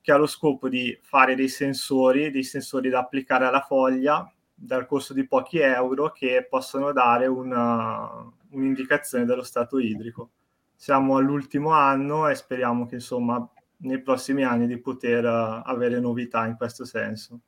che 0.00 0.12
ha 0.12 0.16
lo 0.16 0.26
scopo 0.26 0.70
di 0.70 0.98
fare 1.02 1.34
dei 1.34 1.48
sensori, 1.48 2.30
dei 2.30 2.42
sensori 2.42 2.88
da 2.88 3.00
applicare 3.00 3.44
alla 3.44 3.60
foglia 3.60 4.32
dal 4.54 4.86
costo 4.86 5.12
di 5.12 5.26
pochi 5.26 5.58
euro 5.58 6.10
che 6.10 6.46
possono 6.48 6.90
dare 6.92 7.26
una, 7.26 8.10
un'indicazione 8.50 9.24
dello 9.24 9.42
stato 9.42 9.78
idrico. 9.78 10.30
Siamo 10.74 11.16
all'ultimo 11.16 11.70
anno 11.70 12.28
e 12.28 12.34
speriamo 12.34 12.86
che 12.86 12.96
insomma 12.96 13.48
nei 13.78 14.00
prossimi 14.00 14.44
anni 14.44 14.66
di 14.66 14.78
poter 14.78 15.24
uh, 15.24 15.62
avere 15.64 16.00
novità 16.00 16.46
in 16.46 16.56
questo 16.56 16.84
senso. 16.84 17.40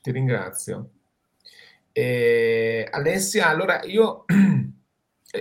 Ti 0.00 0.10
ringrazio. 0.10 0.90
E, 1.92 2.86
Alessia, 2.90 3.48
allora 3.48 3.82
io 3.82 4.24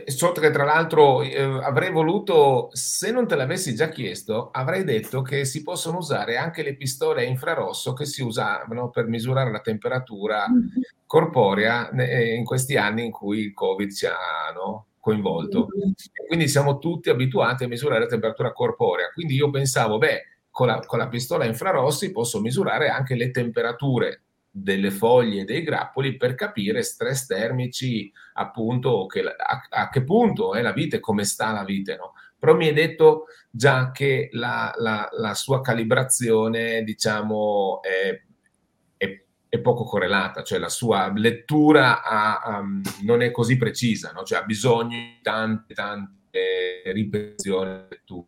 sotto 0.07 0.41
che 0.41 0.51
tra 0.51 0.65
l'altro 0.65 1.21
eh, 1.21 1.41
avrei 1.41 1.91
voluto, 1.91 2.67
se 2.73 3.09
non 3.11 3.25
te 3.25 3.35
l'avessi 3.35 3.73
già 3.73 3.87
chiesto, 3.87 4.49
avrei 4.51 4.83
detto 4.83 5.21
che 5.21 5.45
si 5.45 5.63
possono 5.63 5.99
usare 5.99 6.35
anche 6.35 6.61
le 6.61 6.75
pistole 6.75 7.21
a 7.21 7.29
infrarosso 7.29 7.93
che 7.93 8.05
si 8.05 8.21
usavano 8.21 8.89
per 8.89 9.07
misurare 9.07 9.49
la 9.49 9.61
temperatura 9.61 10.45
mm-hmm. 10.49 10.81
corporea 11.05 11.89
eh, 11.91 12.35
in 12.35 12.43
questi 12.43 12.75
anni 12.75 13.05
in 13.05 13.11
cui 13.11 13.39
il 13.39 13.53
Covid 13.53 13.93
ci 13.93 14.05
ha 14.05 14.51
no, 14.53 14.87
coinvolto. 14.99 15.67
Mm-hmm. 15.73 15.91
Quindi 16.27 16.49
siamo 16.49 16.79
tutti 16.79 17.09
abituati 17.09 17.63
a 17.63 17.69
misurare 17.69 18.01
la 18.01 18.07
temperatura 18.07 18.51
corporea. 18.51 19.09
Quindi 19.13 19.35
io 19.35 19.49
pensavo, 19.49 19.97
beh, 19.97 20.23
con 20.51 20.67
la, 20.67 20.79
con 20.85 20.99
la 20.99 21.07
pistola 21.07 21.45
a 21.45 21.47
infrarossi 21.47 22.11
posso 22.11 22.41
misurare 22.41 22.89
anche 22.89 23.15
le 23.15 23.31
temperature 23.31 24.23
delle 24.61 24.91
foglie 24.91 25.41
e 25.41 25.45
dei 25.45 25.63
grappoli 25.63 26.17
per 26.17 26.35
capire 26.35 26.81
stress 26.81 27.25
termici, 27.27 28.11
appunto, 28.33 29.05
che, 29.05 29.21
a, 29.21 29.61
a, 29.69 29.89
che 29.89 30.03
punto 30.03 30.55
è 30.55 30.61
la 30.61 30.73
vite, 30.73 30.99
come 30.99 31.23
sta 31.25 31.51
la 31.51 31.63
vite, 31.63 31.95
no? 31.95 32.13
Però 32.39 32.55
mi 32.55 32.67
hai 32.67 32.73
detto 32.73 33.25
già 33.49 33.91
che 33.91 34.29
la, 34.31 34.73
la, 34.77 35.07
la 35.11 35.33
sua 35.33 35.61
calibrazione, 35.61 36.83
diciamo, 36.83 37.81
è, 37.81 38.21
è, 38.97 39.23
è, 39.49 39.59
poco 39.59 39.83
correlata, 39.83 40.43
cioè 40.43 40.59
la 40.59 40.69
sua 40.69 41.11
lettura 41.15 42.03
ha, 42.03 42.59
um, 42.59 42.81
non 43.03 43.21
è 43.21 43.31
così 43.31 43.57
precisa, 43.57 44.11
no? 44.11 44.23
Cioè 44.23 44.39
ha 44.39 44.43
bisogno 44.43 44.97
di 44.97 45.19
tante, 45.21 45.73
tante 45.73 46.81
ripetizioni 46.85 47.71
di 47.71 47.85
lettura. 47.89 48.27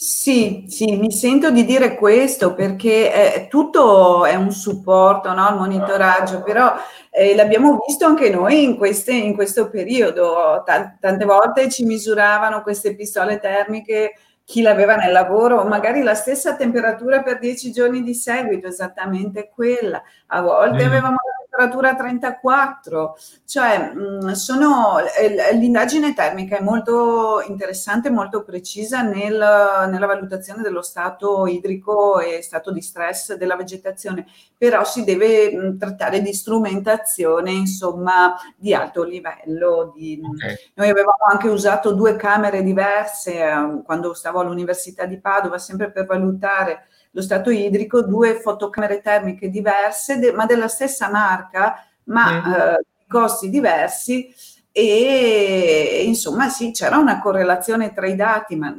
Sì, 0.00 0.66
sì, 0.68 0.96
mi 0.96 1.10
sento 1.10 1.50
di 1.50 1.64
dire 1.64 1.96
questo 1.96 2.54
perché 2.54 3.42
eh, 3.42 3.48
tutto 3.48 4.24
è 4.26 4.36
un 4.36 4.52
supporto, 4.52 5.32
no, 5.32 5.44
al 5.44 5.56
monitoraggio, 5.56 6.40
però 6.44 6.72
eh, 7.10 7.34
l'abbiamo 7.34 7.80
visto 7.84 8.06
anche 8.06 8.30
noi 8.30 8.62
in, 8.62 8.76
queste, 8.76 9.10
in 9.10 9.34
questo 9.34 9.68
periodo. 9.68 10.62
T- 10.64 10.98
tante 11.00 11.24
volte 11.24 11.68
ci 11.68 11.84
misuravano 11.84 12.62
queste 12.62 12.94
pistole 12.94 13.40
termiche 13.40 14.12
chi 14.44 14.62
l'aveva 14.62 14.94
nel 14.94 15.10
lavoro, 15.10 15.64
magari 15.64 16.02
la 16.02 16.14
stessa 16.14 16.54
temperatura 16.54 17.24
per 17.24 17.40
dieci 17.40 17.72
giorni 17.72 18.04
di 18.04 18.14
seguito, 18.14 18.68
esattamente 18.68 19.50
quella. 19.52 20.00
A 20.28 20.40
volte 20.42 20.84
mm. 20.84 20.86
avevamo 20.86 21.16
temperatura 21.58 21.96
34, 21.96 23.16
cioè 23.44 23.92
mh, 23.92 24.32
sono, 24.32 24.98
eh, 25.00 25.54
l'indagine 25.54 26.14
termica 26.14 26.56
è 26.56 26.62
molto 26.62 27.42
interessante, 27.48 28.10
molto 28.10 28.44
precisa 28.44 29.02
nel, 29.02 29.34
nella 29.34 30.06
valutazione 30.06 30.62
dello 30.62 30.82
stato 30.82 31.46
idrico 31.48 32.20
e 32.20 32.42
stato 32.42 32.70
di 32.70 32.80
stress 32.80 33.34
della 33.34 33.56
vegetazione, 33.56 34.26
però 34.56 34.84
si 34.84 35.02
deve 35.02 35.52
mh, 35.52 35.78
trattare 35.78 36.22
di 36.22 36.32
strumentazione 36.32 37.50
insomma 37.50 38.36
di 38.56 38.72
alto 38.72 39.02
livello. 39.02 39.92
Di, 39.96 40.20
okay. 40.22 40.54
Noi 40.74 40.88
avevamo 40.88 41.24
anche 41.28 41.48
usato 41.48 41.92
due 41.92 42.14
camere 42.14 42.62
diverse 42.62 43.42
eh, 43.42 43.82
quando 43.84 44.14
stavo 44.14 44.38
all'Università 44.38 45.06
di 45.06 45.18
Padova, 45.18 45.58
sempre 45.58 45.90
per 45.90 46.06
valutare 46.06 46.86
lo 47.18 47.24
stato 47.24 47.50
idrico, 47.50 48.02
due 48.02 48.38
fotocamere 48.38 49.00
termiche 49.00 49.50
diverse, 49.50 50.20
de- 50.20 50.30
ma 50.30 50.46
della 50.46 50.68
stessa 50.68 51.10
marca, 51.10 51.84
ma 52.04 52.30
mm. 52.30 52.52
eh, 52.52 52.84
costi 53.08 53.50
diversi 53.50 54.32
e 54.70 56.04
insomma 56.06 56.48
sì, 56.48 56.70
c'era 56.70 56.98
una 56.98 57.18
correlazione 57.18 57.92
tra 57.92 58.06
i 58.06 58.14
dati, 58.14 58.54
ma 58.54 58.72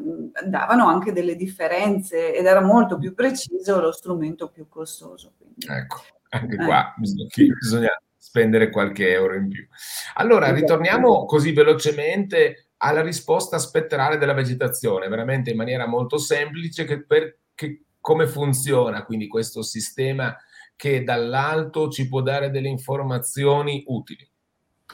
davano 0.46 0.88
anche 0.88 1.12
delle 1.12 1.36
differenze 1.36 2.34
ed 2.34 2.46
era 2.46 2.62
molto 2.62 2.98
più 2.98 3.14
preciso 3.14 3.82
lo 3.82 3.92
strumento 3.92 4.50
più 4.50 4.70
costoso. 4.70 5.34
Quindi. 5.38 5.68
Ecco, 5.68 6.02
anche 6.30 6.56
eh. 6.56 6.64
qua 6.64 6.94
bisogna, 6.96 7.28
bisogna 7.60 8.02
spendere 8.16 8.70
qualche 8.70 9.12
euro 9.12 9.36
in 9.36 9.50
più. 9.50 9.68
Allora, 10.14 10.46
esatto. 10.46 10.62
ritorniamo 10.62 11.26
così 11.26 11.52
velocemente 11.52 12.70
alla 12.78 13.02
risposta 13.02 13.58
spettrale 13.58 14.18
della 14.18 14.34
vegetazione, 14.34 15.10
veramente 15.10 15.52
in 15.52 15.58
maniera 15.58 15.86
molto 15.86 16.18
semplice, 16.18 16.86
che, 16.86 17.04
per, 17.04 17.40
che 17.54 17.84
come 18.10 18.26
funziona 18.26 19.06
quindi 19.06 19.28
questo 19.28 19.62
sistema 19.62 20.36
che 20.76 21.04
dall'alto 21.04 21.90
ci 21.90 22.08
può 22.08 22.22
dare 22.22 22.50
delle 22.50 22.68
informazioni 22.68 23.84
utili? 23.86 24.28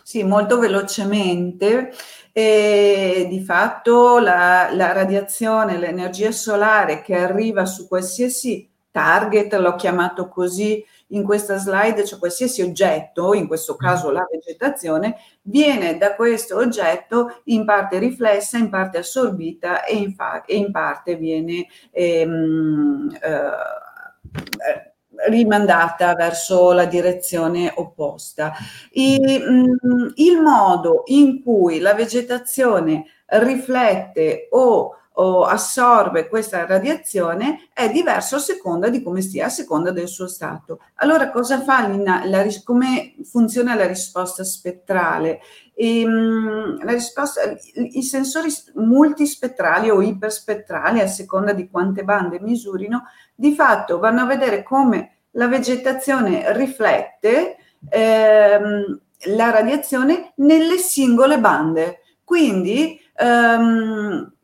Sì, 0.03 0.25
molto 0.25 0.59
velocemente. 0.59 1.93
E 2.33 3.25
di 3.29 3.39
fatto 3.39 4.19
la, 4.19 4.69
la 4.73 4.91
radiazione, 4.91 5.77
l'energia 5.77 6.33
solare 6.33 7.01
che 7.01 7.15
arriva 7.15 7.65
su 7.65 7.87
qualsiasi 7.87 8.69
target, 8.91 9.53
l'ho 9.53 9.75
chiamato 9.75 10.27
così 10.27 10.85
in 11.09 11.23
questa 11.23 11.57
slide, 11.57 12.05
cioè 12.05 12.19
qualsiasi 12.19 12.61
oggetto, 12.61 13.33
in 13.33 13.47
questo 13.47 13.73
mm. 13.73 13.77
caso 13.77 14.11
la 14.11 14.25
vegetazione, 14.29 15.17
viene 15.43 15.97
da 15.97 16.15
questo 16.15 16.57
oggetto 16.57 17.41
in 17.45 17.65
parte 17.65 17.99
riflessa, 17.99 18.57
in 18.57 18.69
parte 18.69 18.99
assorbita 18.99 19.83
e 19.83 19.95
in, 19.95 20.13
fa- 20.13 20.43
e 20.45 20.55
in 20.55 20.71
parte 20.71 21.15
viene 21.15 21.67
ehm, 21.91 23.17
eh, 23.21 24.93
rimandata 25.27 26.13
verso 26.13 26.71
la 26.71 26.85
direzione 26.85 27.71
opposta. 27.75 28.53
I, 28.91 29.19
mh, 29.19 29.87
mm, 29.87 30.07
il 30.15 30.41
modo 30.41 31.03
in 31.05 31.41
cui 31.41 31.79
la 31.79 31.93
vegetazione 31.93 33.05
riflette 33.27 34.47
o 34.51 34.97
o 35.17 35.43
assorbe 35.43 36.27
questa 36.27 36.65
radiazione 36.65 37.67
è 37.73 37.89
diverso 37.89 38.37
a 38.37 38.39
seconda 38.39 38.89
di 38.89 39.01
come 39.01 39.21
stia, 39.21 39.45
a 39.45 39.49
seconda 39.49 39.91
del 39.91 40.07
suo 40.07 40.27
stato. 40.27 40.79
Allora 40.95 41.29
cosa 41.31 41.61
fa 41.61 41.87
la, 41.87 42.23
la, 42.25 42.45
come 42.63 43.15
funziona 43.23 43.75
la 43.75 43.85
risposta 43.85 44.43
spettrale? 44.43 45.39
E, 45.73 46.01
ehm, 46.01 46.83
la 46.83 46.91
risposta, 46.91 47.41
I 47.73 48.03
sensori 48.03 48.49
multispettrali 48.75 49.89
o 49.89 50.01
iperspettrali, 50.01 50.99
a 50.99 51.07
seconda 51.07 51.53
di 51.53 51.69
quante 51.69 52.03
bande 52.03 52.39
misurino, 52.41 53.03
di 53.33 53.53
fatto 53.53 53.99
vanno 53.99 54.21
a 54.21 54.25
vedere 54.25 54.63
come 54.63 55.11
la 55.31 55.47
vegetazione 55.47 56.53
riflette 56.53 57.57
ehm, 57.89 58.99
la 59.27 59.49
radiazione 59.49 60.33
nelle 60.37 60.77
singole 60.77 61.39
bande. 61.39 61.99
Quindi 62.23 62.99
ehm, 63.15 64.34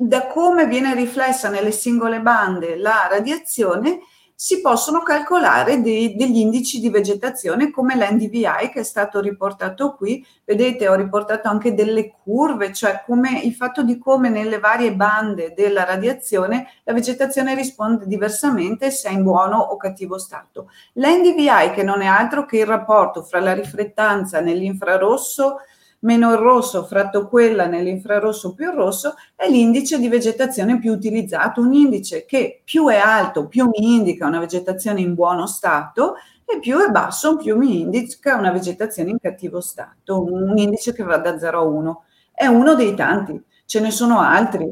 da 0.00 0.28
come 0.28 0.68
viene 0.68 0.94
riflessa 0.94 1.48
nelle 1.48 1.72
singole 1.72 2.20
bande 2.20 2.76
la 2.76 3.08
radiazione, 3.10 3.98
si 4.32 4.60
possono 4.60 5.02
calcolare 5.02 5.82
dei, 5.82 6.14
degli 6.14 6.36
indici 6.36 6.78
di 6.78 6.88
vegetazione 6.88 7.72
come 7.72 7.96
l'NDVI 7.96 8.70
che 8.72 8.78
è 8.78 8.82
stato 8.84 9.18
riportato 9.18 9.96
qui. 9.96 10.24
Vedete, 10.44 10.86
ho 10.86 10.94
riportato 10.94 11.48
anche 11.48 11.74
delle 11.74 12.14
curve, 12.22 12.72
cioè 12.72 13.02
come 13.04 13.40
il 13.40 13.52
fatto 13.54 13.82
di 13.82 13.98
come 13.98 14.28
nelle 14.28 14.60
varie 14.60 14.94
bande 14.94 15.52
della 15.56 15.82
radiazione 15.82 16.68
la 16.84 16.92
vegetazione 16.92 17.56
risponde 17.56 18.06
diversamente 18.06 18.92
se 18.92 19.08
è 19.08 19.12
in 19.12 19.24
buono 19.24 19.58
o 19.58 19.76
cattivo 19.76 20.16
stato. 20.16 20.70
L'NDVI 20.92 21.72
che 21.74 21.82
non 21.82 22.02
è 22.02 22.06
altro 22.06 22.46
che 22.46 22.58
il 22.58 22.66
rapporto 22.66 23.24
fra 23.24 23.40
la 23.40 23.52
riflettanza 23.52 24.38
nell'infrarosso 24.38 25.56
meno 26.00 26.32
il 26.32 26.38
rosso 26.38 26.84
fratto 26.84 27.28
quella 27.28 27.66
nell'infrarosso 27.66 28.54
più 28.54 28.70
il 28.70 28.76
rosso 28.76 29.14
è 29.34 29.48
l'indice 29.48 29.98
di 29.98 30.08
vegetazione 30.08 30.78
più 30.78 30.92
utilizzato, 30.92 31.60
un 31.60 31.72
indice 31.72 32.24
che 32.24 32.60
più 32.64 32.88
è 32.88 32.96
alto 32.96 33.48
più 33.48 33.66
mi 33.66 33.94
indica 33.94 34.26
una 34.26 34.38
vegetazione 34.38 35.00
in 35.00 35.14
buono 35.14 35.46
stato 35.46 36.14
e 36.50 36.60
più 36.60 36.78
è 36.78 36.88
basso 36.88 37.36
più 37.36 37.58
mi 37.58 37.80
indica 37.80 38.36
una 38.36 38.50
vegetazione 38.50 39.10
in 39.10 39.18
cattivo 39.20 39.60
stato, 39.60 40.22
un 40.22 40.56
indice 40.56 40.94
che 40.94 41.02
va 41.02 41.18
da 41.18 41.38
0 41.38 41.58
a 41.58 41.62
1. 41.62 42.04
È 42.32 42.46
uno 42.46 42.74
dei 42.74 42.94
tanti, 42.94 43.38
ce 43.66 43.80
ne 43.80 43.90
sono 43.90 44.20
altri. 44.20 44.64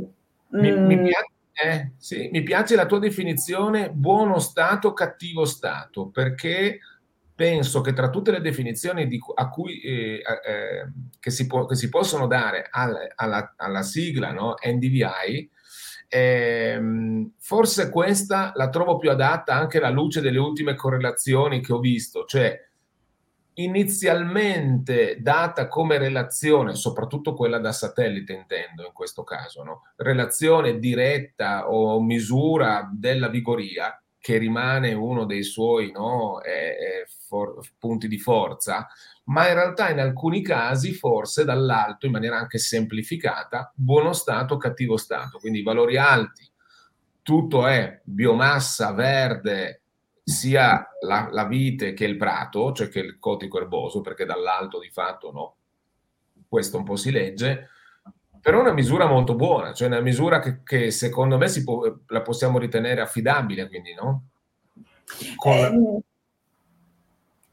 Mi, 0.48 0.72
mm. 0.72 0.86
mi, 0.86 1.02
piace, 1.02 1.32
eh, 1.52 1.90
sì, 1.98 2.30
mi 2.32 2.42
piace 2.42 2.76
la 2.76 2.86
tua 2.86 2.98
definizione 2.98 3.90
buono 3.90 4.38
stato, 4.38 4.94
cattivo 4.94 5.44
stato, 5.44 6.06
perché 6.06 6.78
penso 7.36 7.82
che 7.82 7.92
tra 7.92 8.08
tutte 8.08 8.30
le 8.30 8.40
definizioni 8.40 9.06
di, 9.06 9.18
cui, 9.18 9.80
eh, 9.80 10.22
eh, 10.44 10.90
che, 11.20 11.30
si 11.30 11.46
può, 11.46 11.66
che, 11.66 11.76
si 11.76 11.90
possono 11.90 12.26
dare 12.26 12.66
al, 12.70 12.96
alla, 13.14 13.52
alla, 13.56 13.82
sigla 13.82 14.32
no? 14.32 14.54
NDVI, 14.60 15.50
eh, 16.08 16.80
forse 17.38 17.90
questa 17.90 18.52
la 18.54 18.70
trovo 18.70 18.96
più 18.96 19.10
adatta 19.10 19.54
anche 19.54 19.78
alla 19.78 19.90
luce 19.90 20.22
delle 20.22 20.38
ultime 20.38 20.74
correlazioni 20.74 21.60
che 21.60 21.74
ho 21.74 21.78
visto, 21.78 22.24
cioè 22.24 22.58
inizialmente 23.58 25.18
data 25.20 25.68
come 25.68 25.98
relazione, 25.98 26.74
soprattutto 26.74 27.34
quella 27.34 27.58
da 27.58 27.72
satellite 27.72 28.32
intendo 28.32 28.86
in 28.86 28.92
questo 28.92 29.24
caso, 29.24 29.62
no? 29.62 29.82
relazione 29.96 30.78
diretta 30.78 31.70
o 31.70 32.00
misura 32.00 32.88
della 32.90 33.28
vigoria, 33.28 34.00
che 34.26 34.38
rimane 34.38 34.92
uno 34.92 35.24
dei 35.24 35.44
suoi 35.44 35.92
no, 35.92 36.42
eh, 36.42 37.04
for- 37.26 37.60
punti 37.78 38.08
di 38.08 38.18
forza, 38.18 38.86
ma 39.24 39.48
in 39.48 39.54
realtà 39.54 39.90
in 39.90 39.98
alcuni 39.98 40.42
casi 40.42 40.92
forse 40.92 41.44
dall'alto, 41.44 42.06
in 42.06 42.12
maniera 42.12 42.38
anche 42.38 42.58
semplificata, 42.58 43.72
buono 43.74 44.12
stato, 44.12 44.56
cattivo 44.56 44.96
stato, 44.96 45.38
quindi 45.38 45.62
valori 45.62 45.96
alti, 45.96 46.48
tutto 47.22 47.66
è 47.66 48.00
biomassa 48.04 48.92
verde, 48.92 49.82
sia 50.22 50.88
la, 51.00 51.28
la 51.30 51.44
vite 51.44 51.92
che 51.92 52.04
il 52.04 52.16
prato, 52.16 52.72
cioè 52.72 52.88
che 52.88 53.00
il 53.00 53.18
cotico 53.18 53.58
erboso, 53.58 54.00
perché 54.00 54.24
dall'alto 54.24 54.80
di 54.80 54.90
fatto 54.90 55.32
no, 55.32 55.56
questo 56.48 56.78
un 56.78 56.84
po' 56.84 56.96
si 56.96 57.10
legge, 57.10 57.70
però 58.40 58.58
è 58.58 58.62
una 58.62 58.72
misura 58.72 59.06
molto 59.06 59.34
buona, 59.34 59.72
cioè 59.72 59.88
una 59.88 60.00
misura 60.00 60.38
che, 60.38 60.62
che 60.62 60.90
secondo 60.92 61.36
me 61.36 61.48
può, 61.64 61.92
la 62.06 62.22
possiamo 62.22 62.58
ritenere 62.58 63.00
affidabile, 63.00 63.68
quindi 63.68 63.94
no? 63.94 64.28
Con... 65.36 66.00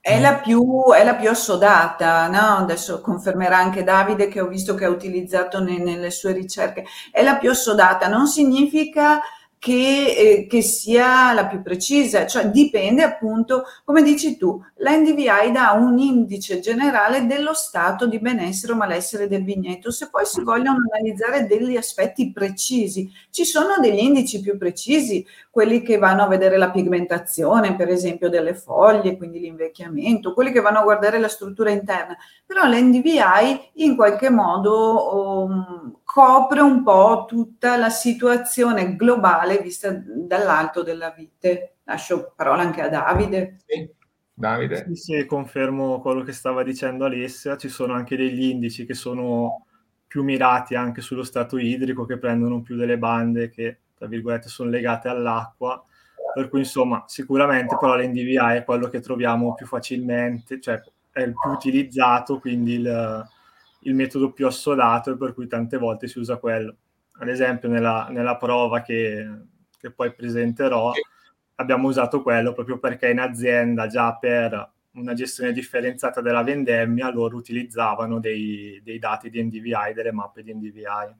Eh, 0.06 0.18
è 0.18 0.20
la, 0.20 0.36
più, 0.36 0.92
è 0.94 1.02
la 1.06 1.16
più 1.16 1.30
assodata, 1.30 2.28
no? 2.28 2.58
adesso 2.58 3.00
confermerà 3.00 3.58
anche 3.58 3.86
Davide 3.86 4.28
che 4.28 4.42
ho 4.42 4.48
visto 4.48 4.76
che 4.76 4.84
ha 4.84 4.90
utilizzato 4.90 5.62
ne, 5.64 5.78
nelle 5.78 6.12
sue 6.12 6.34
ricerche, 6.34 6.84
è 7.10 7.24
la 7.24 7.38
più 7.38 7.50
assodata, 7.50 8.10
non 8.10 8.28
significa 8.28 9.22
che, 9.64 10.16
eh, 10.18 10.46
che, 10.46 10.62
sia 10.62 11.32
la 11.32 11.48
più 11.48 11.62
precisa, 11.62 12.28
cioè 12.28 12.50
dipende 12.50 13.02
appunto, 13.02 13.64
come 13.86 14.04
dici 14.04 14.36
tu, 14.36 14.62
l'NDVI 14.76 15.54
dà 15.54 15.72
un 15.72 15.98
indice 16.00 16.60
generale 16.60 17.26
dello 17.26 17.54
stato 17.54 18.06
di 18.06 18.20
benessere 18.20 18.74
o 18.74 18.76
malessere 18.76 19.30
del 19.30 19.46
vigneto. 19.46 19.90
Se 19.90 20.10
poi 20.10 20.26
si 20.26 20.44
vogliono 20.44 20.80
analizzare 20.92 21.48
degli 21.48 21.78
aspetti 21.78 22.34
precisi, 22.34 23.10
ci 23.30 23.46
sono 23.46 23.76
degli 23.80 24.00
indici 24.00 24.42
più 24.42 24.58
precisi, 24.58 25.26
quelli 25.50 25.82
che 25.82 25.98
vanno 25.98 26.24
a 26.24 26.28
vedere 26.28 26.58
la 26.58 26.70
pigmentazione, 26.70 27.78
per 27.78 27.88
esempio, 27.88 28.28
delle 28.28 28.56
foglie, 28.56 29.16
quindi 29.16 29.40
l'invecchiamento, 29.40 30.34
quelli 30.34 30.52
che 30.52 30.60
vanno 30.60 30.80
a 30.80 30.84
guardare 30.84 31.20
la 31.20 31.30
struttura 31.30 31.72
interna, 31.72 32.18
però 32.46 32.66
l'NDVI 32.68 33.72
in 33.76 33.96
qualche 33.96 34.30
modo 34.30 35.46
um, 35.46 36.02
copre 36.14 36.62
un 36.62 36.84
po' 36.84 37.26
tutta 37.28 37.76
la 37.76 37.90
situazione 37.90 38.96
globale 38.96 39.58
vista 39.58 39.90
dall'alto 39.92 40.84
della 40.84 41.10
vite. 41.10 41.78
Lascio 41.86 42.34
parola 42.36 42.62
anche 42.62 42.82
a 42.82 42.88
Davide. 42.88 43.58
Sì. 43.66 43.90
Davide? 44.32 44.86
Sì, 44.90 44.94
sì, 44.94 45.26
confermo 45.26 46.00
quello 46.02 46.22
che 46.22 46.32
stava 46.32 46.62
dicendo 46.62 47.06
Alessia, 47.06 47.58
ci 47.58 47.68
sono 47.68 47.94
anche 47.94 48.16
degli 48.16 48.44
indici 48.44 48.86
che 48.86 48.94
sono 48.94 49.66
più 50.06 50.22
mirati 50.22 50.76
anche 50.76 51.02
sullo 51.02 51.24
stato 51.24 51.58
idrico, 51.58 52.06
che 52.06 52.20
prendono 52.20 52.62
più 52.62 52.76
delle 52.76 53.00
bande 53.00 53.50
che, 53.50 53.80
tra 53.98 54.06
virgolette, 54.06 54.50
sono 54.50 54.70
legate 54.70 55.08
all'acqua. 55.08 55.84
Per 56.32 56.48
cui, 56.48 56.60
insomma, 56.60 57.06
sicuramente 57.08 57.76
però 57.80 57.96
l'NDVI 57.96 58.58
è 58.58 58.64
quello 58.64 58.88
che 58.88 59.00
troviamo 59.00 59.56
più 59.56 59.66
facilmente, 59.66 60.62
cioè 60.62 60.80
è 61.12 61.22
il 61.22 61.34
più 61.34 61.50
utilizzato, 61.50 62.38
quindi 62.38 62.74
il, 62.74 63.26
il 63.84 63.96
metodo 63.96 64.32
più 64.32 64.46
assodato 64.46 65.12
e 65.12 65.18
per 65.18 65.34
cui 65.34 65.48
tante 65.48 65.78
volte 65.78 66.08
si 66.08 66.20
usa 66.20 66.38
quello. 66.38 66.76
Ad 67.20 67.28
esempio, 67.28 67.70
nella, 67.70 68.08
nella 68.10 68.38
prova 68.38 68.82
che, 68.82 69.28
che 69.78 69.92
poi 69.92 70.14
presenterò, 70.14 70.92
abbiamo 71.56 71.88
usato 71.88 72.22
quello 72.22 72.54
proprio 72.54 72.80
perché 72.80 73.10
in 73.10 73.20
azienda 73.20 73.88
già 73.88 74.16
per 74.16 74.72
una 74.94 75.14
gestione 75.14 75.52
differenziata 75.52 76.22
della 76.22 76.44
vendemmia 76.44 77.12
loro 77.12 77.38
utilizzavano 77.38 78.20
dei, 78.20 78.80
dei 78.84 79.00
dati 79.00 79.30
di 79.30 79.44
NDVI, 79.44 79.94
delle 79.94 80.12
mappe 80.12 80.44
di 80.44 80.54
NDVI. 80.54 81.16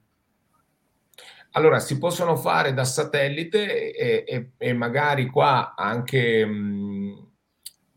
Allora, 1.56 1.78
si 1.78 1.98
possono 1.98 2.36
fare 2.36 2.72
da 2.74 2.84
satellite 2.84 3.92
e, 3.94 4.24
e, 4.26 4.50
e 4.56 4.72
magari 4.72 5.26
qua 5.26 5.74
anche 5.76 6.44
mh, 6.44 7.28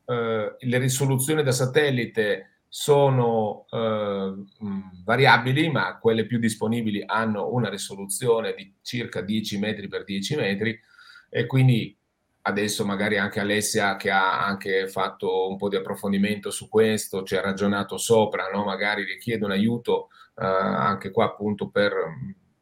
eh, 0.06 0.56
le 0.60 0.77
risoluzioni 0.77 1.41
da 1.43 1.51
satellite 1.51 2.57
sono 2.79 3.65
eh, 3.71 4.33
variabili, 5.03 5.71
ma 5.71 5.97
quelle 5.97 6.27
più 6.27 6.37
disponibili 6.37 7.01
hanno 7.03 7.51
una 7.51 7.69
risoluzione 7.69 8.53
di 8.53 8.71
circa 8.83 9.21
10 9.21 9.57
metri 9.57 9.87
per 9.87 10.03
10 10.03 10.35
metri 10.35 10.79
e 11.27 11.47
quindi 11.47 11.97
adesso 12.43 12.85
magari 12.85 13.17
anche 13.17 13.39
Alessia 13.39 13.95
che 13.95 14.11
ha 14.11 14.45
anche 14.45 14.87
fatto 14.89 15.49
un 15.49 15.57
po' 15.57 15.69
di 15.69 15.75
approfondimento 15.75 16.51
su 16.51 16.69
questo, 16.69 17.23
ci 17.23 17.35
ha 17.35 17.41
ragionato 17.41 17.97
sopra, 17.97 18.51
no? 18.53 18.63
magari 18.63 19.03
richiede 19.05 19.43
un 19.43 19.51
aiuto 19.51 20.09
eh, 20.35 20.45
anche 20.45 21.09
qua 21.09 21.25
appunto 21.25 21.69
per 21.69 21.93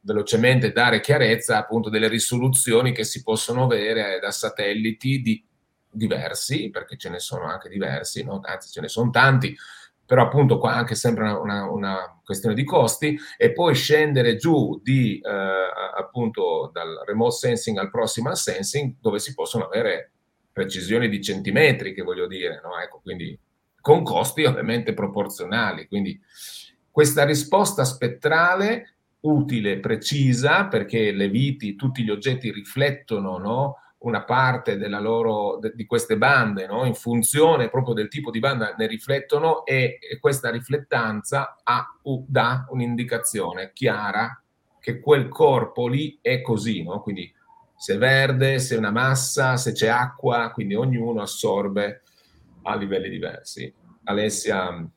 velocemente 0.00 0.72
dare 0.72 1.00
chiarezza 1.00 1.58
appunto 1.58 1.90
delle 1.90 2.08
risoluzioni 2.08 2.92
che 2.92 3.04
si 3.04 3.22
possono 3.22 3.64
avere 3.64 4.18
da 4.18 4.30
satelliti 4.30 5.20
di 5.20 5.44
diversi, 5.90 6.70
perché 6.70 6.96
ce 6.96 7.10
ne 7.10 7.18
sono 7.18 7.44
anche 7.44 7.68
diversi, 7.68 8.24
no? 8.24 8.40
anzi 8.42 8.70
ce 8.70 8.80
ne 8.80 8.88
sono 8.88 9.10
tanti, 9.10 9.54
però 10.06 10.22
appunto 10.22 10.58
qua 10.58 10.74
anche 10.74 10.94
sempre 10.94 11.24
una, 11.24 11.38
una, 11.38 11.70
una, 11.70 12.20
questione 12.24 12.54
di 12.56 12.64
costi 12.64 13.16
e 13.36 13.52
poi 13.52 13.74
scendere 13.74 14.36
giù 14.36 14.80
di 14.82 15.20
eh, 15.20 15.30
appunto 15.96 16.70
dal 16.72 17.02
remote 17.06 17.36
sensing 17.36 17.78
al 17.78 17.90
proximal 17.90 18.36
sensing 18.36 18.96
dove 19.00 19.20
si 19.20 19.32
possono 19.32 19.64
avere 19.64 20.10
precisioni 20.52 21.08
di 21.08 21.22
centimetri 21.22 21.94
che 21.94 22.02
voglio 22.02 22.26
dire, 22.26 22.60
no? 22.64 22.80
ecco, 22.80 23.00
quindi 23.00 23.38
con 23.80 24.02
costi 24.02 24.42
ovviamente 24.44 24.94
proporzionali, 24.94 25.86
quindi 25.86 26.20
questa 26.90 27.24
risposta 27.24 27.84
spettrale 27.84 28.94
utile, 29.20 29.78
precisa, 29.78 30.66
perché 30.66 31.12
le 31.12 31.28
viti, 31.28 31.76
tutti 31.76 32.02
gli 32.02 32.10
oggetti 32.10 32.50
riflettono 32.50 33.38
no? 33.38 33.76
Una 33.98 34.24
parte 34.24 34.76
della 34.76 35.00
loro, 35.00 35.58
de, 35.58 35.72
di 35.74 35.86
queste 35.86 36.16
bande, 36.16 36.66
no? 36.66 36.84
in 36.84 36.94
funzione 36.94 37.68
proprio 37.68 37.94
del 37.94 38.08
tipo 38.08 38.30
di 38.30 38.38
banda 38.38 38.74
ne 38.76 38.86
riflettono 38.86 39.64
e, 39.64 39.98
e 40.00 40.18
questa 40.18 40.50
riflettanza 40.50 41.56
ha, 41.62 41.86
uh, 42.02 42.24
dà 42.28 42.66
un'indicazione 42.68 43.72
chiara 43.72 44.40
che 44.78 45.00
quel 45.00 45.28
corpo 45.28 45.88
lì 45.88 46.18
è 46.20 46.42
così, 46.42 46.82
no? 46.82 47.00
quindi 47.00 47.32
se 47.76 47.94
è 47.94 47.98
verde, 47.98 48.58
se 48.58 48.74
è 48.74 48.78
una 48.78 48.90
massa, 48.90 49.56
se 49.56 49.72
c'è 49.72 49.88
acqua, 49.88 50.50
quindi 50.52 50.74
ognuno 50.74 51.22
assorbe 51.22 52.02
a 52.62 52.76
livelli 52.76 53.08
diversi. 53.08 53.72
Alessia, 54.04 54.88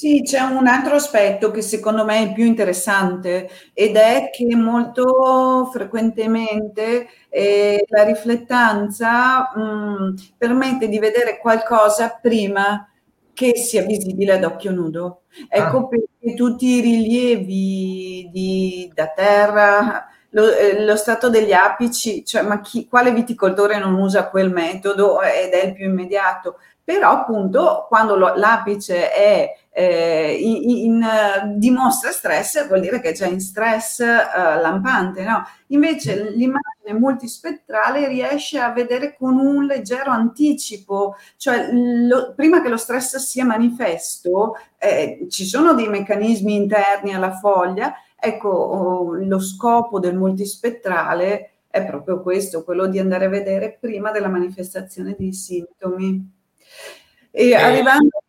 sì, 0.00 0.22
c'è 0.22 0.40
un 0.40 0.66
altro 0.66 0.94
aspetto 0.94 1.50
che 1.50 1.60
secondo 1.60 2.06
me 2.06 2.16
è 2.16 2.20
il 2.22 2.32
più 2.32 2.46
interessante 2.46 3.50
ed 3.74 3.96
è 3.96 4.30
che 4.32 4.56
molto 4.56 5.68
frequentemente 5.70 7.06
eh, 7.28 7.84
la 7.86 8.04
riflettanza 8.04 9.52
mh, 9.54 9.60
mm, 9.60 10.14
permette 10.38 10.88
di 10.88 10.98
vedere 10.98 11.38
qualcosa 11.38 12.18
prima 12.18 12.88
che 13.34 13.56
sia 13.56 13.82
visibile 13.82 14.32
ad 14.32 14.44
occhio 14.44 14.70
nudo. 14.70 15.24
Ecco 15.46 15.76
ah. 15.76 15.88
perché 15.88 16.34
tutti 16.34 16.66
i 16.66 16.80
rilievi 16.80 18.30
di, 18.32 18.90
da 18.94 19.08
terra, 19.08 20.06
lo, 20.30 20.50
eh, 20.50 20.82
lo, 20.82 20.96
stato 20.96 21.28
degli 21.28 21.52
apici, 21.52 22.24
cioè 22.24 22.40
ma 22.40 22.62
chi, 22.62 22.86
quale 22.88 23.12
viticoltore 23.12 23.78
non 23.78 23.92
usa 23.94 24.30
quel 24.30 24.50
metodo 24.50 25.20
ed 25.20 25.52
è 25.52 25.66
il 25.66 25.74
più 25.74 25.84
immediato? 25.84 26.56
Però 26.82 27.10
appunto 27.10 27.86
quando 27.88 28.16
lo, 28.16 28.34
l'apice 28.34 29.12
è 29.12 29.54
eh, 29.72 30.32
in, 30.32 30.68
in, 30.68 31.54
dimostra 31.58 32.10
stress 32.10 32.66
vuol 32.66 32.80
dire 32.80 33.00
che 33.00 33.10
è 33.10 33.12
già 33.12 33.26
in 33.26 33.40
stress 33.40 34.00
uh, 34.00 34.60
lampante, 34.60 35.22
no? 35.22 35.44
Invece 35.68 36.16
mm. 36.16 36.26
l'immagine 36.34 36.98
multispettrale 36.98 38.08
riesce 38.08 38.58
a 38.58 38.72
vedere 38.72 39.14
con 39.16 39.38
un 39.38 39.66
leggero 39.66 40.10
anticipo, 40.10 41.16
cioè 41.36 41.70
lo, 41.72 42.34
prima 42.34 42.60
che 42.60 42.68
lo 42.68 42.76
stress 42.76 43.16
sia 43.18 43.44
manifesto, 43.44 44.56
eh, 44.76 45.26
ci 45.30 45.44
sono 45.44 45.74
dei 45.74 45.88
meccanismi 45.88 46.54
interni 46.54 47.14
alla 47.14 47.36
foglia, 47.36 47.94
ecco 48.18 48.48
oh, 48.48 49.14
lo 49.14 49.38
scopo 49.38 50.00
del 50.00 50.16
multispettrale 50.16 51.52
è 51.70 51.84
proprio 51.86 52.20
questo, 52.20 52.64
quello 52.64 52.86
di 52.86 52.98
andare 52.98 53.26
a 53.26 53.28
vedere 53.28 53.78
prima 53.80 54.10
della 54.10 54.28
manifestazione 54.28 55.14
dei 55.16 55.32
sintomi. 55.32 56.38
E 57.30 57.48
eh, 57.48 57.54
arrivando... 57.54 58.22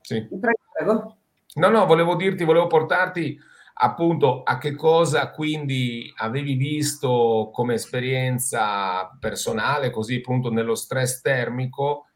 Sì. 0.00 0.26
Prego. 0.26 1.16
No, 1.54 1.68
no, 1.68 1.86
volevo 1.86 2.14
dirti, 2.14 2.44
volevo 2.44 2.66
portarti 2.66 3.38
appunto 3.80 4.42
a 4.42 4.58
che 4.58 4.74
cosa 4.74 5.30
quindi 5.30 6.12
avevi 6.16 6.54
visto 6.54 7.50
come 7.52 7.74
esperienza 7.74 9.16
personale, 9.20 9.90
così 9.90 10.16
appunto 10.16 10.50
nello 10.50 10.74
stress 10.74 11.20
termico 11.20 12.06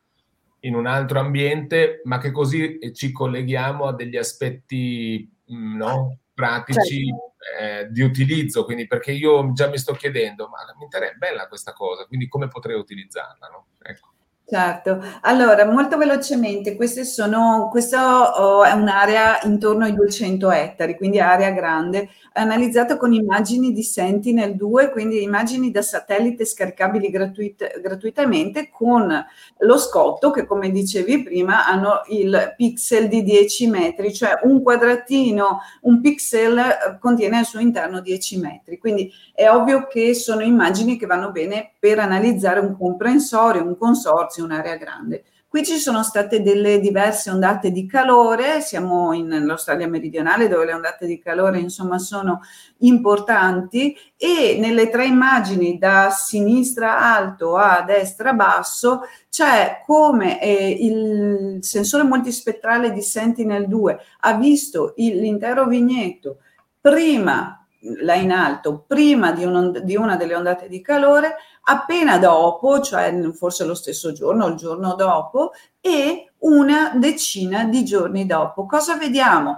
in 0.60 0.74
un 0.74 0.86
altro 0.86 1.20
ambiente, 1.20 2.00
ma 2.04 2.18
che 2.18 2.30
così 2.30 2.78
ci 2.94 3.12
colleghiamo 3.12 3.86
a 3.86 3.94
degli 3.94 4.16
aspetti 4.16 5.28
mm, 5.52 5.76
no, 5.76 6.18
pratici 6.34 7.06
certo. 7.06 7.32
eh, 7.60 7.88
di 7.90 8.02
utilizzo, 8.02 8.64
quindi 8.64 8.86
perché 8.86 9.12
io 9.12 9.52
già 9.52 9.68
mi 9.68 9.78
sto 9.78 9.92
chiedendo, 9.92 10.48
ma 10.48 10.58
mi 10.76 10.84
interessa 10.84 11.14
bella 11.16 11.48
questa 11.48 11.72
cosa, 11.72 12.06
quindi 12.06 12.28
come 12.28 12.48
potrei 12.48 12.76
utilizzarla? 12.76 13.48
No? 13.48 13.66
Ecco. 13.82 14.11
Certo, 14.52 15.02
allora 15.22 15.64
molto 15.64 15.96
velocemente, 15.96 16.76
queste 16.76 17.06
sono, 17.06 17.68
questa 17.70 18.38
oh, 18.38 18.62
è 18.64 18.72
un'area 18.72 19.40
intorno 19.44 19.84
ai 19.86 19.94
200 19.94 20.50
ettari, 20.50 20.94
quindi 20.94 21.18
area 21.20 21.52
grande, 21.52 22.10
analizzato 22.34 22.98
con 22.98 23.14
immagini 23.14 23.72
di 23.72 23.82
Sentinel-2, 23.82 24.90
quindi 24.90 25.22
immagini 25.22 25.70
da 25.70 25.80
satellite 25.80 26.44
scaricabili 26.44 27.08
gratuit- 27.08 27.80
gratuitamente 27.80 28.68
con 28.70 29.24
lo 29.58 29.78
scotto 29.78 30.30
che 30.30 30.44
come 30.44 30.70
dicevi 30.70 31.22
prima 31.22 31.66
hanno 31.66 32.02
il 32.08 32.52
pixel 32.54 33.08
di 33.08 33.22
10 33.22 33.68
metri, 33.68 34.12
cioè 34.12 34.38
un 34.42 34.62
quadratino, 34.62 35.60
un 35.82 36.02
pixel 36.02 36.58
eh, 36.58 36.98
contiene 37.00 37.38
al 37.38 37.46
suo 37.46 37.60
interno 37.60 38.02
10 38.02 38.38
metri, 38.38 38.76
quindi 38.76 39.10
è 39.34 39.48
ovvio 39.48 39.86
che 39.86 40.12
sono 40.12 40.42
immagini 40.42 40.98
che 40.98 41.06
vanno 41.06 41.30
bene 41.30 41.72
per 41.78 41.98
analizzare 41.98 42.60
un 42.60 42.76
comprensorio, 42.76 43.64
un 43.64 43.78
consorzio, 43.78 44.41
un'area 44.42 44.76
grande. 44.76 45.24
Qui 45.52 45.66
ci 45.66 45.76
sono 45.76 46.02
state 46.02 46.40
delle 46.40 46.80
diverse 46.80 47.28
ondate 47.28 47.70
di 47.70 47.86
calore, 47.86 48.62
siamo 48.62 49.12
in, 49.12 49.26
nell'Australia 49.26 49.86
meridionale 49.86 50.48
dove 50.48 50.64
le 50.64 50.72
ondate 50.72 51.04
di 51.04 51.18
calore 51.18 51.58
insomma 51.58 51.98
sono 51.98 52.40
importanti 52.78 53.94
e 54.16 54.56
nelle 54.58 54.88
tre 54.88 55.04
immagini 55.04 55.76
da 55.76 56.08
sinistra 56.08 56.98
alto 56.98 57.56
a 57.56 57.82
destra 57.82 58.32
basso 58.32 59.02
c'è 59.28 59.82
come 59.84 60.40
eh, 60.40 60.70
il 60.70 61.58
sensore 61.60 62.04
multispettrale 62.04 62.90
di 62.90 63.02
Sentinel-2 63.02 63.96
ha 64.20 64.32
visto 64.38 64.94
il, 64.96 65.18
l'intero 65.18 65.66
vignetto 65.66 66.38
prima 66.80 67.62
là 68.00 68.14
in 68.14 68.30
alto, 68.30 68.84
prima 68.86 69.32
di, 69.32 69.44
un, 69.44 69.80
di, 69.82 69.96
una 69.96 70.16
delle 70.16 70.34
ondate 70.34 70.68
di 70.68 70.80
calore, 70.80 71.36
appena 71.64 72.18
dopo, 72.18 72.80
cioè 72.80 73.30
forse 73.32 73.64
lo 73.64 73.74
stesso 73.74 74.12
giorno 74.12 74.46
il 74.46 74.56
giorno 74.56 74.94
dopo, 74.94 75.52
e 75.84 76.32
una 76.42 76.92
decina 76.94 77.64
di 77.64 77.84
giorni 77.84 78.24
dopo. 78.24 78.66
Cosa 78.66 78.96
vediamo? 78.96 79.56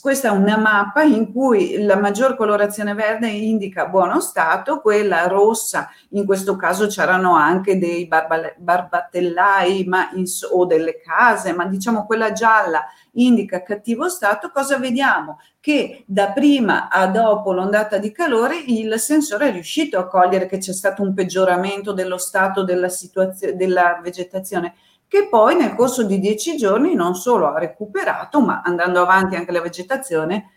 Questa 0.00 0.28
è 0.28 0.30
una 0.30 0.56
mappa 0.56 1.02
in 1.02 1.32
cui 1.32 1.82
la 1.82 1.96
maggior 1.96 2.36
colorazione 2.36 2.94
verde 2.94 3.28
indica 3.28 3.86
buono 3.86 4.20
stato, 4.20 4.80
quella 4.80 5.26
rossa, 5.26 5.88
in 6.10 6.24
questo 6.26 6.56
caso 6.56 6.86
c'erano 6.86 7.34
anche 7.34 7.78
dei 7.78 8.08
barbatellai 8.08 9.84
ma 9.84 10.10
in, 10.14 10.24
o 10.52 10.64
delle 10.64 11.00
case, 11.00 11.52
ma 11.52 11.66
diciamo 11.66 12.06
quella 12.06 12.32
gialla 12.32 12.84
indica 13.12 13.62
cattivo 13.62 14.08
stato. 14.08 14.50
Cosa 14.52 14.78
vediamo? 14.78 15.40
Che 15.60 16.04
da 16.06 16.30
prima 16.32 16.88
a 16.88 17.06
dopo 17.06 17.52
l'ondata 17.52 17.98
di 17.98 18.12
calore 18.12 18.56
il 18.58 18.98
sensore 18.98 19.48
è 19.48 19.52
riuscito 19.52 19.98
a 19.98 20.06
cogliere 20.06 20.46
che 20.46 20.58
c'è 20.58 20.72
stato 20.72 21.02
un 21.02 21.14
peggioramento 21.14 21.43
dello 21.92 22.18
stato 22.18 22.64
della 22.64 22.88
situazione 22.88 23.56
della 23.56 24.00
vegetazione 24.02 24.74
che 25.06 25.28
poi 25.28 25.56
nel 25.56 25.74
corso 25.74 26.02
di 26.02 26.18
dieci 26.18 26.56
giorni 26.56 26.94
non 26.94 27.14
solo 27.14 27.46
ha 27.46 27.58
recuperato, 27.58 28.40
ma 28.40 28.62
andando 28.64 29.00
avanti 29.00 29.36
anche 29.36 29.52
la 29.52 29.60
vegetazione 29.60 30.50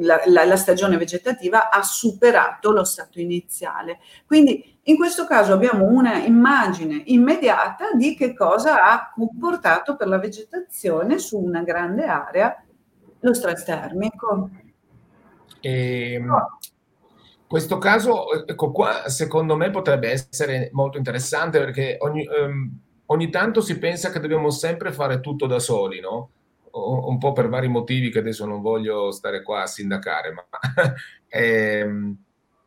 la, 0.00 0.20
la, 0.26 0.44
la, 0.44 0.56
stagione 0.56 0.96
vegetativa 0.96 1.70
ha 1.70 1.82
superato 1.82 2.70
lo 2.70 2.84
stato 2.84 3.20
iniziale. 3.20 3.98
Quindi 4.26 4.78
in 4.84 4.96
questo 4.96 5.26
caso 5.26 5.52
abbiamo 5.52 5.86
una 5.86 6.18
immagine 6.18 7.02
immediata 7.06 7.92
di 7.92 8.14
che 8.14 8.34
cosa 8.34 8.82
ha 8.82 9.10
comportato 9.12 9.96
per 9.96 10.08
la 10.08 10.18
vegetazione 10.18 11.18
su 11.18 11.38
una 11.38 11.62
grande 11.62 12.04
area 12.04 12.64
lo 13.20 13.34
stress 13.34 13.64
termico. 13.64 14.50
E, 15.60 16.12
ehm, 16.12 16.32
questo 17.46 17.78
caso, 17.78 18.46
ecco 18.46 18.70
qua, 18.72 19.08
secondo 19.08 19.56
me 19.56 19.70
potrebbe 19.70 20.10
essere 20.10 20.70
molto 20.72 20.98
interessante 20.98 21.58
perché 21.58 21.96
ogni, 22.00 22.26
um, 22.26 22.78
ogni 23.06 23.30
tanto 23.30 23.60
si 23.60 23.78
pensa 23.78 24.10
che 24.10 24.20
dobbiamo 24.20 24.50
sempre 24.50 24.92
fare 24.92 25.20
tutto 25.20 25.46
da 25.46 25.58
soli, 25.58 26.00
no? 26.00 26.30
un 26.76 27.16
po' 27.18 27.32
per 27.32 27.48
vari 27.48 27.68
motivi 27.68 28.10
che 28.10 28.18
adesso 28.18 28.44
non 28.44 28.60
voglio 28.60 29.10
stare 29.10 29.42
qua 29.42 29.62
a 29.62 29.66
sindacare, 29.66 30.32
ma, 30.32 30.44
ehm, 31.28 32.16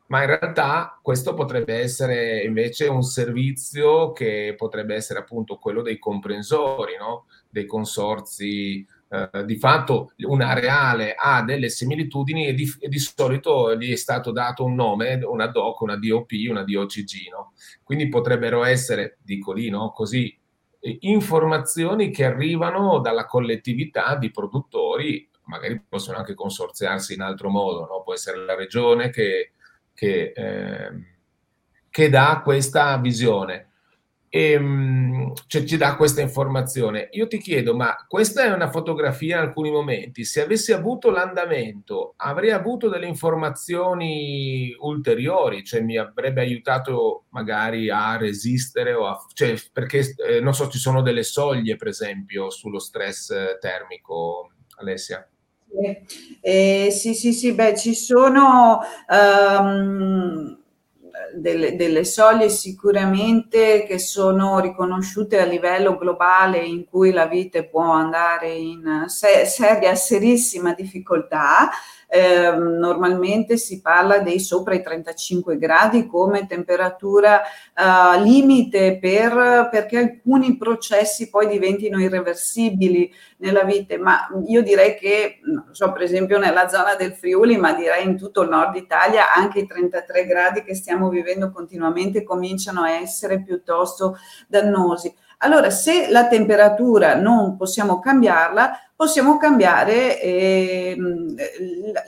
ma 0.08 0.22
in 0.22 0.26
realtà 0.26 1.00
questo 1.02 1.36
potrebbe 1.36 1.76
essere 1.76 2.42
invece 2.42 2.88
un 2.88 3.04
servizio 3.04 4.12
che 4.12 4.56
potrebbe 4.58 4.96
essere 4.96 5.20
appunto 5.20 5.58
quello 5.58 5.84
dei 5.84 6.00
comprensori, 6.00 6.98
no? 6.98 7.26
dei 7.50 7.66
consorzi. 7.66 8.86
Eh, 9.12 9.44
di 9.44 9.58
fatto 9.58 10.12
un 10.18 10.40
areale 10.42 11.16
ha 11.18 11.42
delle 11.42 11.70
similitudini 11.70 12.46
e 12.46 12.54
di, 12.54 12.72
e 12.80 12.90
di, 12.90 13.00
solito 13.00 13.76
gli 13.76 13.92
è 13.92 13.96
stato 13.96 14.32
dato 14.32 14.64
un 14.64 14.76
nome, 14.76 15.16
una 15.24 15.48
DOC, 15.48 15.82
una 15.82 15.98
DOP, 15.98 16.30
una 16.48 16.62
DOCG, 16.64 17.32
no? 17.32 17.54
quindi 17.84 18.08
potrebbero 18.08 18.64
essere, 18.64 19.18
dico 19.24 19.52
lì, 19.52 19.70
no? 19.70 19.92
così 19.94 20.38
informazioni 20.82 22.12
che 22.12 22.24
arrivano 22.24 23.00
dalla 23.00 23.26
collettività 23.26 24.16
di 24.16 24.30
produttori, 24.30 25.28
magari 25.46 25.84
possono 25.90 26.20
anche 26.20 26.36
consorziarsi 26.36 27.16
in 27.16 27.22
altro 27.22 27.50
modo, 27.50 27.88
no? 27.88 28.04
può 28.04 28.14
essere 28.14 28.46
la 28.46 28.54
regione 28.54 29.10
che, 29.10 29.54
che, 29.92 30.34
eh, 30.36 30.92
che 31.90 32.10
dà 32.10 32.42
questa 32.44 32.96
visione 32.98 33.69
e, 34.30 34.52
ehm, 34.52 35.34
cioè, 35.48 35.64
ci 35.64 35.78
dà 35.78 35.96
questa 35.96 36.22
informazione. 36.22 37.10
Io 37.12 37.28
ti 37.28 37.40
chiedo, 37.40 37.76
ma 37.76 37.96
questa 38.08 38.44
è 38.44 38.54
una 38.54 38.70
fotografia 38.70 39.38
in 39.38 39.48
alcuni 39.48 39.72
momenti, 39.72 40.24
se 40.24 40.44
avessi 40.44 40.72
avuto 40.72 41.10
l'andamento, 41.10 42.14
avrei 42.18 42.52
avuto 42.52 42.88
delle 42.90 43.08
informazioni 43.08 44.74
ulteriori, 44.80 45.64
cioè 45.64 45.82
mi 45.82 45.98
avrebbe 45.98 46.42
aiutato 46.42 47.26
magari 47.30 47.90
a 47.90 48.18
resistere 48.18 48.94
o 48.94 49.08
a, 49.08 49.26
cioè, 49.34 49.56
perché 49.74 50.16
eh, 50.28 50.40
non 50.40 50.54
so, 50.54 50.70
ci 50.70 50.78
sono 50.78 51.02
delle 51.02 51.24
soglie, 51.24 51.76
per 51.76 51.88
esempio, 51.88 52.50
sullo 52.50 52.80
stress 52.80 53.34
termico, 53.60 54.52
Alessia. 54.78 55.28
Eh, 56.42 56.90
sì, 56.92 57.14
sì, 57.14 57.32
sì, 57.32 57.54
beh, 57.54 57.78
ci 57.78 57.94
sono 57.94 58.80
um, 59.08 60.58
delle, 61.36 61.76
delle, 61.76 62.04
soglie 62.06 62.50
sicuramente 62.50 63.86
che 63.86 64.00
sono 64.00 64.60
riconosciute 64.60 65.40
a 65.40 65.46
livello 65.46 65.98
globale 65.98 66.60
in 66.60 66.86
cui 66.86 67.12
la 67.12 67.26
vite 67.26 67.68
può 67.68 67.92
andare 67.92 68.54
in 68.54 69.04
se- 69.08 69.46
seria, 69.46 69.96
serissima 69.96 70.74
difficoltà 70.74 71.70
eh, 72.12 72.52
normalmente 72.58 73.56
si 73.58 73.82
parla 73.82 74.18
dei 74.18 74.40
sopra 74.40 74.74
i 74.74 74.82
35 74.82 75.58
gradi 75.58 76.08
come 76.08 76.48
temperatura 76.48 77.44
eh, 77.44 78.22
limite 78.22 78.98
per, 79.00 79.70
perché 79.70 79.98
alcuni 79.98 80.58
processi 80.58 81.30
poi 81.30 81.48
diventino 81.48 82.02
irreversibili 82.02 83.14
nella 83.38 83.64
vite, 83.64 83.98
ma 83.98 84.28
io 84.48 84.64
direi 84.64 84.96
che, 84.96 85.40
so, 85.72 85.92
per 85.92 86.02
esempio 86.02 86.40
nella 86.40 86.68
zona 86.68 86.96
del 86.96 87.14
Friuli, 87.14 87.58
ma 87.58 87.74
direi 87.74 88.06
in 88.06 88.18
tutto 88.18 88.42
il 88.42 88.50
nord 88.50 88.76
Italia, 88.76 89.32
anche 89.32 89.60
i 89.60 89.68
33 89.68 90.26
gradi 90.26 90.64
che 90.64 90.74
stiamo 90.74 91.10
vivendo 91.10 91.52
continuamente 91.52 92.24
cominciano 92.24 92.82
a 92.82 92.92
essere 92.92 93.44
piuttosto 93.44 94.18
dannosi. 94.48 95.14
Allora, 95.42 95.70
se 95.70 96.10
la 96.10 96.28
temperatura 96.28 97.16
non 97.16 97.56
possiamo 97.56 98.00
cambiarla, 98.00 98.78
possiamo 98.94 99.38
cambiare 99.38 100.20
eh, 100.22 100.98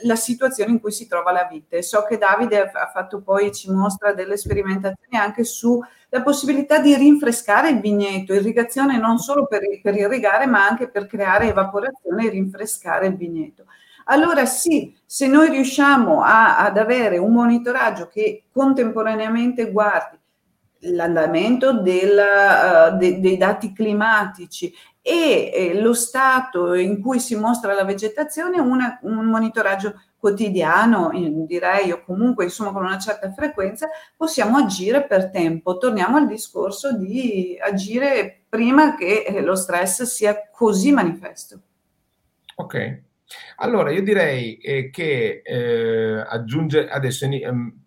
la 0.02 0.16
situazione 0.16 0.72
in 0.72 0.80
cui 0.80 0.92
si 0.92 1.06
trova 1.06 1.32
la 1.32 1.48
vite. 1.50 1.80
So 1.82 2.04
che 2.06 2.18
Davide 2.18 2.70
ha 2.70 2.90
fatto 2.92 3.22
poi, 3.22 3.50
ci 3.50 3.70
mostra 3.70 4.12
delle 4.12 4.36
sperimentazioni 4.36 5.16
anche 5.16 5.44
sulla 5.44 6.22
possibilità 6.22 6.78
di 6.78 6.94
rinfrescare 6.94 7.70
il 7.70 7.80
vigneto, 7.80 8.34
irrigazione 8.34 8.98
non 8.98 9.16
solo 9.16 9.46
per, 9.46 9.62
per 9.80 9.94
irrigare, 9.94 10.44
ma 10.44 10.66
anche 10.66 10.90
per 10.90 11.06
creare 11.06 11.48
evaporazione 11.48 12.26
e 12.26 12.30
rinfrescare 12.30 13.06
il 13.06 13.16
vigneto. 13.16 13.64
Allora 14.06 14.44
sì, 14.44 14.94
se 15.06 15.26
noi 15.26 15.48
riusciamo 15.48 16.22
a, 16.22 16.58
ad 16.58 16.76
avere 16.76 17.16
un 17.16 17.32
monitoraggio 17.32 18.08
che 18.08 18.44
contemporaneamente 18.52 19.70
guardi 19.70 20.20
l'andamento 20.82 21.80
della, 21.80 22.92
uh, 22.92 22.96
de, 22.96 23.20
dei 23.20 23.36
dati 23.36 23.72
climatici 23.72 24.72
e 25.00 25.50
eh, 25.52 25.80
lo 25.80 25.94
stato 25.94 26.74
in 26.74 27.00
cui 27.00 27.18
si 27.18 27.34
mostra 27.34 27.74
la 27.74 27.84
vegetazione, 27.84 28.60
una, 28.60 29.00
un 29.02 29.24
monitoraggio 29.26 30.00
quotidiano, 30.16 31.10
direi, 31.44 31.90
o 31.90 32.04
comunque 32.04 32.44
insomma 32.44 32.70
con 32.70 32.84
una 32.84 33.00
certa 33.00 33.32
frequenza, 33.32 33.88
possiamo 34.16 34.58
agire 34.58 35.04
per 35.04 35.30
tempo. 35.30 35.78
Torniamo 35.78 36.16
al 36.16 36.28
discorso 36.28 36.96
di 36.96 37.58
agire 37.60 38.44
prima 38.48 38.94
che 38.94 39.24
eh, 39.26 39.40
lo 39.40 39.56
stress 39.56 40.04
sia 40.04 40.48
così 40.52 40.92
manifesto. 40.92 41.60
Ok, 42.54 43.02
allora 43.56 43.90
io 43.90 44.02
direi 44.02 44.58
eh, 44.58 44.90
che 44.90 45.42
eh, 45.44 46.24
aggiunge 46.28 46.88
adesso 46.88 47.24
ehm, 47.24 47.81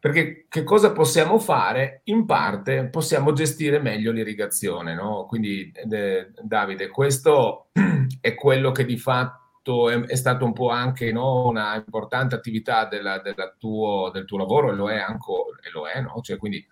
perché 0.00 0.46
che 0.48 0.62
cosa 0.62 0.92
possiamo 0.92 1.38
fare? 1.38 2.02
In 2.04 2.24
parte 2.24 2.86
possiamo 2.86 3.32
gestire 3.32 3.80
meglio 3.80 4.12
l'irrigazione, 4.12 4.94
no? 4.94 5.26
Quindi, 5.26 5.72
eh, 5.72 6.30
Davide, 6.40 6.88
questo 6.88 7.68
è 8.20 8.34
quello 8.34 8.70
che 8.70 8.84
di 8.84 8.96
fatto 8.96 9.90
è, 9.90 10.00
è 10.02 10.14
stato 10.14 10.44
un 10.44 10.52
po' 10.52 10.70
anche 10.70 11.10
no, 11.10 11.46
una 11.48 11.74
importante 11.74 12.36
attività 12.36 12.86
della, 12.86 13.18
della 13.18 13.52
tuo, 13.58 14.10
del 14.12 14.24
tuo 14.24 14.38
lavoro, 14.38 14.70
e 14.70 14.74
lo 14.74 14.88
è 14.88 14.98
anche, 14.98 15.32
e 15.62 15.70
lo 15.72 15.88
è, 15.88 16.00
no? 16.00 16.20
Cioè, 16.22 16.36
quindi, 16.36 16.64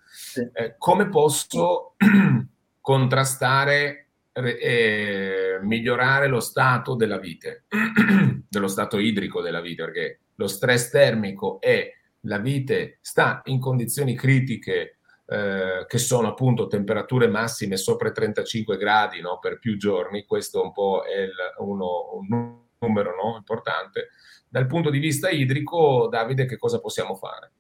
eh, 0.53 0.77
come 0.79 1.09
posso 1.09 1.95
contrastare 2.81 4.03
e 4.33 5.59
migliorare 5.63 6.29
lo 6.29 6.41
stato 6.41 6.95
della 6.95 7.19
vite, 7.19 7.65
dello 8.49 8.69
stato 8.69 8.99
idrico 8.99 9.41
della 9.41 9.61
vite, 9.61 9.85
perché 9.85 10.21
lo 10.37 10.47
stress 10.47 10.91
termico 10.91 11.61
è 11.61 11.91
la 12.27 12.39
vite 12.39 12.99
sta 13.01 13.41
in 13.45 13.59
condizioni 13.59 14.15
critiche 14.15 14.99
eh, 15.27 15.87
che 15.89 15.99
sono 15.99 16.29
appunto 16.29 16.69
temperature 16.69 17.27
massime 17.27 17.77
sopra 17.77 18.09
i 18.09 18.13
35 18.13 18.77
gradi 18.77 19.21
no, 19.21 19.39
per 19.41 19.59
più 19.59 19.77
giorni, 19.77 20.25
questo 20.25 20.63
un 20.63 20.73
po' 20.73 21.03
è 21.03 21.23
il, 21.23 21.35
uno, 21.59 22.15
un 22.15 22.59
numero 22.79 23.15
no, 23.17 23.37
importante. 23.37 24.11
Dal 24.49 24.67
punto 24.67 24.91
di 24.91 24.99
vista 24.99 25.29
idrico, 25.29 26.07
Davide, 26.09 26.47
che 26.47 26.57
cosa 26.57 26.79
possiamo 26.79 27.17
fare? 27.17 27.51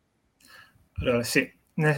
Allora, 0.98 1.22
sì, 1.24 1.52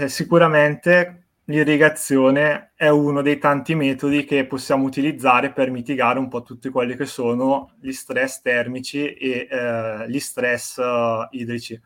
sicuramente 0.06 1.28
l'irrigazione 1.44 2.72
è 2.74 2.88
uno 2.88 3.22
dei 3.22 3.38
tanti 3.38 3.74
metodi 3.74 4.24
che 4.24 4.46
possiamo 4.46 4.84
utilizzare 4.84 5.52
per 5.52 5.70
mitigare 5.70 6.18
un 6.18 6.28
po' 6.28 6.42
tutti 6.42 6.68
quelli 6.68 6.96
che 6.96 7.06
sono 7.06 7.74
gli 7.80 7.92
stress 7.92 8.40
termici 8.40 9.12
e 9.14 9.46
eh, 9.50 10.04
gli 10.08 10.18
stress 10.18 10.76
uh, 10.78 11.26
idrici. 11.30 11.80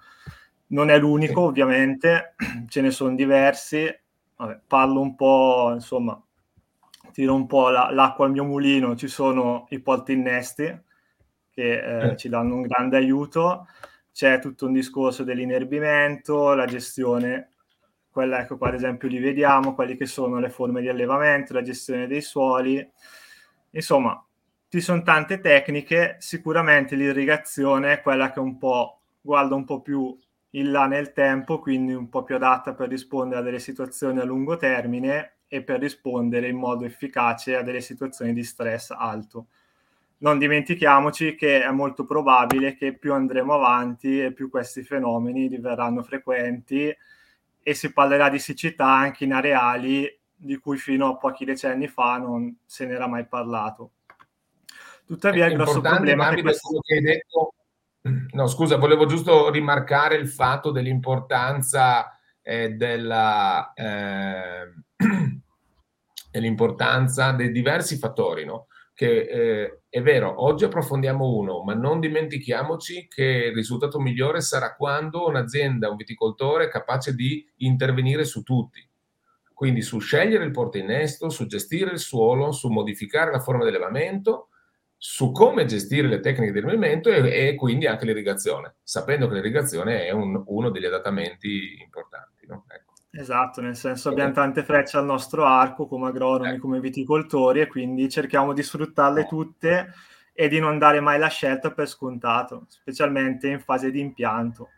Non 0.72 0.90
è 0.90 0.98
l'unico, 0.98 1.42
ovviamente, 1.42 2.34
ce 2.68 2.80
ne 2.80 2.90
sono 2.90 3.14
diversi. 3.14 3.94
Vabbè, 4.36 4.60
parlo 4.66 5.00
un 5.00 5.14
po', 5.14 5.70
insomma, 5.72 6.20
tiro 7.12 7.34
un 7.34 7.46
po' 7.46 7.68
la, 7.68 7.90
l'acqua 7.90 8.24
al 8.24 8.32
mio 8.32 8.44
mulino. 8.44 8.96
Ci 8.96 9.08
sono 9.08 9.66
i 9.70 9.80
porti 9.80 10.12
innesti 10.12 10.80
che 11.50 11.78
eh, 11.78 12.10
eh. 12.10 12.16
ci 12.16 12.28
danno 12.28 12.54
un 12.56 12.62
grande 12.62 12.96
aiuto. 12.96 13.66
C'è 14.12 14.38
tutto 14.38 14.66
un 14.66 14.72
discorso 14.72 15.24
dell'inerbimento, 15.24 16.54
la 16.54 16.66
gestione, 16.66 17.52
quella 18.10 18.40
ecco 18.40 18.58
qua 18.58 18.68
ad 18.68 18.74
esempio 18.74 19.08
li 19.08 19.18
vediamo, 19.18 19.74
quelli 19.74 19.96
che 19.96 20.04
sono 20.04 20.38
le 20.38 20.50
forme 20.50 20.82
di 20.82 20.88
allevamento, 20.88 21.54
la 21.54 21.62
gestione 21.62 22.06
dei 22.06 22.20
suoli. 22.20 22.86
Insomma, 23.70 24.22
ci 24.68 24.80
sono 24.80 25.02
tante 25.02 25.40
tecniche, 25.40 26.16
sicuramente 26.18 26.94
l'irrigazione 26.94 27.94
è 27.94 28.02
quella 28.02 28.30
che 28.30 28.40
un 28.40 28.58
po' 28.58 29.00
guarda 29.20 29.54
un 29.54 29.64
po' 29.64 29.80
più 29.80 30.18
in 30.54 30.70
là 30.70 30.86
nel 30.86 31.12
tempo, 31.12 31.58
quindi 31.58 31.92
un 31.92 32.08
po' 32.08 32.24
più 32.24 32.34
adatta 32.34 32.74
per 32.74 32.88
rispondere 32.88 33.40
a 33.40 33.44
delle 33.44 33.58
situazioni 33.58 34.18
a 34.18 34.24
lungo 34.24 34.56
termine 34.56 35.36
e 35.46 35.62
per 35.62 35.80
rispondere 35.80 36.48
in 36.48 36.56
modo 36.56 36.84
efficace 36.84 37.56
a 37.56 37.62
delle 37.62 37.80
situazioni 37.80 38.32
di 38.32 38.42
stress 38.42 38.90
alto. 38.90 39.46
Non 40.18 40.38
dimentichiamoci 40.38 41.34
che 41.34 41.62
è 41.62 41.70
molto 41.70 42.04
probabile 42.04 42.76
che 42.76 42.92
più 42.94 43.12
andremo 43.12 43.54
avanti 43.54 44.20
e 44.20 44.32
più 44.32 44.48
questi 44.50 44.82
fenomeni 44.82 45.48
diverranno 45.48 46.02
frequenti 46.02 46.94
e 47.64 47.74
si 47.74 47.92
parlerà 47.92 48.28
di 48.28 48.38
siccità 48.38 48.86
anche 48.86 49.24
in 49.24 49.32
areali 49.32 50.18
di 50.34 50.56
cui 50.58 50.76
fino 50.76 51.08
a 51.08 51.16
pochi 51.16 51.44
decenni 51.44 51.88
fa 51.88 52.18
non 52.18 52.56
se 52.64 52.86
n'era 52.86 53.06
mai 53.06 53.26
parlato. 53.26 53.92
Tuttavia 55.04 55.46
il 55.46 55.54
grosso 55.54 55.80
problema 55.80 56.30
è 56.30 56.40
quello 56.40 56.80
che 56.82 56.94
hai 56.94 57.00
detto 57.00 57.54
No, 58.04 58.48
scusa, 58.48 58.78
volevo 58.78 59.06
giusto 59.06 59.48
rimarcare 59.50 60.16
il 60.16 60.28
fatto 60.28 60.72
dell'importanza 60.72 62.18
eh, 62.42 62.70
della, 62.70 63.72
eh, 63.74 64.72
dell'importanza 66.32 67.30
dei 67.30 67.52
diversi 67.52 67.98
fattori, 67.98 68.44
no? 68.44 68.66
Che 68.92 69.06
eh, 69.06 69.82
è 69.88 70.02
vero, 70.02 70.42
oggi 70.42 70.64
approfondiamo 70.64 71.24
uno, 71.24 71.62
ma 71.62 71.74
non 71.74 72.00
dimentichiamoci 72.00 73.06
che 73.08 73.22
il 73.22 73.54
risultato 73.54 74.00
migliore 74.00 74.40
sarà 74.40 74.74
quando 74.74 75.26
un'azienda, 75.28 75.88
un 75.88 75.96
viticoltore 75.96 76.64
è 76.64 76.68
capace 76.68 77.14
di 77.14 77.48
intervenire 77.58 78.24
su 78.24 78.42
tutti. 78.42 78.84
Quindi 79.54 79.80
su 79.80 80.00
scegliere 80.00 80.44
il 80.44 80.50
porto 80.50 80.76
innesto, 80.76 81.28
su 81.28 81.46
gestire 81.46 81.92
il 81.92 82.00
suolo, 82.00 82.50
su 82.50 82.68
modificare 82.68 83.30
la 83.30 83.38
forma 83.38 83.62
di 83.62 83.68
allevamento 83.68 84.48
su 85.04 85.32
come 85.32 85.64
gestire 85.64 86.06
le 86.06 86.20
tecniche 86.20 86.52
di 86.52 86.58
allevamento 86.60 87.08
e, 87.08 87.48
e, 87.48 87.54
quindi 87.56 87.88
anche 87.88 88.04
l'irrigazione, 88.04 88.76
sapendo 88.84 89.26
che 89.26 89.34
l'irrigazione 89.34 90.06
è 90.06 90.12
un, 90.12 90.40
uno 90.46 90.70
degli 90.70 90.84
adattamenti 90.84 91.76
importanti. 91.82 92.46
No? 92.46 92.66
Ecco. 92.68 92.92
Esatto, 93.10 93.60
nel 93.60 93.74
senso 93.74 94.10
abbiamo 94.10 94.30
tante 94.30 94.62
frecce 94.62 94.98
al 94.98 95.04
nostro 95.04 95.44
arco 95.44 95.88
come 95.88 96.06
agronomi, 96.06 96.54
eh. 96.54 96.58
come 96.58 96.78
viticoltori 96.78 97.62
e 97.62 97.66
quindi 97.66 98.08
cerchiamo 98.08 98.52
di 98.52 98.62
sfruttarle 98.62 99.26
tutte 99.26 99.92
e 100.32 100.46
di 100.46 100.60
non 100.60 100.78
dare 100.78 101.00
mai 101.00 101.18
la 101.18 101.26
scelta 101.26 101.72
per 101.72 101.88
scontato, 101.88 102.66
specialmente 102.68 103.48
in 103.48 103.58
fase 103.58 103.90
di 103.90 103.98
impianto 103.98 104.68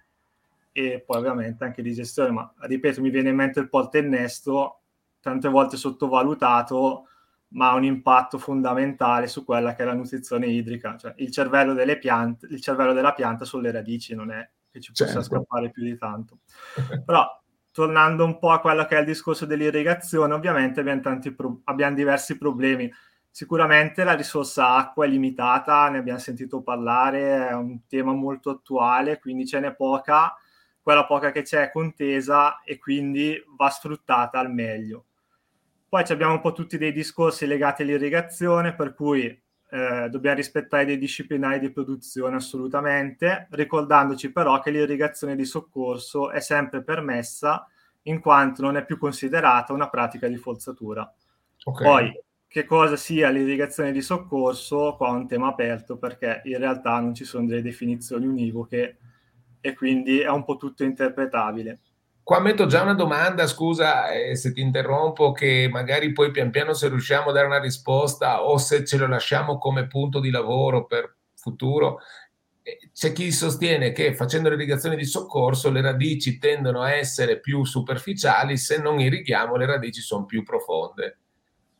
e 0.73 1.05
poi 1.05 1.19
ovviamente 1.19 1.65
anche 1.65 1.83
di 1.83 1.93
gestione, 1.93 2.31
ma 2.31 2.51
ripeto, 2.61 3.03
mi 3.03 3.11
viene 3.11 3.29
in 3.29 3.37
mente 3.37 3.61
il 3.61 3.69
innesto, 3.93 4.81
tante 5.21 5.49
volte 5.51 5.77
sottovalutato, 5.77 7.09
ma 7.49 7.71
ha 7.71 7.75
un 7.75 7.85
impatto 7.85 8.39
fondamentale 8.39 9.27
su 9.27 9.45
quella 9.45 9.75
che 9.75 9.83
è 9.83 9.87
la 9.87 9.95
nutrizione 9.95 10.47
idrica. 10.47 10.97
Cioè, 10.97 11.15
il 11.19 11.31
cervello 11.31 11.73
delle 11.73 11.99
piante, 11.99 12.47
il 12.51 12.61
cervello 12.61 12.93
della 12.93 13.13
pianta 13.13 13.45
sono 13.45 13.63
le 13.63 13.73
radici, 13.73 14.15
non 14.15 14.31
è 14.33 14.49
che 14.71 14.81
ci 14.81 14.91
possa 14.91 15.07
certo. 15.07 15.23
scappare 15.23 15.71
più 15.71 15.85
di 15.85 15.97
tanto. 15.97 16.41
Però, 17.07 17.27
tornando 17.71 18.25
un 18.25 18.39
po' 18.39 18.51
a 18.51 18.61
quello 18.61 18.85
che 18.87 18.97
è 18.97 19.01
il 19.01 19.07
discorso 19.07 19.47
dell'irrigazione, 19.47 20.35
ovviamente 20.35 20.81
abbiamo, 20.81 21.19
pro- 21.37 21.61
abbiamo 21.65 21.95
diversi 21.95 22.37
problemi. 22.37 22.93
Sicuramente 23.31 24.05
la 24.05 24.15
risorsa 24.15 24.75
acqua 24.75 25.05
è 25.05 25.09
limitata, 25.09 25.89
ne 25.89 25.99
abbiamo 25.99 26.21
sentito 26.21 26.63
parlare, 26.63 27.49
è 27.49 27.53
un 27.53 27.87
tema 27.87 28.13
molto 28.13 28.51
attuale, 28.51 29.19
quindi 29.19 29.47
ce 29.47 29.59
n'è 29.59 29.75
poca, 29.75 30.37
quella 30.81 31.05
poca 31.05 31.33
che 31.33 31.43
c'è 31.43 31.63
è 31.63 31.71
contesa 31.73 32.63
e 32.63 32.79
quindi 32.79 33.37
va 33.57 33.71
sfruttata 33.71 34.39
al 34.39 34.53
meglio 34.53 35.07
poi 35.95 36.03
abbiamo 36.09 36.33
un 36.33 36.41
po' 36.41 36.51
tutti 36.51 36.77
dei 36.77 36.91
discorsi 36.91 37.47
legati 37.47 37.83
all'irrigazione, 37.83 38.75
per 38.75 38.95
cui 38.95 39.27
eh, 39.27 40.09
dobbiamo 40.11 40.35
rispettare 40.35 40.85
dei 40.85 40.99
disciplinari 40.99 41.61
di 41.61 41.71
produzione 41.71 42.35
assolutamente, 42.35 43.47
ricordandoci 43.53 44.33
però 44.33 44.59
che 44.59 44.73
l'irrigazione 44.73 45.37
di 45.37 45.45
soccorso 45.45 46.33
è 46.33 46.41
sempre 46.41 46.83
permessa 46.83 47.69
in 48.03 48.19
quanto 48.19 48.63
non 48.63 48.77
è 48.77 48.85
più 48.85 48.99
considerata 48.99 49.73
una 49.73 49.89
pratica 49.89 50.27
di 50.27 50.37
forzatura. 50.37 51.09
Okay. 51.63 51.87
Poi, 51.87 52.21
che 52.49 52.65
cosa 52.65 52.97
sia 52.97 53.29
l'irrigazione 53.29 53.93
di 53.93 54.03
soccorso, 54.03 54.97
qua 54.97 55.11
è 55.11 55.13
un 55.13 55.29
tema 55.29 55.47
aperto 55.47 55.97
perché 55.97 56.43
in 56.47 56.59
realtà 56.59 56.99
non 56.99 57.15
ci 57.15 57.25
sono 57.25 57.47
delle 57.47 57.63
definizioni 57.63 58.27
univoche 58.27 58.99
e 59.61 59.75
quindi 59.75 60.19
è 60.19 60.29
un 60.29 60.43
po' 60.43 60.57
tutto 60.57 60.83
interpretabile. 60.83 61.79
Qua 62.25 62.41
metto 62.41 62.65
già 62.65 62.81
una 62.81 62.95
domanda, 62.95 63.47
scusa 63.47 64.11
eh, 64.11 64.35
se 64.35 64.53
ti 64.53 64.63
interrompo, 64.63 65.33
che 65.33 65.69
magari 65.71 66.13
poi 66.13 66.31
pian 66.31 66.51
piano 66.51 66.73
se 66.73 66.89
riusciamo 66.89 67.29
a 67.29 67.33
dare 67.33 67.45
una 67.45 67.61
risposta 67.61 68.43
o 68.43 68.57
se 68.57 68.83
ce 68.87 68.97
lo 68.97 69.07
lasciamo 69.07 69.59
come 69.59 69.87
punto 69.87 70.21
di 70.21 70.31
lavoro 70.31 70.87
per 70.87 71.17
futuro. 71.35 71.99
Eh, 72.63 72.89
c'è 72.95 73.13
chi 73.13 73.31
sostiene 73.31 73.93
che 73.93 74.15
facendo 74.15 74.49
l'irrigazione 74.49 74.97
di 74.97 75.05
soccorso 75.05 75.71
le 75.71 75.83
radici 75.83 76.39
tendono 76.39 76.81
a 76.81 76.95
essere 76.95 77.41
più 77.41 77.63
superficiali, 77.65 78.57
se 78.57 78.79
non 78.81 79.01
irrighiamo 79.01 79.57
le 79.57 79.67
radici 79.67 80.01
sono 80.01 80.25
più 80.25 80.43
profonde. 80.45 81.19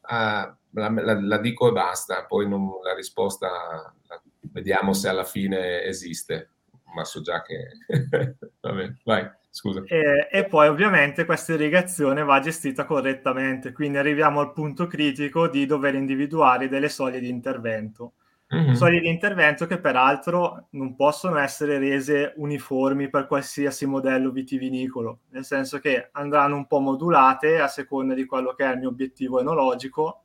Ah, 0.03 0.55
la, 0.73 0.91
la, 0.91 1.19
la, 1.23 1.39
dico 1.39 1.69
e 1.69 1.73
basta, 1.73 2.27
poi 2.27 2.47
non, 2.47 2.69
la 2.83 2.95
risposta 2.95 3.49
la, 3.49 4.23
vediamo 4.53 4.93
se 4.93 5.09
alla 5.09 5.25
fine 5.25 5.85
esiste, 5.85 6.51
ma 6.95 7.03
so 7.05 7.23
già 7.23 7.41
che... 7.41 7.79
Vabbè, 8.61 8.93
vai. 9.05 9.43
Scusa. 9.57 9.85
E, 9.87 10.27
e, 10.33 10.47
poi 10.47 10.67
ovviamente 10.67 11.25
questa 11.25 11.53
irrigazione 11.53 12.25
va 12.25 12.41
gestita 12.41 12.85
correttamente, 12.85 13.71
quindi 13.71 13.99
arriviamo 13.99 14.41
al 14.41 14.53
punto 14.53 14.89
critico 14.89 15.47
di 15.47 15.65
dover 15.65 15.95
individuare 15.95 16.67
delle 16.67 16.89
soglie 16.89 17.21
di 17.21 17.29
intervento. 17.29 18.15
Mm-hmm. 18.53 18.73
Soglie 18.73 18.99
di 18.99 19.09
intervento 19.09 19.69
che 19.69 19.79
peraltro 19.79 20.67
non 20.71 20.97
possono 20.97 21.39
essere 21.39 21.79
rese 21.79 22.33
uniformi 22.35 23.09
per 23.09 23.29
qualsiasi 23.29 23.87
modello 23.87 24.33
vitivinicolo, 24.33 25.21
nel 25.29 25.45
senso 25.45 25.79
che 25.79 26.09
andranno 26.11 26.57
un 26.57 26.67
po' 26.67 26.81
modulate 26.81 27.61
a 27.61 27.69
seconda 27.69 28.15
di 28.15 28.25
quello 28.25 28.55
che 28.55 28.65
è 28.65 28.73
il 28.73 28.81
mio 28.81 28.89
obiettivo 28.89 29.39
enologico 29.39 30.25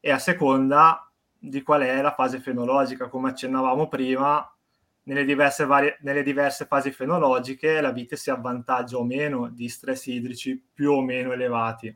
e 0.00 0.10
a 0.10 0.18
seconda 0.18 1.10
di 1.38 1.62
qual 1.62 1.80
è 1.80 2.02
la 2.02 2.12
fase 2.12 2.40
fenologica, 2.40 3.08
come 3.08 3.30
accennavamo 3.30 3.88
prima, 3.88 4.46
nelle 5.06 5.24
diverse, 5.24 5.66
varie, 5.66 5.98
nelle 6.00 6.22
diverse 6.22 6.66
fasi 6.66 6.90
fenologiche 6.90 7.80
la 7.80 7.92
vite 7.92 8.16
si 8.16 8.30
avvantaggia 8.30 8.96
o 8.96 9.04
meno 9.04 9.48
di 9.48 9.68
stress 9.68 10.06
idrici 10.06 10.60
più 10.72 10.92
o 10.92 11.02
meno 11.02 11.32
elevati. 11.32 11.94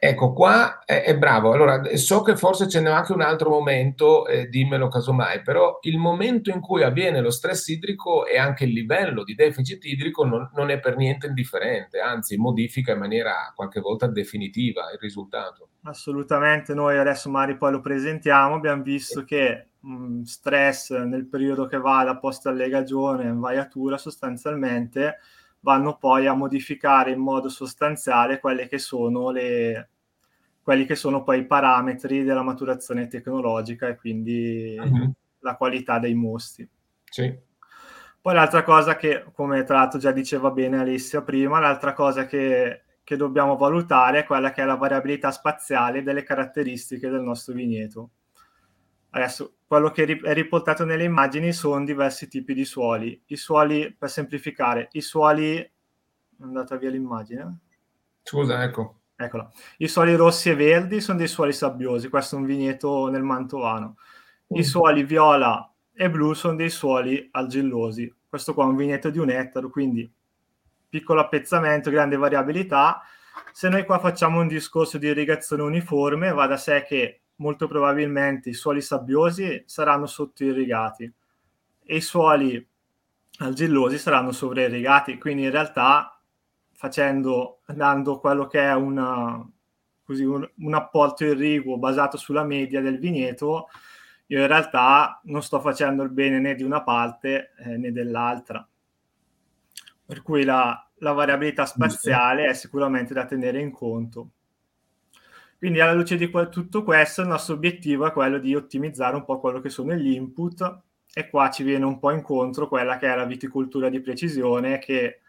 Ecco, 0.00 0.32
qua 0.32 0.82
è, 0.84 1.04
è, 1.04 1.16
bravo. 1.16 1.52
Allora, 1.52 1.80
so 1.96 2.22
che 2.22 2.36
forse 2.36 2.68
ce 2.68 2.80
n'è 2.80 2.90
anche 2.90 3.12
un 3.12 3.20
altro 3.20 3.48
momento, 3.48 4.26
eh, 4.26 4.48
dimmelo 4.48 4.88
casomai, 4.88 5.42
però 5.42 5.78
il 5.82 5.98
momento 5.98 6.50
in 6.50 6.60
cui 6.60 6.82
avviene 6.82 7.20
lo 7.20 7.30
stress 7.30 7.68
idrico 7.68 8.26
e 8.26 8.38
anche 8.38 8.64
il 8.64 8.72
livello 8.72 9.22
di 9.22 9.36
deficit 9.36 9.84
idrico 9.84 10.24
non, 10.24 10.50
non 10.54 10.70
è 10.70 10.80
per 10.80 10.96
niente 10.96 11.28
indifferente, 11.28 12.00
anzi 12.00 12.36
modifica 12.36 12.92
in 12.92 12.98
maniera 12.98 13.52
qualche 13.54 13.78
volta 13.78 14.08
definitiva 14.08 14.90
il 14.90 14.98
risultato. 14.98 15.68
Assolutamente, 15.82 16.74
noi 16.74 16.98
adesso 16.98 17.30
Mari 17.30 17.56
poi 17.56 17.70
lo 17.70 17.80
presentiamo, 17.80 18.56
abbiamo 18.56 18.82
visto 18.82 19.22
che 19.22 19.68
mh, 19.88 20.22
stress 20.22 20.90
nel 20.90 21.26
periodo 21.26 21.66
che 21.66 21.78
va 21.78 22.04
da 22.04 22.16
post 22.16 22.46
allegagione 22.46 23.24
in 23.24 23.40
vaiatura 23.40 23.96
sostanzialmente 23.96 25.18
vanno 25.60 25.96
poi 25.96 26.26
a 26.26 26.34
modificare 26.34 27.10
in 27.10 27.20
modo 27.20 27.48
sostanziale 27.48 28.38
quelle 28.38 28.68
che 28.68 28.78
sono 28.78 29.30
le, 29.30 29.90
quelli 30.62 30.84
che 30.84 30.94
sono 30.94 31.22
poi 31.22 31.40
i 31.40 31.46
parametri 31.46 32.22
della 32.22 32.42
maturazione 32.42 33.08
tecnologica 33.08 33.88
e 33.88 33.96
quindi 33.96 34.76
uh-huh. 34.78 35.12
la 35.40 35.56
qualità 35.56 35.98
dei 35.98 36.14
mosti. 36.14 36.68
Sì. 37.04 37.46
Poi 38.20 38.34
l'altra 38.34 38.62
cosa 38.62 38.96
che, 38.96 39.24
come 39.32 39.64
tra 39.64 39.78
l'altro 39.78 39.98
già 39.98 40.12
diceva 40.12 40.50
bene 40.50 40.78
Alessia 40.78 41.22
prima, 41.22 41.60
l'altra 41.60 41.92
cosa 41.92 42.26
che, 42.26 42.82
che 43.02 43.16
dobbiamo 43.16 43.56
valutare 43.56 44.20
è 44.20 44.24
quella 44.24 44.50
che 44.50 44.62
è 44.62 44.64
la 44.64 44.74
variabilità 44.74 45.30
spaziale 45.30 46.02
delle 46.02 46.22
caratteristiche 46.22 47.08
del 47.08 47.22
nostro 47.22 47.54
vigneto. 47.54 48.10
Adesso, 49.10 49.54
quello 49.66 49.90
che 49.90 50.04
è 50.04 50.32
riportato 50.34 50.84
nelle 50.84 51.04
immagini 51.04 51.52
sono 51.52 51.84
diversi 51.84 52.28
tipi 52.28 52.54
di 52.54 52.64
suoli. 52.64 53.20
I 53.26 53.36
suoli, 53.36 53.94
per 53.96 54.10
semplificare, 54.10 54.88
i 54.92 55.00
suoli... 55.00 55.56
È 55.58 56.42
andata 56.42 56.76
via 56.76 56.90
l'immagine? 56.90 57.58
Scusa, 58.22 58.62
ecco. 58.62 59.00
Eccola. 59.16 59.50
I 59.78 59.88
suoli 59.88 60.14
rossi 60.14 60.50
e 60.50 60.54
verdi 60.54 61.00
sono 61.00 61.18
dei 61.18 61.26
suoli 61.26 61.52
sabbiosi, 61.52 62.08
questo 62.08 62.36
è 62.36 62.38
un 62.38 62.44
vigneto 62.44 63.08
nel 63.08 63.22
Mantovano. 63.24 63.96
I 64.48 64.60
mm. 64.60 64.62
suoli 64.62 65.02
viola 65.02 65.72
e 65.92 66.08
blu 66.08 66.34
sono 66.34 66.54
dei 66.54 66.70
suoli 66.70 67.28
argillosi. 67.32 68.14
Questo 68.28 68.54
qua 68.54 68.64
è 68.64 68.68
un 68.68 68.76
vigneto 68.76 69.10
di 69.10 69.18
un 69.18 69.30
ettaro, 69.30 69.70
quindi 69.70 70.08
piccolo 70.88 71.20
appezzamento, 71.20 71.90
grande 71.90 72.16
variabilità. 72.16 73.02
Se 73.52 73.68
noi 73.68 73.84
qua 73.84 73.98
facciamo 73.98 74.40
un 74.40 74.46
discorso 74.46 74.98
di 74.98 75.08
irrigazione 75.08 75.62
uniforme, 75.62 76.32
va 76.32 76.46
da 76.46 76.56
sé 76.56 76.84
che 76.86 77.22
molto 77.38 77.66
probabilmente 77.66 78.50
i 78.50 78.54
suoli 78.54 78.80
sabbiosi 78.80 79.62
saranno 79.66 80.06
sottoirrigati 80.06 81.12
e 81.84 81.96
i 81.96 82.00
suoli 82.00 82.66
argillosi 83.38 83.98
saranno 83.98 84.32
sovrairrigati, 84.32 85.18
quindi 85.18 85.44
in 85.44 85.50
realtà 85.50 86.20
facendo, 86.72 87.60
dando 87.66 88.18
quello 88.18 88.46
che 88.46 88.60
è 88.60 88.74
una, 88.74 89.44
così, 90.04 90.24
un, 90.24 90.48
un 90.58 90.74
apporto 90.74 91.24
irriguo 91.24 91.78
basato 91.78 92.16
sulla 92.16 92.44
media 92.44 92.80
del 92.80 92.98
vigneto, 92.98 93.68
io 94.26 94.40
in 94.40 94.46
realtà 94.46 95.20
non 95.24 95.42
sto 95.42 95.60
facendo 95.60 96.02
il 96.02 96.10
bene 96.10 96.38
né 96.38 96.54
di 96.54 96.62
una 96.62 96.82
parte 96.82 97.52
eh, 97.58 97.76
né 97.76 97.92
dell'altra. 97.92 98.66
Per 100.04 100.22
cui 100.22 100.44
la, 100.44 100.88
la 100.98 101.12
variabilità 101.12 101.66
spaziale 101.66 102.46
è 102.46 102.54
sicuramente 102.54 103.14
da 103.14 103.24
tenere 103.24 103.60
in 103.60 103.70
conto. 103.70 104.30
Quindi 105.58 105.80
alla 105.80 105.92
luce 105.92 106.16
di 106.16 106.30
tutto 106.30 106.84
questo 106.84 107.22
il 107.22 107.26
nostro 107.26 107.54
obiettivo 107.54 108.06
è 108.06 108.12
quello 108.12 108.38
di 108.38 108.54
ottimizzare 108.54 109.16
un 109.16 109.24
po' 109.24 109.40
quello 109.40 109.60
che 109.60 109.70
sono 109.70 109.92
gli 109.92 110.12
input 110.12 110.82
e 111.12 111.28
qua 111.28 111.50
ci 111.50 111.64
viene 111.64 111.84
un 111.84 111.98
po' 111.98 112.12
incontro 112.12 112.68
quella 112.68 112.96
che 112.96 113.12
è 113.12 113.16
la 113.16 113.24
viticoltura 113.24 113.88
di 113.88 114.00
precisione 114.00 114.78
che 114.78 115.20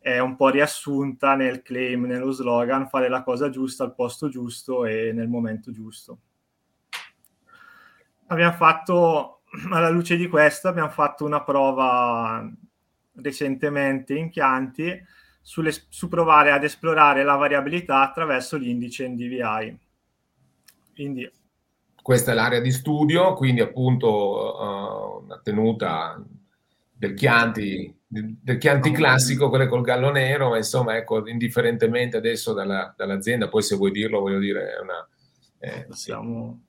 è 0.00 0.18
un 0.18 0.34
po' 0.34 0.48
riassunta 0.48 1.36
nel 1.36 1.62
claim, 1.62 2.06
nello 2.06 2.32
slogan, 2.32 2.88
fare 2.88 3.08
la 3.08 3.22
cosa 3.22 3.50
giusta 3.50 3.84
al 3.84 3.94
posto 3.94 4.28
giusto 4.28 4.84
e 4.84 5.12
nel 5.12 5.28
momento 5.28 5.70
giusto. 5.70 6.18
abbiamo 8.26 8.56
fatto, 8.56 9.42
alla 9.70 9.90
luce 9.90 10.16
di 10.16 10.26
questo, 10.26 10.66
abbiamo 10.66 10.90
fatto 10.90 11.24
una 11.24 11.44
prova 11.44 12.50
recentemente 13.14 14.14
in 14.14 14.28
Chianti 14.28 15.00
sulle, 15.42 15.72
su 15.88 16.08
provare 16.08 16.52
ad 16.52 16.64
esplorare 16.64 17.24
la 17.24 17.34
variabilità 17.34 18.00
attraverso 18.00 18.56
l'indice 18.56 19.08
NDVI. 19.08 19.78
Quindi, 20.94 21.30
Questa 22.00 22.32
è 22.32 22.34
l'area 22.34 22.60
di 22.60 22.70
studio, 22.70 23.34
quindi 23.34 23.60
appunto 23.60 25.18
uh, 25.18 25.24
una 25.24 25.40
tenuta 25.42 26.22
del 27.02 27.14
Chianti, 27.14 27.92
del 28.06 28.58
Chianti 28.58 28.92
classico, 28.92 29.48
quelle 29.48 29.66
col 29.66 29.82
gallo 29.82 30.10
nero, 30.10 30.50
ma 30.50 30.56
insomma, 30.56 30.96
ecco, 30.96 31.26
indifferentemente 31.26 32.16
adesso 32.16 32.52
dalla, 32.52 32.94
dall'azienda, 32.96 33.48
poi 33.48 33.62
se 33.62 33.74
vuoi 33.74 33.90
dirlo, 33.90 34.20
voglio 34.20 34.38
dire, 34.38 34.74
è 34.74 34.80
una... 34.80 35.08
Eh, 35.58 35.84
Possiamo... 35.86 36.62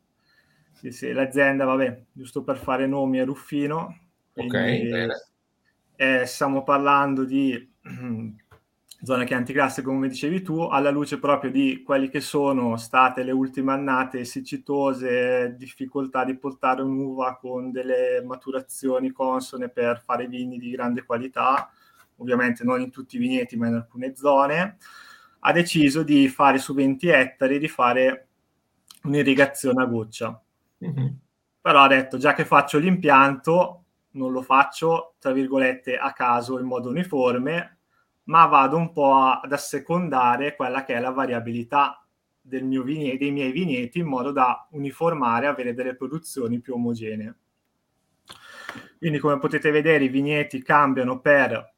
Sì. 0.74 0.92
sì, 0.92 0.98
sì, 0.98 1.12
l'azienda, 1.12 1.66
vabbè, 1.66 2.02
giusto 2.12 2.44
per 2.44 2.58
fare 2.58 2.88
nomi, 2.88 3.20
è 3.20 3.26
Ruffino. 3.26 3.96
Ok, 4.34 4.52
bene. 4.52 5.14
Eh, 5.96 6.26
stiamo 6.26 6.64
parlando 6.64 7.24
di 7.24 7.72
zone 9.04 9.26
che 9.26 9.34
anticlassiche, 9.34 9.86
come 9.86 10.08
dicevi 10.08 10.42
tu, 10.42 10.62
alla 10.62 10.90
luce 10.90 11.20
proprio 11.20 11.52
di 11.52 11.84
quelle 11.84 12.10
che 12.10 12.22
sono 12.22 12.78
state 12.78 13.24
le 13.24 13.32
ultime 13.32 13.74
annate 13.74 14.24
siccitose, 14.24 15.56
difficoltà 15.58 16.24
di 16.24 16.38
portare 16.38 16.82
un'uva 16.82 17.36
con 17.36 17.72
delle 17.72 18.24
maturazioni 18.26 19.12
consone 19.12 19.68
per 19.68 20.02
fare 20.04 20.28
vini 20.28 20.58
di 20.58 20.70
grande 20.72 21.04
qualità, 21.04 21.70
ovviamente 22.18 22.64
non 22.64 22.80
in 22.80 22.92
tutti 22.92 23.18
i 23.18 23.20
vigneti, 23.20 23.58
ma 23.58 23.68
in 23.68 23.76
alcune 23.76 24.16
zone, 24.16 24.78
ha 25.40 25.52
deciso 25.52 26.04
di 26.04 26.30
fare 26.30 26.58
su 26.58 26.74
20 26.74 27.08
ettari, 27.10 27.60
di 27.60 27.68
fare 27.68 28.28
un'irrigazione 29.04 29.84
a 29.84 29.86
goccia. 29.86 30.42
Mm-hmm. 30.86 31.08
Però 31.60 31.82
ha 31.82 31.88
detto, 31.88 32.18
già 32.18 32.34
che 32.34 32.46
faccio 32.46 32.78
l'impianto, 32.78 33.84
non 34.12 34.32
lo 34.32 34.42
faccio, 34.42 35.16
tra 35.20 35.34
virgolette, 35.34 35.98
a 35.98 36.14
caso 36.14 36.58
in 36.58 36.66
modo 36.66 36.90
uniforme, 36.90 37.80
ma 38.26 38.46
vado 38.46 38.78
un 38.78 38.92
po' 38.92 39.16
ad 39.16 39.52
assecondare 39.52 40.56
quella 40.56 40.84
che 40.84 40.94
è 40.94 41.00
la 41.00 41.12
variabilità 41.12 42.06
del 42.40 42.64
mio 42.64 42.84
vigne- 42.84 43.18
dei 43.18 43.32
miei 43.32 43.52
vigneti 43.52 44.00
in 44.00 44.06
modo 44.06 44.32
da 44.32 44.68
uniformare 44.72 45.48
avere 45.48 45.74
delle 45.74 45.96
produzioni 45.96 46.60
più 46.60 46.74
omogenee. 46.76 47.36
Quindi 48.98 49.20
come 49.20 49.40
potete 49.40 49.72
vedere 49.72 50.06
i 50.06 50.10
vigneti 50.10 50.62
cambiano 50.62 51.20
per 51.20 51.74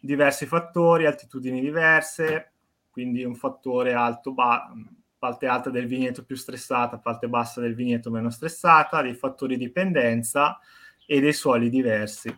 diversi 0.00 0.46
fattori, 0.46 1.06
altitudini 1.06 1.60
diverse, 1.60 2.52
quindi 2.90 3.24
un 3.24 3.34
fattore 3.34 3.94
alto, 3.94 4.32
ba- 4.32 4.72
parte 5.18 5.46
alta 5.46 5.70
del 5.70 5.86
vigneto 5.86 6.24
più 6.24 6.36
stressata, 6.36 6.98
parte 6.98 7.28
bassa 7.28 7.60
del 7.60 7.74
vigneto 7.74 8.10
meno 8.10 8.30
stressata, 8.30 9.02
dei 9.02 9.14
fattori 9.14 9.56
di 9.56 9.64
dipendenza 9.66 10.58
e 11.06 11.20
dei 11.20 11.32
suoli 11.32 11.68
diversi 11.68 12.36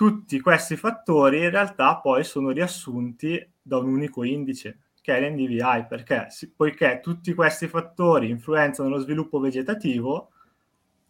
tutti 0.00 0.40
questi 0.40 0.76
fattori 0.76 1.42
in 1.42 1.50
realtà 1.50 1.98
poi 1.98 2.24
sono 2.24 2.52
riassunti 2.52 3.38
da 3.60 3.76
un 3.76 3.88
unico 3.88 4.24
indice, 4.24 4.78
che 5.02 5.14
è 5.14 5.20
l'NDVI, 5.20 5.84
perché 5.86 6.28
poiché 6.56 7.00
tutti 7.02 7.34
questi 7.34 7.68
fattori 7.68 8.30
influenzano 8.30 8.88
lo 8.88 8.96
sviluppo 8.96 9.40
vegetativo, 9.40 10.30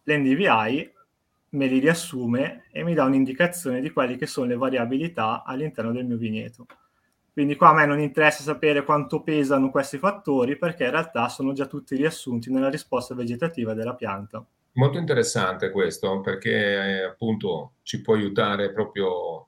l'NDVI 0.03 0.93
me 1.51 1.67
li 1.67 1.79
riassume 1.79 2.65
e 2.69 2.83
mi 2.83 2.93
dà 2.93 3.05
un'indicazione 3.05 3.79
di 3.79 3.91
quelle 3.91 4.17
che 4.17 4.25
sono 4.25 4.47
le 4.47 4.57
variabilità 4.57 5.43
all'interno 5.45 5.93
del 5.93 6.05
mio 6.05 6.17
vigneto. 6.17 6.65
Quindi 7.31 7.55
qua 7.55 7.69
a 7.69 7.73
me 7.73 7.85
non 7.85 8.01
interessa 8.01 8.43
sapere 8.43 8.83
quanto 8.83 9.23
pesano 9.23 9.69
questi 9.69 9.99
fattori 9.99 10.57
perché 10.57 10.83
in 10.83 10.91
realtà 10.91 11.29
sono 11.29 11.53
già 11.53 11.65
tutti 11.65 11.95
riassunti 11.95 12.51
nella 12.51 12.69
risposta 12.69 13.15
vegetativa 13.15 13.73
della 13.73 13.95
pianta. 13.95 14.45
Molto 14.73 14.97
interessante 14.97 15.69
questo 15.69 16.21
perché 16.21 16.51
eh, 16.51 17.03
appunto 17.03 17.73
ci 17.83 18.01
può 18.01 18.15
aiutare 18.15 18.71
proprio, 18.71 19.47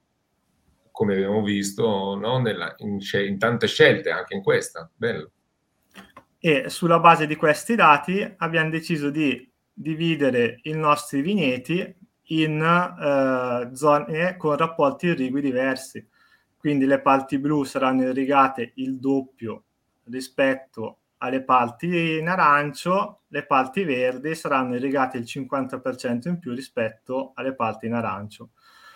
come 0.92 1.14
abbiamo 1.14 1.42
visto, 1.42 2.16
no? 2.16 2.40
Nella, 2.40 2.74
in, 2.80 3.00
in, 3.26 3.38
tante 3.38 3.68
scelte, 3.68 4.10
anche 4.10 4.36
in 4.36 4.44
questa. 4.44 4.90
Bello. 4.94 5.32
E 6.40 6.70
sulla 6.70 7.00
base 7.00 7.26
di 7.26 7.38
questi 7.38 7.76
dati 7.76 8.34
abbiamo 8.38 8.70
deciso 8.70 9.10
di 9.10 9.50
dividere 9.72 10.60
i 10.64 10.74
nostri 10.74 11.22
vigneti 11.22 11.96
in 12.28 12.62
eh, 12.62 13.76
zone 13.76 14.36
con 14.36 14.58
rapporti 14.58 15.08
irrigui 15.08 15.40
diversi. 15.40 16.06
Quindi 16.58 16.86
le 16.86 17.00
parti 17.00 17.40
blu 17.40 17.64
saranno 17.64 18.04
irrigate 18.04 18.74
il 18.76 19.00
doppio 19.00 19.64
rispetto 20.06 20.98
alle 21.24 21.42
parti 21.42 22.18
in 22.18 22.28
arancio, 22.28 23.22
le 23.28 23.46
parti 23.46 23.86
verdi 23.86 24.36
saranno 24.36 24.76
irrigate 24.76 25.18
il 25.18 25.24
50% 25.24 26.28
in 26.28 26.38
più 26.38 26.54
rispetto 26.54 27.32
alle 27.36 27.56
parti 27.56 27.86
in 27.86 27.94
arancio. 27.94 28.50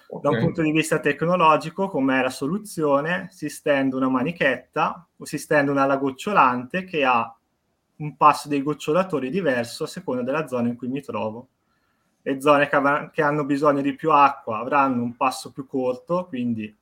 Okay. 0.10 0.22
Da 0.22 0.38
un 0.38 0.44
punto 0.44 0.62
di 0.62 0.72
vista 0.72 1.00
tecnologico, 1.00 1.88
com'è 1.88 2.22
la 2.22 2.30
soluzione? 2.30 3.28
Si 3.32 3.48
stende 3.48 3.96
una 3.96 4.10
manichetta 4.10 5.08
o 5.16 5.26
si 5.26 5.38
stende 5.38 5.72
una 5.72 5.84
ala 5.84 5.96
gocciolante 5.96 6.84
che 6.84 7.06
ha 7.06 7.34
un 7.98 8.18
passo 8.18 8.50
dei 8.50 8.62
gocciolatori 8.62 9.30
diverso 9.30 9.86
a 9.86 9.88
seconda 9.88 10.22
della 10.22 10.48
zona 10.48 10.68
in 10.68 10.76
cui 10.76 10.90
mi 10.90 11.02
trovo. 11.02 11.48
Le 12.22 12.42
zone 12.42 12.68
che, 12.68 12.76
av- 12.76 13.10
che 13.10 13.22
hanno 13.22 13.46
bisogno 13.46 13.82
di 13.82 13.96
più 13.96 14.12
acqua 14.12 14.60
avranno 14.60 15.02
un 15.02 15.16
passo 15.16 15.54
più 15.54 15.66
corto, 15.66 16.26
quindi 16.26 16.76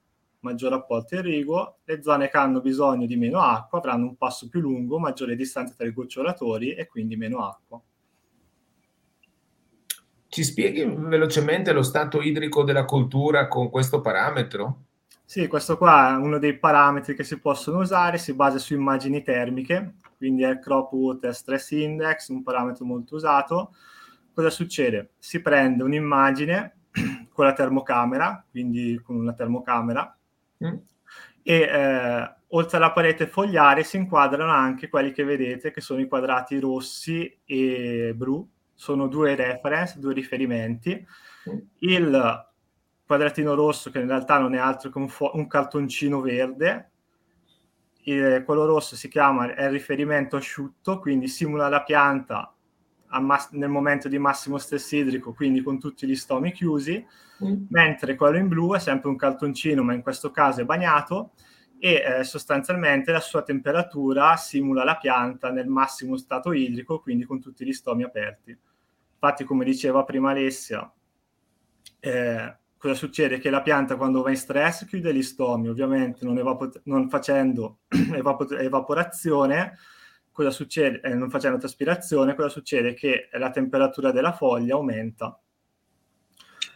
maggior 0.45 0.73
apporto 0.73 1.15
irriguo, 1.15 1.79
le 1.83 2.03
zone 2.03 2.29
che 2.29 2.37
hanno 2.37 2.61
bisogno 2.61 3.07
di 3.07 3.15
meno 3.15 3.39
acqua 3.39 3.79
avranno 3.79 4.05
un 4.05 4.15
passo 4.15 4.47
più 4.47 4.61
lungo, 4.61 4.99
maggiore 4.99 5.35
distanza 5.35 5.73
tra 5.75 5.87
i 5.87 5.91
gocciolatori 5.91 6.73
e 6.73 6.87
quindi 6.87 7.15
meno 7.15 7.45
acqua. 7.45 7.81
Ci 10.27 10.43
spieghi 10.43 10.85
velocemente 10.85 11.71
lo 11.71 11.81
stato 11.81 12.21
idrico 12.21 12.63
della 12.63 12.85
coltura 12.85 13.47
con 13.47 13.69
questo 13.69 14.01
parametro? 14.01 14.83
Sì, 15.23 15.47
questo 15.47 15.77
qua 15.77 16.11
è 16.11 16.17
uno 16.17 16.37
dei 16.37 16.57
parametri 16.59 17.15
che 17.15 17.23
si 17.23 17.39
possono 17.39 17.79
usare, 17.79 18.19
si 18.19 18.33
basa 18.33 18.59
su 18.59 18.75
immagini 18.75 19.23
termiche, 19.23 19.95
quindi 20.17 20.43
è 20.43 20.49
il 20.49 20.59
Crop 20.59 20.91
Water 20.91 21.33
Stress 21.33 21.71
Index, 21.71 22.27
un 22.29 22.43
parametro 22.43 22.85
molto 22.85 23.15
usato. 23.15 23.73
Cosa 24.33 24.49
succede? 24.51 25.13
Si 25.17 25.41
prende 25.41 25.81
un'immagine 25.83 26.75
con 27.33 27.45
la 27.45 27.53
termocamera, 27.53 28.45
quindi 28.51 29.01
con 29.03 29.15
una 29.15 29.33
termocamera, 29.33 30.14
Mm. 30.63 30.75
E 31.43 31.55
eh, 31.61 32.33
oltre 32.49 32.77
alla 32.77 32.91
parete 32.91 33.27
fogliare 33.27 33.83
si 33.83 33.97
inquadrano 33.97 34.51
anche 34.51 34.89
quelli 34.89 35.11
che 35.11 35.23
vedete, 35.23 35.71
che 35.71 35.81
sono 35.81 35.99
i 35.99 36.07
quadrati 36.07 36.59
rossi 36.59 37.39
e 37.45 38.13
blu. 38.15 38.47
Sono 38.73 39.07
due 39.07 39.35
reference, 39.35 39.99
due 39.99 40.13
riferimenti. 40.13 41.05
Mm. 41.49 41.57
Il 41.79 42.47
quadratino 43.05 43.53
rosso, 43.53 43.91
che 43.91 43.99
in 43.99 44.07
realtà 44.07 44.37
non 44.39 44.55
è 44.55 44.57
altro 44.57 44.89
che 44.89 44.97
un, 44.97 45.07
fo- 45.07 45.31
un 45.35 45.47
cartoncino 45.47 46.21
verde, 46.21 46.91
il, 48.03 48.43
quello 48.45 48.65
rosso 48.65 48.95
si 48.95 49.07
chiama, 49.07 49.53
è 49.53 49.65
il 49.65 49.71
riferimento 49.71 50.35
asciutto, 50.35 50.99
quindi 50.99 51.27
simula 51.27 51.69
la 51.69 51.83
pianta 51.83 52.54
mass- 53.19 53.51
nel 53.51 53.69
momento 53.69 54.07
di 54.07 54.17
massimo 54.17 54.57
stress 54.57 54.91
idrico, 54.91 55.33
quindi 55.33 55.61
con 55.61 55.79
tutti 55.79 56.07
gli 56.07 56.15
stomi 56.15 56.51
chiusi, 56.51 57.05
mm. 57.43 57.65
mentre 57.69 58.15
quello 58.15 58.37
in 58.37 58.47
blu 58.47 58.75
è 58.75 58.79
sempre 58.79 59.09
un 59.09 59.15
cartoncino, 59.15 59.83
ma 59.83 59.93
in 59.93 60.01
questo 60.01 60.31
caso 60.31 60.61
è 60.61 60.65
bagnato 60.65 61.31
e 61.79 62.03
eh, 62.19 62.23
sostanzialmente 62.23 63.11
la 63.11 63.19
sua 63.19 63.43
temperatura 63.43 64.35
simula 64.37 64.83
la 64.83 64.97
pianta 64.97 65.51
nel 65.51 65.67
massimo 65.67 66.17
stato 66.17 66.53
idrico, 66.53 66.99
quindi 66.99 67.25
con 67.25 67.39
tutti 67.39 67.65
gli 67.65 67.73
stomi 67.73 68.03
aperti. 68.03 68.57
Infatti, 69.13 69.43
come 69.43 69.65
diceva 69.65 70.03
prima 70.03 70.31
Alessia, 70.31 70.91
eh, 71.99 72.57
cosa 72.77 72.93
succede? 72.93 73.39
Che 73.39 73.49
la 73.49 73.61
pianta 73.61 73.95
quando 73.95 74.21
va 74.21 74.29
in 74.29 74.37
stress 74.37 74.85
chiude 74.85 75.13
gli 75.13 75.23
stomi, 75.23 75.67
ovviamente 75.67 76.23
non, 76.25 76.37
evapor- 76.37 76.81
non 76.85 77.09
facendo 77.09 77.79
evapor- 78.13 78.59
evaporazione, 78.59 79.77
cosa 80.35 80.51
succede? 80.51 80.99
Eh, 81.01 81.13
non 81.13 81.29
facendo 81.29 81.57
traspirazione, 81.57 82.35
cosa 82.35 82.49
succede? 82.49 82.93
Che 82.93 83.29
la 83.31 83.51
temperatura 83.51 84.11
della 84.11 84.33
foglia 84.33 84.75
aumenta. 84.75 85.39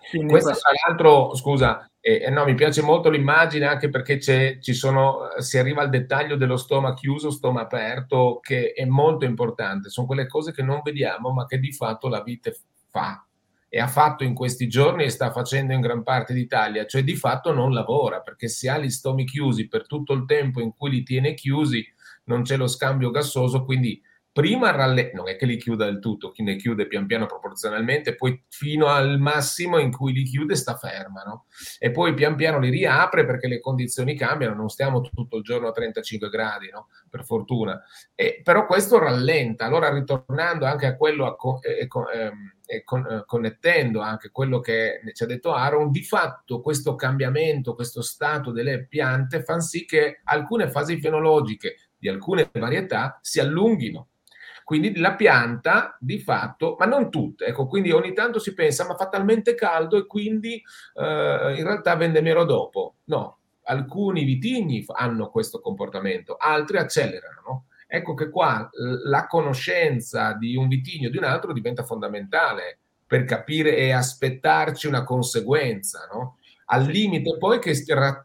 Quindi 0.10 0.32
questo, 0.32 0.52
questo, 0.52 0.70
tra 0.70 0.88
l'altro, 0.88 1.36
scusa, 1.36 1.92
eh, 2.00 2.22
eh, 2.24 2.30
no, 2.30 2.46
mi 2.46 2.56
piace 2.56 2.82
molto 2.82 3.10
l'immagine 3.10 3.66
anche 3.66 3.90
perché 3.90 4.18
ci 4.18 4.74
sono, 4.74 5.28
si 5.40 5.58
arriva 5.58 5.82
al 5.82 5.90
dettaglio 5.90 6.38
dello 6.38 6.56
stoma 6.56 6.94
chiuso, 6.94 7.32
stoma 7.32 7.60
aperto, 7.62 8.40
che 8.42 8.72
è 8.72 8.86
molto 8.86 9.26
importante. 9.26 9.90
Sono 9.90 10.08
quelle 10.08 10.26
cose 10.26 10.54
che 10.54 10.64
non 10.64 10.80
vediamo, 10.82 11.32
ma 11.32 11.46
che 11.46 11.60
di 11.60 11.74
fatto 11.74 12.08
la 12.08 12.24
vite 12.24 12.56
fa 12.88 13.24
e 13.68 13.80
ha 13.80 13.88
fatto 13.88 14.24
in 14.24 14.34
questi 14.34 14.70
giorni 14.70 15.04
e 15.04 15.10
sta 15.10 15.32
facendo 15.32 15.74
in 15.74 15.82
gran 15.82 16.02
parte 16.02 16.34
d'Italia, 16.34 16.88
cioè 16.88 17.04
di 17.04 17.16
fatto 17.16 17.54
non 17.54 17.72
lavora 17.72 18.22
perché 18.22 18.48
se 18.48 18.70
ha 18.70 18.80
gli 18.80 18.90
stomi 18.90 19.26
chiusi 19.26 19.68
per 19.68 19.86
tutto 19.86 20.14
il 20.14 20.26
tempo 20.26 20.60
in 20.60 20.74
cui 20.74 20.90
li 20.90 21.04
tiene 21.04 21.36
chiusi, 21.36 21.86
non 22.30 22.44
c'è 22.44 22.56
lo 22.56 22.68
scambio 22.68 23.10
gassoso, 23.10 23.66
quindi 23.66 24.02
prima 24.32 24.70
ralle- 24.72 25.12
non 25.14 25.28
è 25.28 25.36
che 25.36 25.48
li 25.48 25.58
chiuda 25.58 25.86
del 25.86 26.00
tutto, 26.00 26.32
chi 26.32 26.44
ne 26.44 26.56
chiude 26.56 26.88
pian 26.88 27.08
piano 27.08 27.26
proporzionalmente, 27.26 28.16
poi 28.16 28.42
fino 28.48 28.86
al 28.86 29.20
massimo 29.20 29.80
in 29.80 29.92
cui 29.92 30.14
li 30.14 30.24
chiude 30.24 30.56
sta 30.56 30.76
ferma, 30.76 31.24
no? 31.24 31.48
E 31.80 31.92
poi 31.92 32.14
pian 32.14 32.36
piano 32.36 32.60
li 32.60 32.70
riapre 32.70 33.26
perché 33.26 33.48
le 33.48 33.60
condizioni 33.60 34.16
cambiano, 34.16 34.54
non 34.56 34.70
stiamo 34.70 35.02
tutto 35.02 35.38
il 35.38 35.44
giorno 35.44 35.68
a 35.68 35.72
35 35.72 36.30
gradi, 36.30 36.70
no? 36.72 36.88
Per 37.10 37.26
fortuna. 37.26 37.82
E, 38.14 38.42
però 38.44 38.66
questo 38.68 39.00
rallenta, 39.00 39.66
allora 39.66 39.92
ritornando 39.92 40.66
anche 40.66 40.86
a 40.86 40.96
quello, 40.96 41.26
a 41.26 41.36
co- 41.36 41.60
eh, 41.64 41.88
ehm, 41.90 42.54
e 42.72 42.84
con, 42.84 43.04
eh, 43.08 43.24
connettendo 43.26 44.00
anche 44.00 44.30
quello 44.30 44.60
che 44.60 45.02
ci 45.14 45.24
ha 45.24 45.26
detto 45.26 45.54
Aaron, 45.54 45.90
di 45.90 46.04
fatto 46.04 46.62
questo 46.62 46.94
cambiamento, 46.94 47.74
questo 47.74 48.04
stato 48.04 48.52
delle 48.52 48.86
piante 48.86 49.44
fa 49.44 49.60
sì 49.60 49.86
che 49.86 50.22
alcune 50.24 50.70
fasi 50.70 51.00
fenologiche 51.00 51.89
di 52.00 52.10
alcune 52.10 52.50
varietà 52.52 53.20
si 53.22 53.40
allunghino 53.40 54.08
quindi 54.70 55.00
la 55.00 55.16
pianta, 55.16 55.98
di 56.00 56.20
fatto, 56.20 56.76
ma 56.78 56.86
non 56.86 57.10
tutte, 57.10 57.46
ecco, 57.46 57.66
quindi 57.66 57.90
ogni 57.90 58.14
tanto 58.14 58.38
si 58.38 58.54
pensa, 58.54 58.86
ma 58.86 58.94
fa 58.94 59.10
talmente 59.10 59.56
caldo 59.56 59.98
e 59.98 60.06
quindi 60.06 60.62
eh, 60.94 61.56
in 61.58 61.64
realtà 61.64 61.96
vende 61.96 62.22
meno 62.22 62.44
dopo. 62.44 62.98
No, 63.06 63.40
alcuni 63.64 64.24
vitigni 64.26 64.86
hanno 64.90 65.32
questo 65.32 65.60
comportamento, 65.60 66.36
altri 66.38 66.78
accelerano. 66.78 67.42
No? 67.48 67.66
Ecco 67.88 68.14
che 68.14 68.30
qua 68.30 68.70
la 69.06 69.26
conoscenza 69.26 70.34
di 70.34 70.56
un 70.56 70.68
vitigno 70.68 71.08
o 71.08 71.12
di 71.12 71.18
un 71.18 71.24
altro 71.24 71.52
diventa 71.52 71.84
fondamentale 71.84 72.78
per 73.08 73.24
capire 73.24 73.76
e 73.76 73.92
aspettarci 73.92 74.86
una 74.86 75.04
conseguenza, 75.04 76.08
no? 76.14 76.38
Al 76.72 76.86
limite 76.86 77.38
poi 77.38 77.60
che 77.60 77.74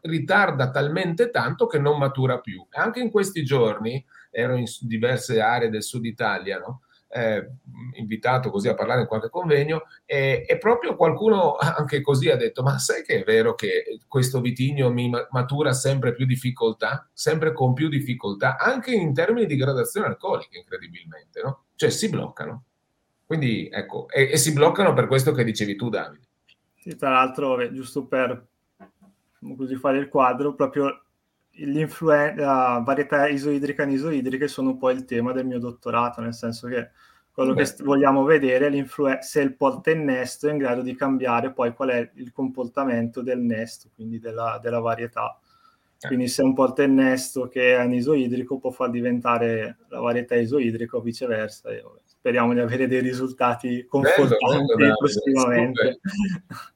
ritarda 0.01 0.69
talmente 0.69 1.29
tanto 1.29 1.67
che 1.67 1.79
non 1.79 1.97
matura 1.97 2.39
più. 2.39 2.65
Anche 2.71 2.99
in 2.99 3.11
questi 3.11 3.43
giorni 3.43 4.03
ero 4.29 4.55
in 4.55 4.65
diverse 4.81 5.39
aree 5.39 5.69
del 5.69 5.83
sud 5.83 6.05
Italia, 6.05 6.59
no? 6.59 6.81
eh, 7.15 7.49
invitato 7.93 8.49
così 8.49 8.67
a 8.67 8.73
parlare 8.73 9.01
in 9.01 9.07
qualche 9.07 9.29
convegno 9.29 9.83
e, 10.05 10.45
e, 10.45 10.57
proprio 10.57 10.97
qualcuno 10.97 11.55
anche 11.55 12.01
così 12.01 12.29
ha 12.29 12.35
detto 12.35 12.61
ma 12.61 12.77
sai 12.77 13.03
che 13.03 13.21
è 13.21 13.23
vero 13.23 13.55
che 13.55 13.99
questo 14.07 14.41
vitigno 14.41 14.91
mi 14.91 15.09
matura 15.29 15.71
sempre 15.71 16.13
più 16.13 16.25
difficoltà, 16.25 17.07
sempre 17.13 17.53
con 17.53 17.73
più 17.73 17.87
difficoltà, 17.87 18.57
anche 18.57 18.91
in 18.91 19.13
termini 19.13 19.45
di 19.45 19.55
gradazione 19.55 20.07
alcolica 20.07 20.57
incredibilmente, 20.57 21.41
no? 21.41 21.63
Cioè 21.75 21.89
si 21.89 22.09
bloccano. 22.09 22.63
Quindi 23.25 23.69
ecco, 23.71 24.07
e, 24.09 24.31
e 24.31 24.37
si 24.37 24.51
bloccano 24.53 24.93
per 24.93 25.07
questo 25.07 25.31
che 25.31 25.43
dicevi 25.43 25.75
tu 25.75 25.89
Davide. 25.89 26.24
Sì, 26.85 26.95
tra 26.95 27.09
l'altro, 27.09 27.71
giusto 27.73 28.05
per 28.05 28.45
così 29.57 29.75
fare 29.75 29.97
il 29.97 30.07
quadro, 30.07 30.53
proprio 30.53 31.01
la 31.57 32.79
varietà 32.85 33.27
isoidrica 33.27 33.81
e 33.81 33.85
anisoidriche 33.87 34.47
sono 34.47 34.69
un 34.69 34.77
po' 34.77 34.91
il 34.91 35.03
tema 35.03 35.31
del 35.31 35.47
mio 35.47 35.57
dottorato, 35.57 36.21
nel 36.21 36.35
senso 36.35 36.67
che 36.67 36.91
quello 37.31 37.55
Beh. 37.55 37.63
che 37.63 37.83
vogliamo 37.83 38.23
vedere 38.23 38.67
è 38.67 39.17
se 39.21 39.41
il 39.41 39.55
porta 39.55 39.89
innesto 39.89 40.47
è 40.47 40.51
in 40.51 40.59
grado 40.59 40.83
di 40.83 40.93
cambiare 40.93 41.51
poi 41.51 41.73
qual 41.73 41.89
è 41.89 42.11
il 42.13 42.31
comportamento 42.31 43.23
del 43.23 43.39
nesto, 43.39 43.89
quindi 43.95 44.19
della, 44.19 44.59
della 44.61 44.79
varietà. 44.79 45.39
Eh. 45.99 46.07
Quindi 46.07 46.27
se 46.27 46.43
un 46.43 46.53
porta 46.53 46.83
innesto 46.83 47.47
che 47.47 47.71
è 47.71 47.79
anisoidrico 47.79 48.59
può 48.59 48.69
far 48.69 48.91
diventare 48.91 49.77
la 49.87 50.01
varietà 50.01 50.35
isoidrica 50.35 50.97
o 50.97 51.01
viceversa. 51.01 51.69
E, 51.69 51.83
speriamo 52.05 52.53
di 52.53 52.59
avere 52.59 52.87
dei 52.87 53.01
risultati 53.01 53.85
confortanti 53.87 54.91
prossimamente. 54.99 55.99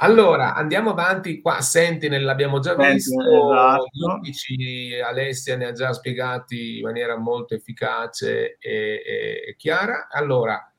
Allora, 0.00 0.54
andiamo 0.54 0.90
avanti 0.90 1.40
qua. 1.40 1.60
Sentinel 1.60 2.22
l'abbiamo 2.22 2.60
già 2.60 2.74
visto, 2.76 3.20
esatto. 3.20 4.20
gli 4.22 4.94
Alessia 4.94 5.56
ne 5.56 5.66
ha 5.66 5.72
già 5.72 5.92
spiegati 5.92 6.78
in 6.78 6.84
maniera 6.84 7.16
molto 7.16 7.54
efficace 7.54 8.56
e, 8.58 9.02
e 9.48 9.54
chiara. 9.56 10.06
Allora, 10.08 10.72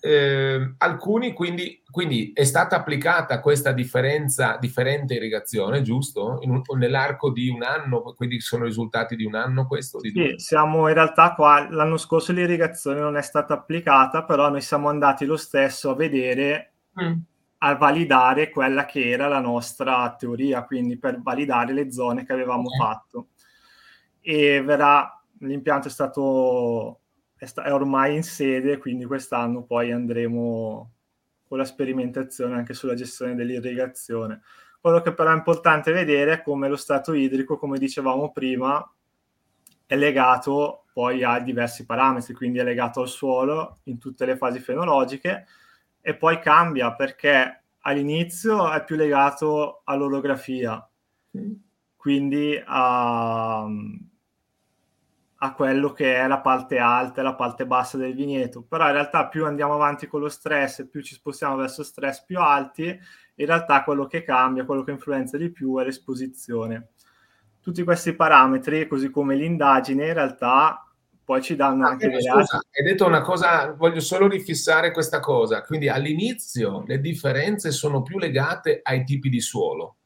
eh, 0.00 0.74
alcuni 0.78 1.32
quindi, 1.32 1.84
quindi, 1.88 2.32
è 2.34 2.42
stata 2.42 2.74
applicata 2.74 3.38
questa 3.38 3.70
differenza, 3.70 4.56
differente 4.60 5.14
irrigazione, 5.14 5.82
giusto? 5.82 6.40
Un, 6.42 6.62
nell'arco 6.76 7.30
di 7.30 7.48
un 7.48 7.62
anno, 7.62 8.02
quindi 8.16 8.40
sono 8.40 8.64
risultati 8.64 9.14
di 9.14 9.24
un 9.24 9.36
anno 9.36 9.68
questo? 9.68 10.00
Di 10.00 10.10
sì, 10.10 10.34
siamo 10.38 10.88
in 10.88 10.94
realtà 10.94 11.34
qua, 11.34 11.68
l'anno 11.70 11.96
scorso 11.96 12.32
l'irrigazione 12.32 12.98
non 12.98 13.16
è 13.16 13.22
stata 13.22 13.54
applicata, 13.54 14.24
però 14.24 14.50
noi 14.50 14.62
siamo 14.62 14.88
andati 14.88 15.26
lo 15.26 15.36
stesso 15.36 15.90
a 15.90 15.94
vedere 15.94 16.72
mm 17.00 17.30
a 17.64 17.76
validare 17.76 18.50
quella 18.50 18.84
che 18.84 19.08
era 19.08 19.28
la 19.28 19.38
nostra 19.38 20.14
teoria, 20.18 20.64
quindi 20.64 20.98
per 20.98 21.22
validare 21.22 21.72
le 21.72 21.92
zone 21.92 22.24
che 22.24 22.32
avevamo 22.32 22.66
okay. 22.66 22.78
fatto. 22.78 23.28
E 24.20 24.60
verrà, 24.62 25.22
l'impianto 25.38 25.86
è 25.86 25.90
stato, 25.90 27.00
è, 27.36 27.44
sta, 27.44 27.62
è 27.62 27.72
ormai 27.72 28.16
in 28.16 28.24
sede, 28.24 28.78
quindi 28.78 29.04
quest'anno 29.04 29.62
poi 29.62 29.92
andremo 29.92 30.90
con 31.46 31.58
la 31.58 31.64
sperimentazione 31.64 32.56
anche 32.56 32.74
sulla 32.74 32.94
gestione 32.94 33.36
dell'irrigazione. 33.36 34.42
Quello 34.80 35.00
che 35.00 35.14
però 35.14 35.30
è 35.30 35.36
importante 35.36 35.92
vedere 35.92 36.32
è 36.32 36.42
come 36.42 36.68
lo 36.68 36.76
stato 36.76 37.12
idrico, 37.12 37.58
come 37.58 37.78
dicevamo 37.78 38.32
prima, 38.32 38.84
è 39.86 39.94
legato 39.94 40.86
poi 40.92 41.22
a 41.22 41.38
diversi 41.38 41.86
parametri, 41.86 42.34
quindi 42.34 42.58
è 42.58 42.64
legato 42.64 43.02
al 43.02 43.08
suolo 43.08 43.78
in 43.84 43.98
tutte 43.98 44.26
le 44.26 44.36
fasi 44.36 44.58
fenologiche, 44.58 45.46
e 46.02 46.16
poi 46.16 46.40
cambia 46.40 46.92
perché 46.94 47.62
all'inizio 47.82 48.70
è 48.70 48.84
più 48.84 48.96
legato 48.96 49.82
all'orografia, 49.84 50.86
quindi 51.96 52.60
a, 52.64 53.64
a, 55.36 55.54
quello 55.54 55.92
che 55.92 56.16
è 56.16 56.26
la 56.26 56.40
parte 56.40 56.78
alta 56.78 57.20
e 57.20 57.24
la 57.24 57.36
parte 57.36 57.66
bassa 57.66 57.96
del 57.96 58.14
vigneto. 58.14 58.62
Però 58.62 58.84
in 58.86 58.92
realtà 58.92 59.28
più 59.28 59.46
andiamo 59.46 59.74
avanti 59.74 60.08
con 60.08 60.20
lo 60.20 60.28
stress 60.28 60.80
e 60.80 60.88
più 60.88 61.02
ci 61.02 61.14
spostiamo 61.14 61.54
verso 61.56 61.84
stress 61.84 62.24
più 62.24 62.40
alti, 62.40 62.84
in 63.36 63.46
realtà 63.46 63.84
quello 63.84 64.06
che 64.06 64.24
cambia, 64.24 64.64
quello 64.64 64.82
che 64.82 64.90
influenza 64.90 65.36
di 65.36 65.50
più 65.50 65.78
è 65.78 65.84
l'esposizione. 65.84 66.88
Tutti 67.60 67.84
questi 67.84 68.12
parametri, 68.14 68.88
così 68.88 69.08
come 69.08 69.36
l'indagine, 69.36 70.08
in 70.08 70.14
realtà 70.14 70.91
poi 71.32 71.40
ci 71.40 71.56
danno 71.56 71.86
anche 71.86 72.08
delle 72.08 72.20
scusa, 72.20 72.56
hai 72.58 72.84
detto 72.84 73.06
una 73.06 73.22
cosa, 73.22 73.72
voglio 73.72 74.00
solo 74.00 74.28
rifissare 74.28 74.90
questa 74.90 75.18
cosa, 75.18 75.62
quindi 75.62 75.88
all'inizio 75.88 76.84
le 76.86 77.00
differenze 77.00 77.70
sono 77.70 78.02
più 78.02 78.18
legate 78.18 78.80
ai 78.82 79.02
tipi 79.04 79.30
di 79.30 79.40
suolo. 79.40 79.96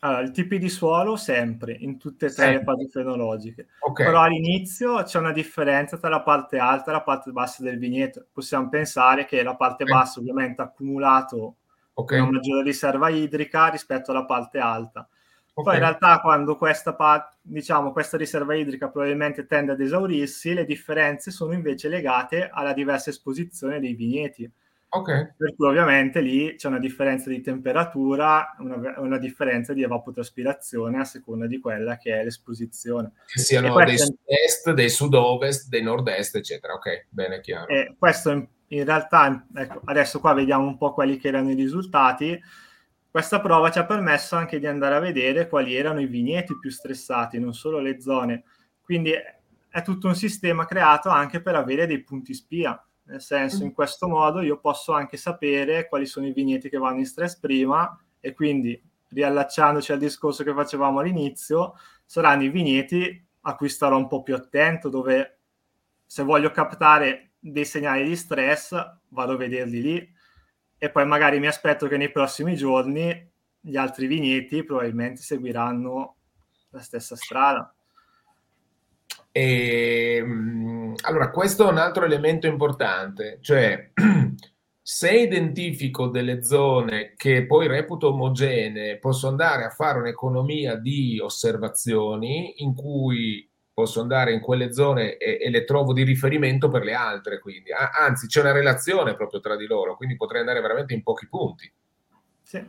Allora, 0.00 0.22
i 0.22 0.32
tipi 0.32 0.58
di 0.58 0.68
suolo 0.68 1.14
sempre, 1.14 1.76
in 1.78 1.96
tutte 1.96 2.26
e 2.26 2.30
tre 2.30 2.46
sempre. 2.46 2.58
le 2.58 2.64
fasi 2.64 2.88
fenologiche. 2.90 3.68
Okay. 3.78 4.04
Però 4.04 4.20
all'inizio 4.20 5.00
c'è 5.04 5.20
una 5.20 5.30
differenza 5.30 5.96
tra 5.96 6.08
la 6.08 6.22
parte 6.22 6.58
alta 6.58 6.90
e 6.90 6.94
la 6.94 7.02
parte 7.02 7.30
bassa 7.30 7.62
del 7.62 7.78
vigneto. 7.78 8.26
Possiamo 8.32 8.68
pensare 8.68 9.24
che 9.24 9.44
la 9.44 9.54
parte 9.54 9.84
okay. 9.84 9.94
bassa 9.94 10.18
ovviamente 10.18 10.60
ha 10.60 10.64
accumulato 10.64 11.58
okay. 11.92 12.18
una 12.18 12.32
maggiore 12.32 12.64
riserva 12.64 13.10
idrica 13.10 13.68
rispetto 13.68 14.10
alla 14.10 14.24
parte 14.24 14.58
alta. 14.58 15.08
Okay. 15.54 15.64
Poi 15.64 15.74
in 15.74 15.80
realtà 15.80 16.20
quando 16.20 16.56
questa, 16.56 16.96
diciamo, 17.42 17.92
questa 17.92 18.16
riserva 18.16 18.54
idrica 18.54 18.88
probabilmente 18.88 19.46
tende 19.46 19.72
ad 19.72 19.80
esaurirsi, 19.80 20.54
le 20.54 20.64
differenze 20.64 21.30
sono 21.30 21.52
invece 21.52 21.88
legate 21.88 22.48
alla 22.50 22.72
diversa 22.72 23.10
esposizione 23.10 23.78
dei 23.78 23.94
vigneti. 23.94 24.50
Okay. 24.94 25.32
Per 25.36 25.54
cui 25.54 25.66
ovviamente 25.68 26.20
lì 26.20 26.54
c'è 26.56 26.68
una 26.68 26.78
differenza 26.78 27.30
di 27.30 27.40
temperatura, 27.40 28.54
una, 28.58 28.94
una, 28.98 29.18
differenza 29.18 29.72
di 29.72 29.82
evapotranspirazione 29.82 31.00
a 31.00 31.04
seconda 31.04 31.46
di 31.46 31.60
quella 31.60 31.96
che 31.96 32.20
è 32.20 32.24
l'esposizione. 32.24 33.12
Che 33.26 33.40
siano 33.40 33.74
dei 33.84 33.96
sud-est, 33.96 34.72
dei 34.72 34.90
sud-ovest, 34.90 35.68
dei 35.68 35.82
nord-est, 35.82 36.36
eccetera. 36.36 36.74
Ok, 36.74 37.06
bene, 37.08 37.40
chiaro. 37.40 37.68
E 37.68 37.94
questo 37.98 38.32
in, 38.32 38.46
in 38.68 38.84
realtà, 38.84 39.46
ecco, 39.54 39.80
adesso 39.84 40.20
qua 40.20 40.34
vediamo 40.34 40.66
un 40.66 40.76
po' 40.76 40.92
quelli 40.92 41.16
che 41.16 41.28
erano 41.28 41.50
i 41.50 41.54
risultati 41.54 42.38
questa 43.12 43.42
prova 43.42 43.70
ci 43.70 43.78
ha 43.78 43.84
permesso 43.84 44.36
anche 44.36 44.58
di 44.58 44.66
andare 44.66 44.94
a 44.94 44.98
vedere 44.98 45.46
quali 45.46 45.74
erano 45.76 46.00
i 46.00 46.06
vigneti 46.06 46.58
più 46.58 46.70
stressati, 46.70 47.38
non 47.38 47.52
solo 47.52 47.78
le 47.78 48.00
zone. 48.00 48.44
Quindi 48.80 49.12
è 49.12 49.82
tutto 49.82 50.06
un 50.06 50.14
sistema 50.14 50.64
creato 50.64 51.10
anche 51.10 51.42
per 51.42 51.54
avere 51.54 51.86
dei 51.86 52.02
punti 52.02 52.32
spia. 52.32 52.82
Nel 53.04 53.20
senso, 53.20 53.64
in 53.64 53.74
questo 53.74 54.08
modo 54.08 54.40
io 54.40 54.58
posso 54.58 54.92
anche 54.92 55.18
sapere 55.18 55.88
quali 55.88 56.06
sono 56.06 56.26
i 56.26 56.32
vigneti 56.32 56.70
che 56.70 56.78
vanno 56.78 57.00
in 57.00 57.04
stress 57.04 57.38
prima 57.38 57.94
e 58.18 58.32
quindi, 58.32 58.82
riallacciandoci 59.08 59.92
al 59.92 59.98
discorso 59.98 60.42
che 60.42 60.54
facevamo 60.54 61.00
all'inizio, 61.00 61.74
saranno 62.06 62.44
i 62.44 62.48
vigneti 62.48 63.26
a 63.42 63.54
cui 63.56 63.68
starò 63.68 63.98
un 63.98 64.08
po' 64.08 64.22
più 64.22 64.34
attento, 64.34 64.88
dove 64.88 65.40
se 66.06 66.22
voglio 66.22 66.50
captare 66.50 67.32
dei 67.38 67.66
segnali 67.66 68.04
di 68.04 68.16
stress 68.16 68.74
vado 69.08 69.32
a 69.32 69.36
vederli 69.36 69.82
lì 69.82 70.12
e 70.82 70.90
poi 70.90 71.06
magari 71.06 71.38
mi 71.38 71.46
aspetto 71.46 71.86
che 71.86 71.96
nei 71.96 72.10
prossimi 72.10 72.56
giorni 72.56 73.30
gli 73.60 73.76
altri 73.76 74.08
vigneti 74.08 74.64
probabilmente 74.64 75.22
seguiranno 75.22 76.16
la 76.70 76.80
stessa 76.80 77.14
strada. 77.14 77.72
E, 79.30 80.16
ehm, 80.16 80.94
allora, 81.02 81.30
questo 81.30 81.68
è 81.68 81.70
un 81.70 81.78
altro 81.78 82.04
elemento 82.04 82.48
importante, 82.48 83.38
cioè 83.42 83.92
se 84.82 85.10
identifico 85.12 86.08
delle 86.08 86.42
zone 86.42 87.14
che 87.16 87.46
poi 87.46 87.68
reputo 87.68 88.08
omogenee, 88.08 88.98
posso 88.98 89.28
andare 89.28 89.62
a 89.62 89.70
fare 89.70 90.00
un'economia 90.00 90.74
di 90.74 91.20
osservazioni 91.20 92.54
in 92.56 92.74
cui 92.74 93.48
posso 93.74 94.00
andare 94.00 94.32
in 94.32 94.40
quelle 94.40 94.72
zone 94.72 95.16
e, 95.16 95.38
e, 95.40 95.50
le 95.50 95.64
trovo 95.64 95.92
di 95.92 96.02
riferimento 96.02 96.68
per 96.68 96.82
le 96.82 96.94
altre, 96.94 97.38
quindi 97.38 97.70
anzi 97.72 98.26
c'è 98.26 98.40
una 98.40 98.52
relazione 98.52 99.14
proprio 99.14 99.40
tra 99.40 99.56
di 99.56 99.66
loro, 99.66 99.96
quindi 99.96 100.16
potrei 100.16 100.40
andare 100.40 100.60
veramente 100.60 100.94
in 100.94 101.02
pochi 101.02 101.28
punti. 101.28 101.72
Sì. 102.42 102.64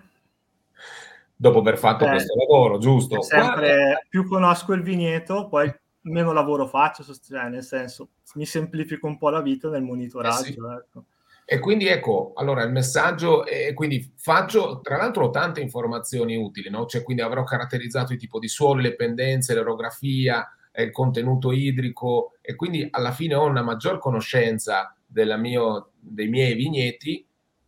Dopo 1.36 1.60
aver 1.60 1.78
fatto 1.78 2.06
eh, 2.06 2.10
questo 2.10 2.36
lavoro, 2.38 2.78
giusto? 2.78 3.22
Sempre 3.22 3.74
Guarda. 3.74 4.06
più 4.08 4.28
conosco 4.28 4.74
il 4.74 4.82
vigneto, 4.82 5.48
poi 5.50 5.74
meno 6.04 6.32
lavoro 6.32 6.68
faccio, 6.68 7.04
cioè, 7.04 7.50
nel 7.50 7.64
senso 7.64 8.10
mi 8.36 8.46
semplifico 8.46 9.08
un 9.08 9.18
po' 9.18 9.30
la 9.30 9.42
vita 9.42 9.70
nel 9.70 9.84
monitoraggio. 9.84 10.46
Eh 10.46 10.52
sì. 10.52 10.58
ecco. 10.58 11.06
E 11.46 11.60
quindi 11.60 11.88
ecco, 11.88 12.32
allora 12.36 12.64
il 12.64 12.72
messaggio, 12.72 13.46
e 13.46 13.74
quindi 13.74 14.14
faccio 14.16 14.80
tra 14.82 14.96
l'altro 14.96 15.30
tante 15.30 15.60
informazioni 15.60 16.38
utili, 16.38 16.70
no? 16.70 16.86
Cioè, 16.86 17.04
quindi 17.04 17.22
avrò 17.22 17.44
caratterizzato 17.44 18.14
il 18.14 18.20
tipo 18.20 18.40
di 18.40 18.48
suolo, 18.48 18.80
le 18.80 18.96
pendenze, 18.96 19.54
l'orografia, 19.54 20.48
il 20.82 20.92
contenuto 20.92 21.52
idrico 21.52 22.34
e 22.42 22.56
quindi 22.56 22.88
alla 22.90 23.12
fine 23.12 23.36
ho 23.36 23.46
una 23.46 23.62
maggior 23.62 24.00
conoscenza 24.00 24.96
mio, 25.38 25.92
dei 26.00 26.28
miei 26.28 26.56
vigneti 26.56 27.26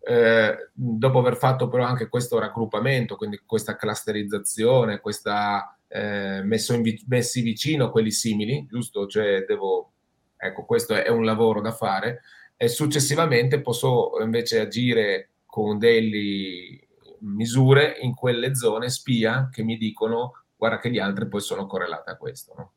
eh, 0.08 0.70
dopo 0.72 1.20
aver 1.20 1.36
fatto 1.36 1.68
però 1.68 1.84
anche 1.84 2.10
questo 2.10 2.38
raggruppamento, 2.38 3.16
quindi 3.16 3.42
questa 3.46 3.76
clusterizzazione, 3.76 5.00
questa 5.00 5.78
eh, 5.88 6.44
in, 6.44 7.04
messi 7.08 7.42
vicino 7.42 7.90
quelli 7.90 8.12
simili, 8.12 8.68
giusto? 8.70 9.08
Cioè 9.08 9.46
devo, 9.48 9.94
ecco, 10.38 10.66
questo 10.66 10.94
è 10.94 11.10
un 11.10 11.26
lavoro 11.26 11.62
da 11.62 11.72
fare 11.72 12.22
e 12.56 12.68
successivamente 12.68 13.62
posso 13.62 14.12
invece 14.22 14.60
agire 14.60 15.32
con 15.46 15.78
delle 15.78 16.88
misure 17.22 17.98
in 18.02 18.14
quelle 18.14 18.56
zone 18.56 18.90
spia 18.90 19.50
che 19.52 19.64
mi 19.64 19.78
dicono 19.78 20.44
guarda 20.56 20.80
che 20.80 20.92
gli 20.92 21.00
altri 21.00 21.28
poi 21.28 21.42
sono 21.42 21.66
correlate 21.66 22.12
a 22.12 22.18
questo. 22.18 22.54
No? 22.56 22.74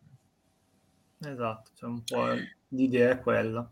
Esatto, 1.21 1.71
cioè 1.75 1.89
un 1.89 2.03
po' 2.05 2.27
l'idea 2.69 3.11
è 3.11 3.21
quella. 3.21 3.71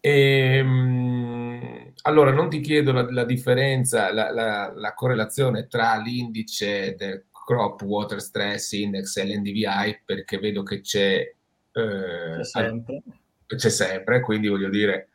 E, 0.00 0.56
ehm, 0.58 1.92
allora, 2.02 2.30
non 2.30 2.48
ti 2.48 2.60
chiedo 2.60 2.92
la, 2.92 3.10
la 3.10 3.24
differenza, 3.24 4.12
la, 4.12 4.30
la, 4.30 4.72
la, 4.72 4.94
correlazione 4.94 5.66
tra 5.66 5.96
l'indice 5.96 6.94
del 6.94 7.24
Crop 7.32 7.82
Water 7.82 8.20
Stress 8.20 8.72
Index 8.72 9.16
e 9.16 9.24
l'NDVI, 9.24 10.02
perché 10.04 10.38
vedo 10.38 10.62
che 10.62 10.80
c'è, 10.80 11.32
eh, 11.72 12.34
c'è 12.36 12.44
sempre. 12.44 13.02
C'è 13.46 13.68
sempre, 13.68 14.20
quindi 14.20 14.48
voglio 14.48 14.68
dire, 14.68 15.08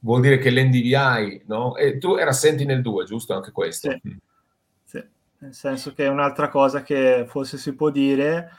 vuol 0.00 0.20
dire 0.20 0.38
che 0.38 0.50
l'NDVI, 0.50 1.44
no? 1.46 1.76
E 1.76 1.98
tu 1.98 2.16
era 2.16 2.32
Sentinel 2.32 2.82
2, 2.82 3.04
giusto 3.04 3.34
anche 3.34 3.52
questo? 3.52 3.90
Sì. 3.90 4.00
Mm. 4.08 4.16
sì. 4.84 5.04
nel 5.38 5.54
senso 5.54 5.92
che 5.92 6.06
un'altra 6.06 6.48
cosa 6.48 6.82
che 6.82 7.24
forse 7.26 7.58
si 7.58 7.74
può 7.74 7.90
dire 7.90 8.50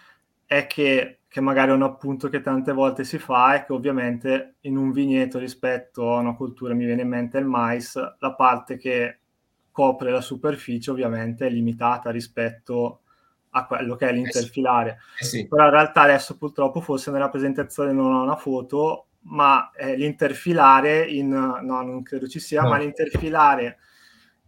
è 0.46 0.68
che, 0.68 1.20
che, 1.36 1.42
magari 1.42 1.72
è 1.72 1.74
un 1.74 1.84
appunto 1.84 2.30
che 2.30 2.40
tante 2.40 2.72
volte 2.72 3.04
si 3.04 3.18
fa 3.18 3.56
è 3.56 3.66
che 3.66 3.74
ovviamente 3.74 4.56
in 4.62 4.78
un 4.78 4.94
vigneto 4.94 5.38
rispetto 5.38 6.16
a 6.16 6.20
una 6.20 6.34
cultura, 6.34 6.74
mi 6.74 6.86
viene 6.86 7.02
in 7.02 7.10
mente 7.10 7.38
il 7.40 7.46
mais, 7.46 7.96
la 8.20 8.34
parte 8.36 8.78
che 8.78 9.20
copre 9.70 10.12
la 10.12 10.22
superficie 10.22 10.92
ovviamente 10.92 11.46
è 11.46 11.50
limitata 11.50 12.10
rispetto 12.10 13.02
a 13.50 13.66
quello 13.66 13.98
che 13.98 14.08
è 14.08 14.14
l'interfilare. 14.14 15.00
Eh 15.20 15.26
sì. 15.26 15.46
Però 15.46 15.66
in 15.66 15.72
realtà 15.72 16.04
adesso 16.04 16.38
purtroppo 16.38 16.80
forse 16.80 17.12
nella 17.12 17.30
presentazione 17.30 17.92
non 17.92 18.14
ho 18.14 18.24
una 18.24 18.38
foto, 18.38 19.08
ma 19.24 19.72
eh, 19.72 19.98
l'interfilare 19.98 21.02
in, 21.06 21.32
no, 21.32 21.60
non 21.60 22.02
credo 22.02 22.30
ci 22.30 22.40
sia, 22.40 22.62
no. 22.62 22.70
ma 22.70 22.78
l'interfilare 22.78 23.80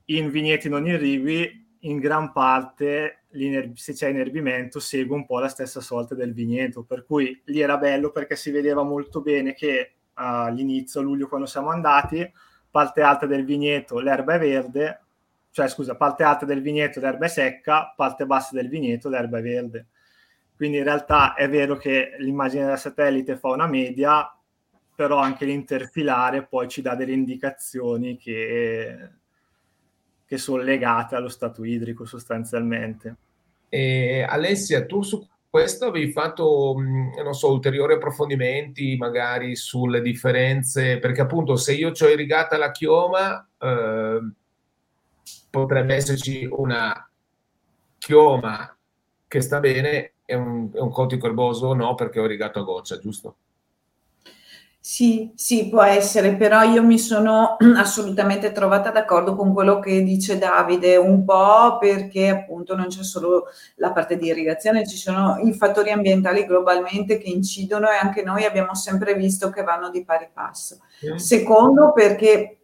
in 0.06 0.30
vigneti 0.30 0.70
non 0.70 0.88
irrigui 0.88 1.67
in 1.82 2.00
gran 2.00 2.32
parte 2.32 3.24
se 3.76 3.94
c'è 3.94 4.10
inerbimento 4.10 4.80
segue 4.80 5.16
un 5.16 5.26
po' 5.26 5.40
la 5.40 5.48
stessa 5.48 5.80
sorte 5.82 6.16
del 6.16 6.34
vigneto, 6.34 6.84
per 6.84 7.06
cui 7.06 7.42
lì 7.46 7.60
era 7.60 7.78
bello 7.78 8.12
perché 8.12 8.36
si 8.36 8.52
vedeva 8.52 8.84
molto 8.84 9.22
bene 9.22 9.54
che 9.54 9.94
all'inizio, 10.14 11.02
a 11.02 11.04
luglio 11.04 11.28
quando 11.28 11.46
siamo 11.46 11.70
andati, 11.70 12.30
parte 12.70 13.02
alta 13.02 13.26
del 13.26 13.46
vigneto 13.46 14.00
l'erba 14.00 14.36
è 14.36 14.40
verde, 14.40 15.02
cioè 15.52 15.68
scusa, 15.68 15.96
parte 15.96 16.24
alta 16.24 16.46
del 16.46 16.62
vigneto 16.62 17.00
l'erba 17.00 17.26
è 17.26 17.30
secca, 17.30 17.94
parte 17.96 18.26
bassa 18.26 18.56
del 18.56 18.70
vigneto 18.70 19.10
l'erba 19.10 19.38
è 19.38 19.42
verde. 19.42 19.88
Quindi 20.56 20.78
in 20.78 20.84
realtà 20.84 21.36
è 21.36 21.48
vero 21.48 21.78
che 21.78 22.16
l'immagine 22.18 22.66
da 22.66 22.78
satellite 22.78 23.38
fa 23.38 23.50
una 23.50 23.68
media, 23.68 24.32
però 24.96 25.18
anche 25.18 25.46
l'interfilare 25.46 26.48
poi 26.48 26.68
ci 26.68 26.82
dà 26.82 26.96
delle 26.96 27.14
indicazioni 27.14 28.18
che, 28.18 29.10
che 30.28 30.38
sono 30.38 30.62
legate 30.62 31.16
allo 31.16 31.30
stato 31.30 31.64
idrico 31.64 32.06
sostanzialmente. 32.06 33.16
E 33.70 34.26
Alessia, 34.28 34.86
tu 34.86 35.02
su 35.02 35.26
questo 35.50 35.86
avevi 35.86 36.12
fatto, 36.12 36.76
non 36.78 37.34
so, 37.34 37.52
ulteriori 37.52 37.94
approfondimenti 37.94 38.98
magari 38.98 39.56
sulle 39.56 40.02
differenze, 40.02 41.00
perché 41.00 41.22
appunto 41.22 41.56
se 41.56 41.74
io 41.74 41.94
ho 41.98 42.08
irrigata 42.08 42.58
la 42.58 42.72
chioma, 42.72 43.48
eh, 43.58 44.20
potrebbe 45.50 45.96
esserci 45.96 46.46
una 46.52 47.10
chioma 47.98 48.78
che 49.28 49.42
sta 49.42 49.60
bene 49.60 50.12
e 50.26 50.36
un, 50.36 50.70
un 50.74 51.08
erboso 51.24 51.74
no 51.74 51.96
perché 51.96 52.20
ho 52.20 52.26
irrigato 52.26 52.60
a 52.60 52.64
goccia, 52.64 53.00
giusto? 53.00 53.36
Sì, 54.90 55.34
sì, 55.36 55.68
può 55.68 55.84
essere, 55.84 56.38
però 56.38 56.62
io 56.62 56.82
mi 56.82 56.98
sono 56.98 57.58
assolutamente 57.76 58.54
trovata 58.54 58.90
d'accordo 58.90 59.36
con 59.36 59.54
quello 59.54 59.80
che 59.80 60.02
dice 60.02 60.38
Davide, 60.38 60.96
un 60.96 61.26
po' 61.26 61.78
perché 61.78 62.30
appunto 62.30 62.74
non 62.74 62.88
c'è 62.88 63.04
solo 63.04 63.48
la 63.76 63.92
parte 63.92 64.16
di 64.18 64.28
irrigazione, 64.28 64.88
ci 64.88 64.96
sono 64.96 65.40
i 65.44 65.52
fattori 65.54 65.92
ambientali 65.92 66.46
globalmente 66.46 67.18
che 67.18 67.28
incidono 67.28 67.90
e 67.90 67.98
anche 67.98 68.24
noi 68.24 68.46
abbiamo 68.46 68.76
sempre 68.76 69.14
visto 69.16 69.50
che 69.50 69.62
vanno 69.64 69.90
di 69.90 70.06
pari 70.06 70.30
passo. 70.32 70.80
Secondo, 71.18 71.92
perché 71.92 72.60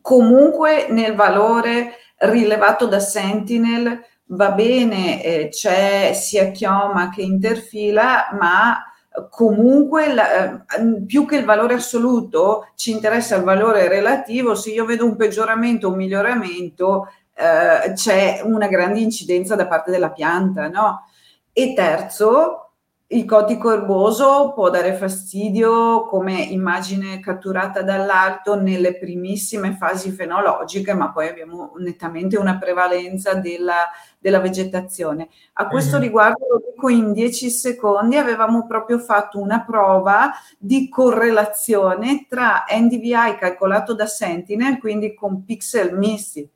comunque 0.00 0.86
nel 0.88 1.14
valore 1.14 1.92
rilevato 2.20 2.86
da 2.86 3.00
Sentinel 3.00 4.02
va 4.28 4.52
bene, 4.52 5.22
eh, 5.22 5.48
c'è 5.50 6.12
sia 6.14 6.52
chioma 6.52 7.10
che 7.10 7.20
interfila, 7.20 8.30
ma 8.32 8.82
comunque 9.28 10.12
la, 10.12 10.64
eh, 10.64 11.02
più 11.06 11.26
che 11.26 11.36
il 11.36 11.44
valore 11.44 11.74
assoluto 11.74 12.68
ci 12.76 12.92
interessa 12.92 13.36
il 13.36 13.42
valore 13.42 13.88
relativo, 13.88 14.54
se 14.54 14.70
io 14.70 14.84
vedo 14.84 15.04
un 15.04 15.16
peggioramento 15.16 15.88
o 15.88 15.90
un 15.90 15.96
miglioramento 15.96 17.08
eh, 17.34 17.92
c'è 17.94 18.40
una 18.44 18.68
grande 18.68 19.00
incidenza 19.00 19.56
da 19.56 19.66
parte 19.66 19.90
della 19.90 20.10
pianta, 20.10 20.68
no? 20.68 21.06
E 21.52 21.72
terzo, 21.74 22.70
il 23.12 23.24
cotico 23.24 23.72
erboso 23.72 24.52
può 24.54 24.70
dare 24.70 24.94
fastidio 24.94 26.06
come 26.06 26.34
immagine 26.42 27.18
catturata 27.18 27.82
dall'alto 27.82 28.54
nelle 28.54 28.96
primissime 28.98 29.72
fasi 29.72 30.12
fenologiche, 30.12 30.94
ma 30.94 31.10
poi 31.10 31.28
abbiamo 31.28 31.72
nettamente 31.78 32.36
una 32.36 32.56
prevalenza 32.56 33.34
della, 33.34 33.88
della 34.20 34.38
vegetazione. 34.38 35.28
A 35.54 35.66
questo 35.66 35.96
mm-hmm. 35.96 36.04
riguardo, 36.04 36.46
lo 36.48 36.62
dico 36.64 36.88
in 36.90 37.12
dieci 37.12 37.50
secondi, 37.50 38.16
avevamo 38.16 38.66
proprio 38.66 38.98
fatto 38.98 39.40
una 39.40 39.64
prova 39.64 40.30
di 40.58 40.88
correlazione 40.88 42.26
tra 42.28 42.64
NDVI 42.68 43.36
calcolato 43.38 43.94
da 43.94 44.06
Sentinel, 44.06 44.78
quindi 44.78 45.14
con 45.14 45.44
pixel 45.44 45.96
misti, 45.96 46.48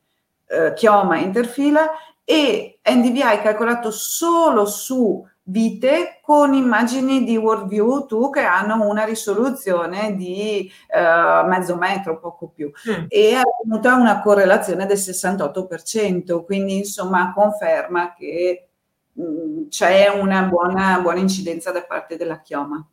eh, 0.47 0.73
chioma 0.75 1.19
interfila, 1.19 1.91
e 2.23 2.79
NDVI 2.83 3.41
calcolato 3.43 3.91
solo 3.91 4.65
su 4.67 5.27
vite 5.45 6.21
con 6.23 6.55
immagini 6.55 7.25
di 7.25 7.37
WorldView 7.37 8.07
2 8.07 8.31
che 8.31 8.41
hanno 8.41 8.89
una 8.89 9.05
risoluzione 9.05 10.15
di 10.17 10.71
uh, 10.89 11.47
mezzo 11.47 11.77
metro, 11.77 12.19
poco 12.19 12.49
più, 12.49 12.71
mm. 12.71 13.05
e 13.09 13.35
ha 13.35 13.43
avuto 13.65 13.95
una 13.95 14.21
correlazione 14.21 14.87
del 14.87 14.97
68%, 14.97 16.45
quindi 16.45 16.79
insomma 16.79 17.33
conferma 17.35 18.15
che 18.15 18.69
mh, 19.13 19.23
mm, 19.23 19.69
c'è 19.69 20.09
una 20.09 20.43
buona, 20.45 21.01
buona 21.01 21.19
incidenza 21.19 21.71
da 21.71 21.83
parte 21.83 22.17
della 22.17 22.41
chioma. 22.41 22.87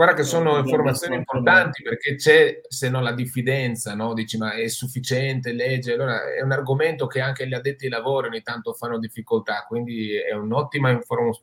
Guarda 0.00 0.16
che 0.16 0.24
sono 0.24 0.56
informazioni 0.56 1.16
importanti 1.16 1.82
perché 1.82 2.14
c'è, 2.14 2.62
se 2.66 2.88
non 2.88 3.02
la 3.02 3.12
diffidenza, 3.12 3.94
no? 3.94 4.14
dici 4.14 4.38
ma 4.38 4.54
è 4.54 4.66
sufficiente, 4.66 5.52
legge, 5.52 5.92
allora 5.92 6.32
è 6.32 6.40
un 6.40 6.52
argomento 6.52 7.06
che 7.06 7.20
anche 7.20 7.46
gli 7.46 7.52
addetti 7.52 7.84
ai 7.84 7.90
lavori 7.90 8.28
ogni 8.28 8.40
tanto 8.40 8.72
fanno 8.72 8.98
difficoltà, 8.98 9.66
quindi 9.68 10.16
è 10.16 10.32
un'ottima 10.32 10.88
inform- 10.88 11.38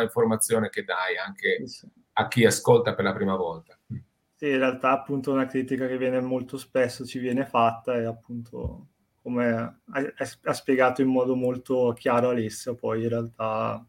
informazione 0.00 0.70
che 0.70 0.84
dai 0.84 1.18
anche 1.18 1.62
a 2.14 2.28
chi 2.28 2.46
ascolta 2.46 2.94
per 2.94 3.04
la 3.04 3.12
prima 3.12 3.36
volta. 3.36 3.78
Sì, 4.36 4.48
in 4.48 4.56
realtà 4.56 4.92
appunto 4.92 5.30
una 5.30 5.44
critica 5.44 5.86
che 5.86 5.98
viene 5.98 6.22
molto 6.22 6.56
spesso 6.56 7.04
ci 7.04 7.18
viene 7.18 7.44
fatta 7.44 7.94
e 7.94 8.06
appunto 8.06 8.86
come 9.20 9.52
ha, 9.52 9.78
ha 10.44 10.52
spiegato 10.54 11.02
in 11.02 11.08
modo 11.08 11.36
molto 11.36 11.92
chiaro 11.94 12.30
Alessio, 12.30 12.74
poi 12.74 13.02
in 13.02 13.10
realtà 13.10 13.86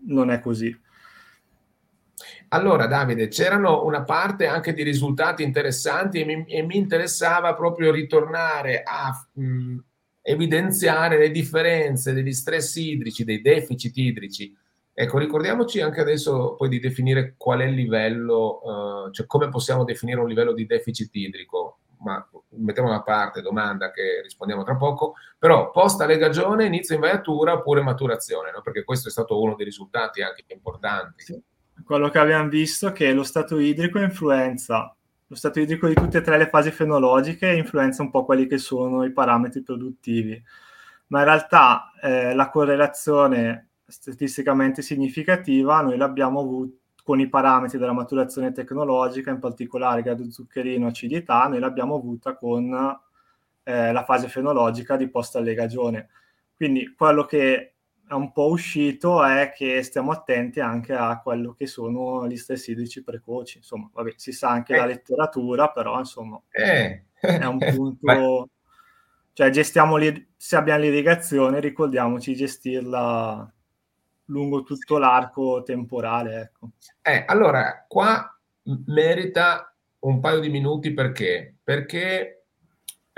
non 0.00 0.30
è 0.30 0.38
così. 0.38 0.86
Allora, 2.48 2.86
Davide, 2.86 3.28
c'erano 3.28 3.84
una 3.84 4.04
parte 4.04 4.46
anche 4.46 4.72
di 4.72 4.82
risultati 4.82 5.42
interessanti 5.42 6.20
e 6.20 6.24
mi, 6.24 6.44
e 6.46 6.62
mi 6.62 6.76
interessava 6.76 7.54
proprio 7.54 7.90
ritornare 7.92 8.82
a 8.82 9.10
mh, 9.32 9.76
evidenziare 10.22 11.18
le 11.18 11.30
differenze 11.30 12.12
degli 12.12 12.32
stress 12.32 12.76
idrici, 12.76 13.24
dei 13.24 13.40
deficit 13.40 13.96
idrici 13.96 14.56
Ecco, 15.00 15.18
ricordiamoci 15.18 15.80
anche 15.80 16.00
adesso 16.00 16.56
poi 16.56 16.68
di 16.68 16.80
definire 16.80 17.34
qual 17.36 17.60
è 17.60 17.66
il 17.66 17.74
livello, 17.74 19.04
uh, 19.06 19.10
cioè 19.12 19.26
come 19.26 19.48
possiamo 19.48 19.84
definire 19.84 20.18
un 20.18 20.26
livello 20.26 20.52
di 20.52 20.66
deficit 20.66 21.14
idrico, 21.14 21.78
ma 21.98 22.28
mettiamo 22.56 22.90
da 22.90 23.00
parte 23.02 23.40
domanda 23.40 23.92
che 23.92 24.22
rispondiamo 24.24 24.64
tra 24.64 24.74
poco, 24.74 25.14
però 25.38 25.70
posta 25.70 26.04
legagione, 26.04 26.66
inizio 26.66 26.96
invaiatura 26.96 27.52
oppure 27.52 27.80
maturazione, 27.80 28.50
no? 28.50 28.60
perché 28.60 28.82
questo 28.82 29.06
è 29.06 29.12
stato 29.12 29.40
uno 29.40 29.54
dei 29.54 29.66
risultati 29.66 30.20
anche 30.20 30.42
importanti. 30.48 31.22
Sì. 31.22 31.40
Quello 31.84 32.08
che 32.10 32.18
abbiamo 32.18 32.48
visto 32.48 32.88
è 32.88 32.92
che 32.92 33.12
lo 33.12 33.22
stato 33.22 33.58
idrico 33.58 33.98
influenza 33.98 34.94
lo 35.30 35.36
stato 35.36 35.60
idrico 35.60 35.86
di 35.86 35.94
tutte 35.94 36.18
e 36.18 36.20
tre 36.22 36.38
le 36.38 36.48
fasi 36.48 36.70
fenologiche 36.70 37.52
influenza 37.52 38.02
un 38.02 38.10
po' 38.10 38.24
quelli 38.24 38.46
che 38.46 38.56
sono 38.56 39.04
i 39.04 39.12
parametri 39.12 39.62
produttivi, 39.62 40.42
ma 41.08 41.18
in 41.18 41.24
realtà 41.26 41.92
eh, 42.00 42.34
la 42.34 42.48
correlazione 42.48 43.68
statisticamente 43.86 44.80
significativa 44.80 45.82
noi 45.82 45.98
l'abbiamo 45.98 46.40
avuta 46.40 46.76
con 47.04 47.20
i 47.20 47.28
parametri 47.28 47.78
della 47.78 47.92
maturazione 47.92 48.52
tecnologica, 48.52 49.30
in 49.30 49.38
particolare 49.38 50.02
grado 50.02 50.30
zuccherino 50.30 50.86
acidità, 50.86 51.46
noi 51.46 51.58
l'abbiamo 51.58 51.94
avuta 51.94 52.34
con 52.34 52.98
eh, 53.62 53.92
la 53.92 54.04
fase 54.04 54.28
fenologica 54.28 54.96
di 54.96 55.08
post-allegagione. 55.08 56.08
Quindi 56.54 56.92
quello 56.94 57.24
che 57.24 57.76
è 58.08 58.14
un 58.14 58.32
po' 58.32 58.48
uscito 58.48 59.22
è 59.22 59.52
che 59.54 59.82
stiamo 59.82 60.12
attenti 60.12 60.60
anche 60.60 60.94
a 60.94 61.20
quello 61.20 61.52
che 61.52 61.66
sono 61.66 62.26
gli 62.26 62.36
stress 62.36 62.68
idrici 62.68 63.04
precoci. 63.04 63.58
Insomma, 63.58 63.90
vabbè, 63.92 64.14
si 64.16 64.32
sa 64.32 64.48
anche 64.48 64.74
eh. 64.74 64.78
la 64.78 64.86
letteratura, 64.86 65.70
però 65.70 65.98
insomma 65.98 66.40
eh. 66.50 67.04
è 67.20 67.44
un 67.44 67.58
punto... 67.74 68.48
cioè 69.34 69.50
gestiamo, 69.50 69.98
se 70.36 70.56
abbiamo 70.56 70.80
l'irrigazione, 70.80 71.60
ricordiamoci 71.60 72.32
di 72.32 72.38
gestirla 72.38 73.52
lungo 74.26 74.62
tutto 74.62 74.98
l'arco 74.98 75.62
temporale. 75.62 76.40
Ecco. 76.40 76.70
Eh, 77.02 77.24
allora, 77.26 77.84
qua 77.86 78.38
merita 78.86 79.74
un 80.00 80.20
paio 80.20 80.40
di 80.40 80.48
minuti 80.48 80.92
perché? 80.92 81.56
Perché 81.62 82.37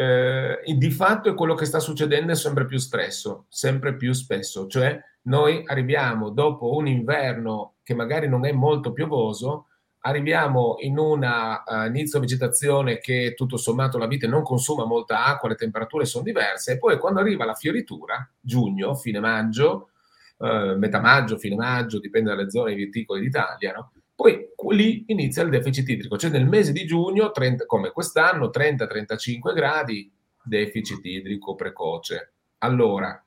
eh, 0.00 0.74
di 0.76 0.90
fatto 0.90 1.28
è 1.28 1.34
quello 1.34 1.54
che 1.54 1.66
sta 1.66 1.78
succedendo 1.78 2.34
sempre 2.34 2.64
più 2.64 2.78
spesso, 2.78 3.44
sempre 3.48 3.96
più 3.96 4.14
spesso, 4.14 4.66
cioè 4.66 4.98
noi 5.22 5.62
arriviamo 5.66 6.30
dopo 6.30 6.74
un 6.74 6.86
inverno 6.86 7.74
che 7.82 7.94
magari 7.94 8.26
non 8.26 8.46
è 8.46 8.52
molto 8.52 8.92
piovoso, 8.92 9.66
arriviamo 10.00 10.76
in 10.78 10.96
una 10.96 11.62
uh, 11.66 11.86
inizio 11.86 12.18
vegetazione 12.18 12.98
che 12.98 13.34
tutto 13.36 13.58
sommato 13.58 13.98
la 13.98 14.06
vite 14.06 14.26
non 14.26 14.42
consuma 14.42 14.86
molta 14.86 15.26
acqua, 15.26 15.50
le 15.50 15.56
temperature 15.56 16.06
sono 16.06 16.24
diverse 16.24 16.72
e 16.72 16.78
poi 16.78 16.98
quando 16.98 17.20
arriva 17.20 17.44
la 17.44 17.54
fioritura, 17.54 18.26
giugno, 18.40 18.94
fine 18.94 19.20
maggio, 19.20 19.90
eh, 20.38 20.76
metà 20.78 21.00
maggio, 21.00 21.36
fine 21.36 21.56
maggio, 21.56 22.00
dipende 22.00 22.30
dalle 22.30 22.48
zone 22.48 22.74
viticole 22.74 23.20
d'Italia, 23.20 23.72
no? 23.72 23.92
Poi 24.20 24.50
lì 24.76 25.04
inizia 25.06 25.42
il 25.42 25.48
deficit 25.48 25.88
idrico, 25.88 26.18
cioè 26.18 26.28
nel 26.28 26.46
mese 26.46 26.72
di 26.72 26.84
giugno, 26.84 27.30
30, 27.30 27.64
come 27.64 27.90
quest'anno, 27.90 28.50
30-35 28.50 29.54
gradi, 29.54 30.12
deficit 30.44 31.02
idrico 31.06 31.54
precoce. 31.54 32.34
Allora, 32.58 33.24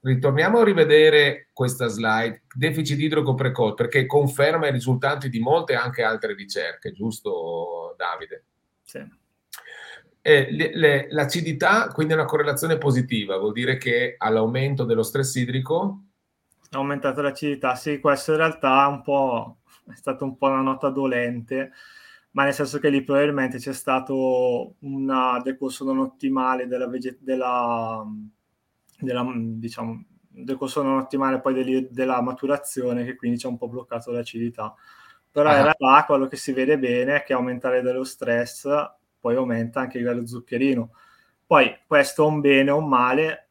ritorniamo 0.00 0.58
a 0.58 0.64
rivedere 0.64 1.50
questa 1.52 1.86
slide, 1.86 2.42
deficit 2.52 2.98
idrico 2.98 3.34
precoce, 3.34 3.74
perché 3.74 4.06
conferma 4.06 4.66
i 4.66 4.72
risultati 4.72 5.28
di 5.28 5.38
molte 5.38 5.76
anche 5.76 6.02
altre 6.02 6.34
ricerche, 6.34 6.90
giusto 6.90 7.94
Davide? 7.96 8.44
Sì. 8.82 8.98
Eh, 10.22 10.48
le, 10.50 10.70
le, 10.74 11.06
l'acidità, 11.08 11.86
quindi 11.92 12.14
è 12.14 12.16
una 12.16 12.26
correlazione 12.26 12.78
positiva, 12.78 13.38
vuol 13.38 13.52
dire 13.52 13.76
che 13.76 14.16
all'aumento 14.18 14.82
dello 14.82 15.04
stress 15.04 15.36
idrico 15.36 16.00
ha 16.70 16.78
aumentato 16.78 17.22
l'acidità. 17.22 17.76
Sì, 17.76 18.00
questo 18.00 18.32
in 18.32 18.38
realtà 18.38 18.84
è 18.84 18.88
un 18.88 19.02
po' 19.02 19.58
è 19.88 19.94
stata 19.94 20.24
un 20.24 20.36
po' 20.36 20.46
una 20.46 20.60
nota 20.60 20.88
dolente, 20.88 21.72
ma 22.32 22.44
nel 22.44 22.52
senso 22.52 22.78
che 22.78 22.90
lì 22.90 23.02
probabilmente 23.02 23.58
c'è 23.58 23.72
stato 23.72 24.74
una 24.80 25.40
decorso 25.42 25.84
non 25.84 25.98
ottimale 25.98 26.66
della, 26.66 26.86
vege- 26.88 27.18
della, 27.20 28.04
della 28.98 29.32
diciamo, 29.34 30.04
decorso 30.28 30.82
non 30.82 30.98
ottimale 30.98 31.40
poi 31.40 31.54
degli, 31.54 31.88
della 31.90 32.20
maturazione 32.20 33.04
che 33.04 33.16
quindi 33.16 33.38
ci 33.38 33.46
ha 33.46 33.48
un 33.48 33.56
po' 33.56 33.68
bloccato 33.68 34.10
l'acidità. 34.10 34.74
Però 35.30 35.48
ah. 35.48 35.56
in 35.56 35.62
realtà 35.62 36.04
quello 36.06 36.26
che 36.26 36.36
si 36.36 36.52
vede 36.52 36.78
bene 36.78 37.16
è 37.16 37.22
che 37.22 37.32
aumentare 37.32 37.82
dello 37.82 38.04
stress 38.04 38.68
poi 39.18 39.34
aumenta 39.34 39.80
anche 39.80 39.98
il 39.98 40.04
livello 40.04 40.26
zuccherino. 40.26 40.90
Poi 41.46 41.78
questo 41.86 42.24
è 42.24 42.28
un 42.28 42.40
bene 42.40 42.70
o 42.70 42.78
un 42.78 42.88
male, 42.88 43.45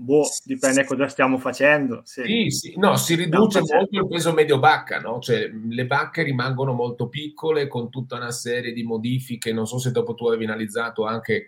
Boh, 0.00 0.28
dipende 0.44 0.84
cosa 0.84 1.08
stiamo 1.08 1.38
facendo. 1.38 2.02
Se... 2.04 2.24
Sì, 2.24 2.50
sì, 2.50 2.74
no, 2.76 2.96
si 2.96 3.16
riduce 3.16 3.58
molto 3.58 3.98
il 3.98 4.06
peso 4.06 4.32
medio 4.32 4.60
bacca, 4.60 5.00
no? 5.00 5.18
Cioè, 5.18 5.50
le 5.50 5.86
bacche 5.86 6.22
rimangono 6.22 6.72
molto 6.72 7.08
piccole 7.08 7.66
con 7.66 7.90
tutta 7.90 8.14
una 8.14 8.30
serie 8.30 8.72
di 8.72 8.84
modifiche. 8.84 9.52
Non 9.52 9.66
so 9.66 9.78
se 9.78 9.90
dopo 9.90 10.14
tu 10.14 10.28
avevi 10.28 10.44
analizzato 10.44 11.04
anche 11.04 11.46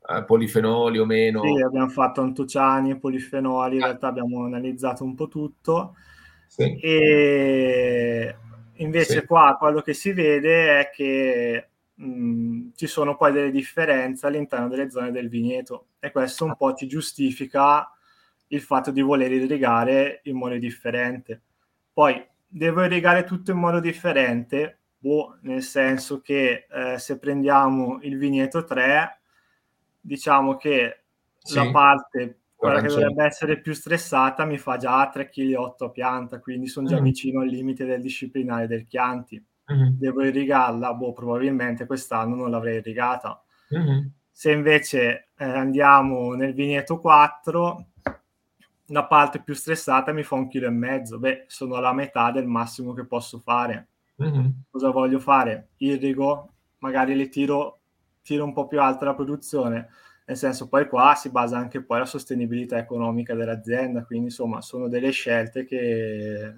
uh, 0.00 0.24
polifenoli 0.24 0.98
o 0.98 1.04
meno. 1.04 1.42
Sì, 1.42 1.62
abbiamo 1.62 1.88
fatto 1.90 2.22
antociani, 2.22 2.98
polifenoli, 2.98 3.76
in 3.76 3.82
ah. 3.82 3.86
realtà 3.86 4.08
abbiamo 4.08 4.46
analizzato 4.46 5.04
un 5.04 5.14
po' 5.14 5.28
tutto. 5.28 5.94
Sì. 6.48 6.76
E 6.80 8.36
invece 8.78 9.20
sì. 9.20 9.26
qua 9.26 9.56
quello 9.60 9.80
che 9.80 9.94
si 9.94 10.12
vede 10.12 10.80
è 10.80 10.90
che 10.92 11.68
mh, 11.94 12.70
ci 12.74 12.86
sono 12.86 13.16
poi 13.16 13.32
delle 13.32 13.50
differenze 13.50 14.26
all'interno 14.26 14.68
delle 14.68 14.90
zone 14.90 15.10
del 15.10 15.28
vigneto 15.28 15.88
e 15.98 16.10
questo 16.10 16.44
un 16.44 16.56
po' 16.56 16.72
ti 16.72 16.86
giustifica 16.86 17.90
il 18.48 18.60
fatto 18.60 18.90
di 18.90 19.00
voler 19.00 19.32
irrigare 19.32 20.20
in 20.24 20.36
modo 20.36 20.56
differente. 20.56 21.42
Poi 21.92 22.24
devo 22.46 22.84
irrigare 22.84 23.24
tutto 23.24 23.50
in 23.50 23.58
modo 23.58 23.80
differente, 23.80 24.80
boh, 24.98 25.38
nel 25.42 25.62
senso 25.62 26.20
che 26.20 26.66
eh, 26.70 26.98
se 26.98 27.18
prendiamo 27.18 27.98
il 28.02 28.18
vigneto 28.18 28.64
3, 28.64 29.20
diciamo 30.00 30.56
che 30.56 31.04
sì. 31.38 31.54
la 31.54 31.70
parte 31.70 32.38
quella 32.62 32.80
che 32.80 32.88
dovrebbe 32.88 33.24
essere 33.24 33.60
più 33.60 33.72
stressata 33.72 34.44
mi 34.44 34.56
fa 34.56 34.76
già 34.76 35.10
3,8 35.12 35.28
kg 35.28 35.82
a 35.82 35.90
pianta, 35.90 36.38
quindi 36.38 36.68
sono 36.68 36.86
già 36.86 37.00
mm. 37.00 37.02
vicino 37.02 37.40
al 37.40 37.48
limite 37.48 37.84
del 37.84 38.00
disciplinare 38.00 38.68
del 38.68 38.86
Chianti 38.86 39.44
mm-hmm. 39.72 39.88
devo 39.98 40.24
irrigarla, 40.24 40.94
boh, 40.94 41.12
probabilmente 41.12 41.86
quest'anno 41.86 42.34
non 42.34 42.50
l'avrei 42.50 42.78
irrigata. 42.78 43.42
Mm-hmm. 43.74 44.06
Se 44.30 44.50
invece 44.50 45.28
eh, 45.36 45.44
andiamo 45.44 46.34
nel 46.34 46.54
vigneto 46.54 46.98
4, 46.98 47.86
la 48.86 49.06
parte 49.06 49.42
più 49.42 49.54
stressata 49.54 50.12
mi 50.12 50.22
fa 50.22 50.34
un 50.34 50.48
chilo 50.48 50.66
e 50.66 50.70
mezzo, 50.70 51.18
beh, 51.18 51.44
sono 51.48 51.74
alla 51.74 51.92
metà 51.92 52.30
del 52.30 52.46
massimo 52.46 52.92
che 52.92 53.06
posso 53.06 53.38
fare. 53.38 53.88
Mm-hmm. 54.22 54.46
Cosa 54.70 54.90
voglio 54.90 55.18
fare? 55.18 55.70
Irrigo, 55.78 56.52
magari 56.78 57.14
le 57.14 57.28
tiro, 57.28 57.80
tiro 58.22 58.44
un 58.44 58.52
po' 58.52 58.66
più 58.66 58.80
alta 58.80 59.06
la 59.06 59.14
produzione, 59.14 59.88
nel 60.26 60.36
senso 60.36 60.68
poi 60.68 60.88
qua 60.88 61.14
si 61.14 61.30
basa 61.30 61.58
anche 61.58 61.82
poi 61.82 61.98
la 61.98 62.06
sostenibilità 62.06 62.78
economica 62.78 63.34
dell'azienda, 63.34 64.04
quindi 64.04 64.26
insomma 64.26 64.60
sono 64.60 64.88
delle 64.88 65.10
scelte 65.10 65.64
che 65.64 66.54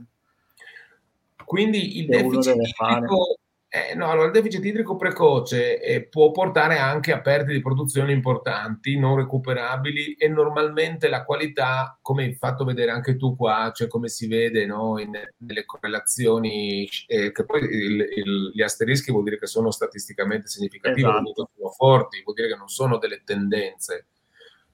quindi 1.44 1.98
il 1.98 2.06
deficit, 2.06 2.56
idrico, 2.56 3.38
eh, 3.68 3.94
no, 3.96 4.08
allora, 4.08 4.26
il 4.26 4.32
deficit 4.32 4.64
idrico 4.64 4.94
precoce 4.94 5.80
eh, 5.80 6.06
può 6.06 6.30
portare 6.30 6.78
anche 6.78 7.12
a 7.12 7.20
perdite 7.20 7.54
di 7.54 7.60
produzione 7.60 8.12
importanti, 8.12 8.96
non 8.96 9.16
recuperabili 9.16 10.14
e 10.14 10.28
normalmente 10.28 11.08
la 11.08 11.24
qualità, 11.24 11.98
come 12.00 12.22
hai 12.22 12.34
fatto 12.34 12.64
vedere 12.64 12.92
anche 12.92 13.16
tu 13.16 13.34
qua, 13.34 13.72
cioè 13.74 13.88
come 13.88 14.06
si 14.06 14.28
vede 14.28 14.64
no, 14.64 15.00
in, 15.00 15.10
nelle 15.38 15.64
correlazioni, 15.64 16.88
eh, 17.08 17.32
che 17.32 17.44
poi 17.44 17.62
il, 17.62 18.08
il, 18.14 18.52
gli 18.54 18.62
asterischi 18.62 19.10
vuol 19.10 19.24
dire 19.24 19.40
che 19.40 19.48
sono 19.48 19.72
statisticamente 19.72 20.46
significativi, 20.46 21.08
esatto. 21.08 21.48
sono 21.56 21.70
forti, 21.70 22.22
vuol 22.22 22.36
dire 22.36 22.48
che 22.48 22.56
non 22.56 22.68
sono 22.68 22.98
delle 22.98 23.22
tendenze 23.24 24.06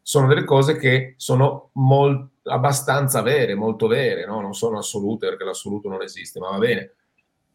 sono 0.02 0.26
delle 0.26 0.44
cose 0.44 0.76
che 0.76 1.14
sono 1.18 1.70
molt, 1.74 2.29
abbastanza 2.44 3.22
vere, 3.22 3.54
molto 3.54 3.86
vere, 3.86 4.26
no? 4.26 4.40
non 4.40 4.54
sono 4.54 4.78
assolute 4.78 5.28
perché 5.28 5.44
l'assoluto 5.44 5.88
non 5.88 6.02
esiste, 6.02 6.40
ma 6.40 6.50
va 6.50 6.58
bene. 6.58 6.94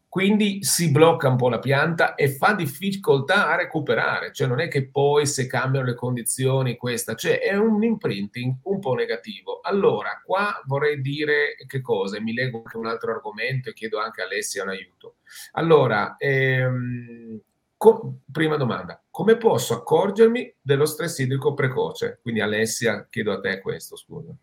Quindi 0.08 0.64
si 0.64 0.90
blocca 0.90 1.28
un 1.28 1.36
po' 1.36 1.50
la 1.50 1.58
pianta 1.58 2.14
e 2.14 2.30
fa 2.30 2.54
difficoltà 2.54 3.48
a 3.48 3.56
recuperare, 3.56 4.32
cioè 4.32 4.46
non 4.46 4.60
è 4.60 4.68
che 4.68 4.88
poi 4.88 5.26
se 5.26 5.46
cambiano 5.46 5.84
le 5.84 5.94
condizioni 5.94 6.76
questa, 6.76 7.14
cioè 7.14 7.38
è 7.38 7.54
un 7.54 7.82
imprinting 7.82 8.54
un 8.62 8.80
po' 8.80 8.94
negativo. 8.94 9.60
Allora, 9.60 10.22
qua 10.24 10.62
vorrei 10.64 11.02
dire 11.02 11.56
che 11.66 11.82
cosa, 11.82 12.18
mi 12.18 12.32
leggo 12.32 12.62
anche 12.64 12.78
un 12.78 12.86
altro 12.86 13.12
argomento 13.12 13.68
e 13.68 13.74
chiedo 13.74 13.98
anche 13.98 14.22
a 14.22 14.24
Alessia 14.24 14.62
un 14.62 14.70
aiuto. 14.70 15.16
Allora, 15.52 16.16
ehm, 16.16 17.40
Co- 17.78 18.20
prima 18.32 18.56
domanda, 18.56 19.02
come 19.10 19.36
posso 19.36 19.74
accorgermi 19.74 20.54
dello 20.62 20.86
stress 20.86 21.18
idrico 21.18 21.52
precoce? 21.52 22.20
Quindi 22.22 22.40
Alessia, 22.40 23.06
chiedo 23.10 23.32
a 23.32 23.40
te 23.40 23.60
questo, 23.60 23.96
scusa. 23.96 24.34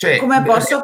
Cioè, 0.00 0.16
come 0.16 0.42
posso... 0.42 0.80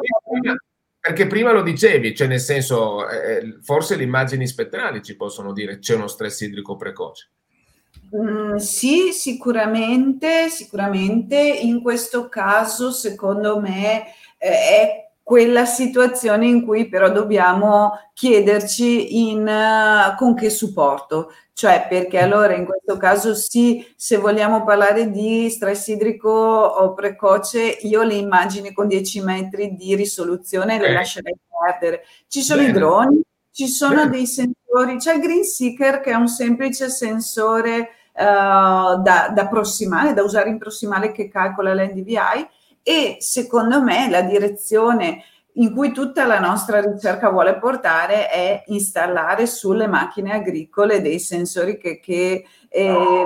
Perché 0.99 1.25
prima 1.25 1.51
lo 1.51 1.63
dicevi, 1.63 2.13
cioè 2.13 2.27
nel 2.27 2.39
senso, 2.39 3.09
eh, 3.09 3.57
forse 3.63 3.95
le 3.95 4.03
immagini 4.03 4.45
spettrali 4.45 5.01
ci 5.01 5.15
possono 5.15 5.53
dire 5.53 5.79
c'è 5.79 5.95
uno 5.95 6.05
stress 6.05 6.41
idrico 6.41 6.75
precoce. 6.75 7.31
Mm, 8.15 8.57
sì, 8.57 9.11
sicuramente, 9.13 10.49
sicuramente. 10.49 11.35
In 11.39 11.81
questo 11.81 12.29
caso, 12.29 12.91
secondo 12.91 13.59
me, 13.59 14.05
eh, 14.37 14.49
è 14.49 15.09
quella 15.23 15.65
situazione 15.65 16.45
in 16.45 16.63
cui 16.63 16.87
però 16.87 17.09
dobbiamo 17.09 17.93
chiederci 18.13 19.29
in, 19.29 19.47
uh, 19.47 20.15
con 20.15 20.35
che 20.35 20.51
supporto, 20.51 21.31
cioè 21.57 21.87
perché 21.89 22.19
allora 22.19 22.53
in 22.53 22.65
questo 22.65 22.97
caso 22.97 23.33
sì, 23.33 23.83
se 23.95 24.17
vogliamo 24.17 24.63
parlare 24.63 25.09
di 25.09 25.49
stress 25.49 25.87
idrico 25.87 26.29
o 26.29 26.93
precoce, 26.93 27.79
io 27.81 28.03
le 28.03 28.13
immagini 28.13 28.71
con 28.71 28.87
10 28.87 29.21
metri 29.21 29.75
di 29.75 29.95
risoluzione 29.95 30.75
okay. 30.75 30.87
le 30.87 30.93
lascerei 30.93 31.35
perdere. 31.49 32.05
Ci 32.27 32.43
sono 32.43 32.59
Bene. 32.61 32.69
i 32.69 32.73
droni, 32.73 33.21
ci 33.49 33.67
sono 33.67 33.95
Bene. 33.95 34.09
dei 34.11 34.27
sensori, 34.27 34.97
c'è 34.97 35.15
il 35.15 35.19
Green 35.19 35.43
Seeker 35.43 35.99
che 36.01 36.11
è 36.11 36.13
un 36.13 36.27
semplice 36.27 36.89
sensore 36.91 37.89
uh, 38.13 39.01
da, 39.01 39.31
da 39.33 39.47
prossimale, 39.49 40.13
da 40.13 40.21
usare 40.21 40.49
in 40.49 40.59
prossimale 40.59 41.11
che 41.11 41.27
calcola 41.27 41.73
l'NDVI 41.73 42.47
e 42.83 43.17
secondo 43.17 43.81
me 43.81 44.11
la 44.11 44.21
direzione 44.21 45.23
in 45.57 45.73
cui 45.73 45.91
tutta 45.91 46.25
la 46.25 46.39
nostra 46.39 46.81
ricerca 46.81 47.29
vuole 47.29 47.57
portare 47.57 48.29
è 48.29 48.63
installare 48.67 49.45
sulle 49.47 49.87
macchine 49.87 50.33
agricole 50.33 51.01
dei 51.01 51.19
sensori 51.19 51.77
che, 51.77 51.99
che 51.99 52.45
eh, 52.69 53.25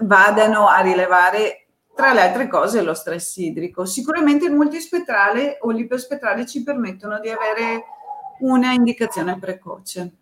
vadano 0.00 0.68
a 0.68 0.80
rilevare 0.80 1.66
tra 1.94 2.12
le 2.12 2.20
altre 2.20 2.48
cose 2.48 2.82
lo 2.82 2.94
stress 2.94 3.36
idrico. 3.36 3.84
Sicuramente 3.84 4.46
il 4.46 4.54
multispettrale 4.54 5.58
o 5.60 5.70
l'iperspettrale 5.70 6.46
ci 6.46 6.62
permettono 6.62 7.18
di 7.20 7.28
avere 7.28 7.84
una 8.40 8.72
indicazione 8.72 9.38
precoce. 9.38 10.12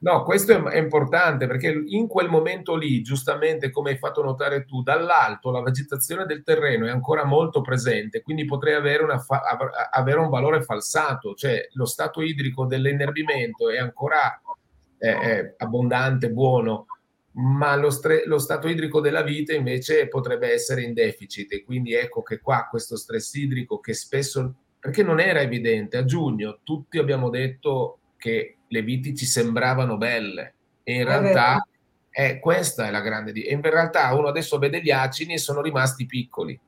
No, 0.00 0.22
questo 0.22 0.52
è, 0.52 0.62
è, 0.74 0.78
importante 0.78 1.48
perché 1.48 1.82
in 1.86 2.06
quel 2.06 2.28
momento 2.28 2.76
lì, 2.76 3.02
giustamente 3.02 3.70
come 3.70 3.90
hai 3.90 3.98
fatto 3.98 4.22
notare 4.22 4.64
tu, 4.64 4.80
dall'alto 4.80 5.50
la 5.50 5.60
vegetazione 5.60 6.24
del 6.24 6.44
terreno 6.44 6.86
è 6.86 6.90
ancora 6.90 7.24
molto 7.24 7.62
presente, 7.62 8.22
quindi 8.22 8.44
potrei 8.44 8.74
avere, 8.74 9.18
fa- 9.18 9.42
avere 9.90 10.20
un 10.20 10.28
valore 10.28 10.62
falsato, 10.62 11.34
cioè 11.34 11.66
lo 11.72 11.84
stato 11.84 12.22
idrico 12.22 12.64
dell'innerbimento 12.64 13.70
è 13.70 13.78
ancora 13.78 14.40
eh, 14.98 15.54
abbondante, 15.56 16.30
buono, 16.30 16.86
ma 17.32 17.74
lo, 17.74 17.90
stre- 17.90 18.24
lo, 18.26 18.38
stato 18.38 18.68
idrico 18.68 19.00
della 19.00 19.22
vite 19.22 19.54
invece 19.54 20.06
potrebbe 20.06 20.52
essere 20.52 20.82
in 20.82 20.94
deficit 20.94 21.52
e 21.52 21.64
quindi 21.64 21.94
ecco 21.94 22.22
che 22.22 22.38
qua 22.38 22.68
questo 22.70 22.96
stress 22.96 23.34
idrico 23.34 23.80
che 23.80 23.94
spesso, 23.94 24.54
perché 24.78 25.02
non 25.02 25.18
era 25.18 25.40
evidente, 25.40 25.96
a 25.96 26.04
giugno 26.04 26.60
tutti 26.62 26.98
abbiamo 26.98 27.30
detto 27.30 27.98
che 28.16 28.57
le 28.68 28.82
viti 28.82 29.16
ci 29.16 29.26
sembravano 29.26 29.96
belle. 29.96 30.54
E 30.82 30.94
in 30.94 31.04
realtà 31.04 31.66
è 32.08 32.38
questa 32.38 32.86
è 32.86 32.90
la 32.90 33.00
grande 33.00 33.32
di- 33.32 33.42
e 33.42 33.52
in 33.54 33.60
realtà 33.62 34.12
uno 34.14 34.28
adesso 34.28 34.58
vede 34.58 34.80
gli 34.82 34.90
acini 34.90 35.34
e 35.34 35.38
sono 35.38 35.60
rimasti 35.60 36.06
piccoli 36.06 36.58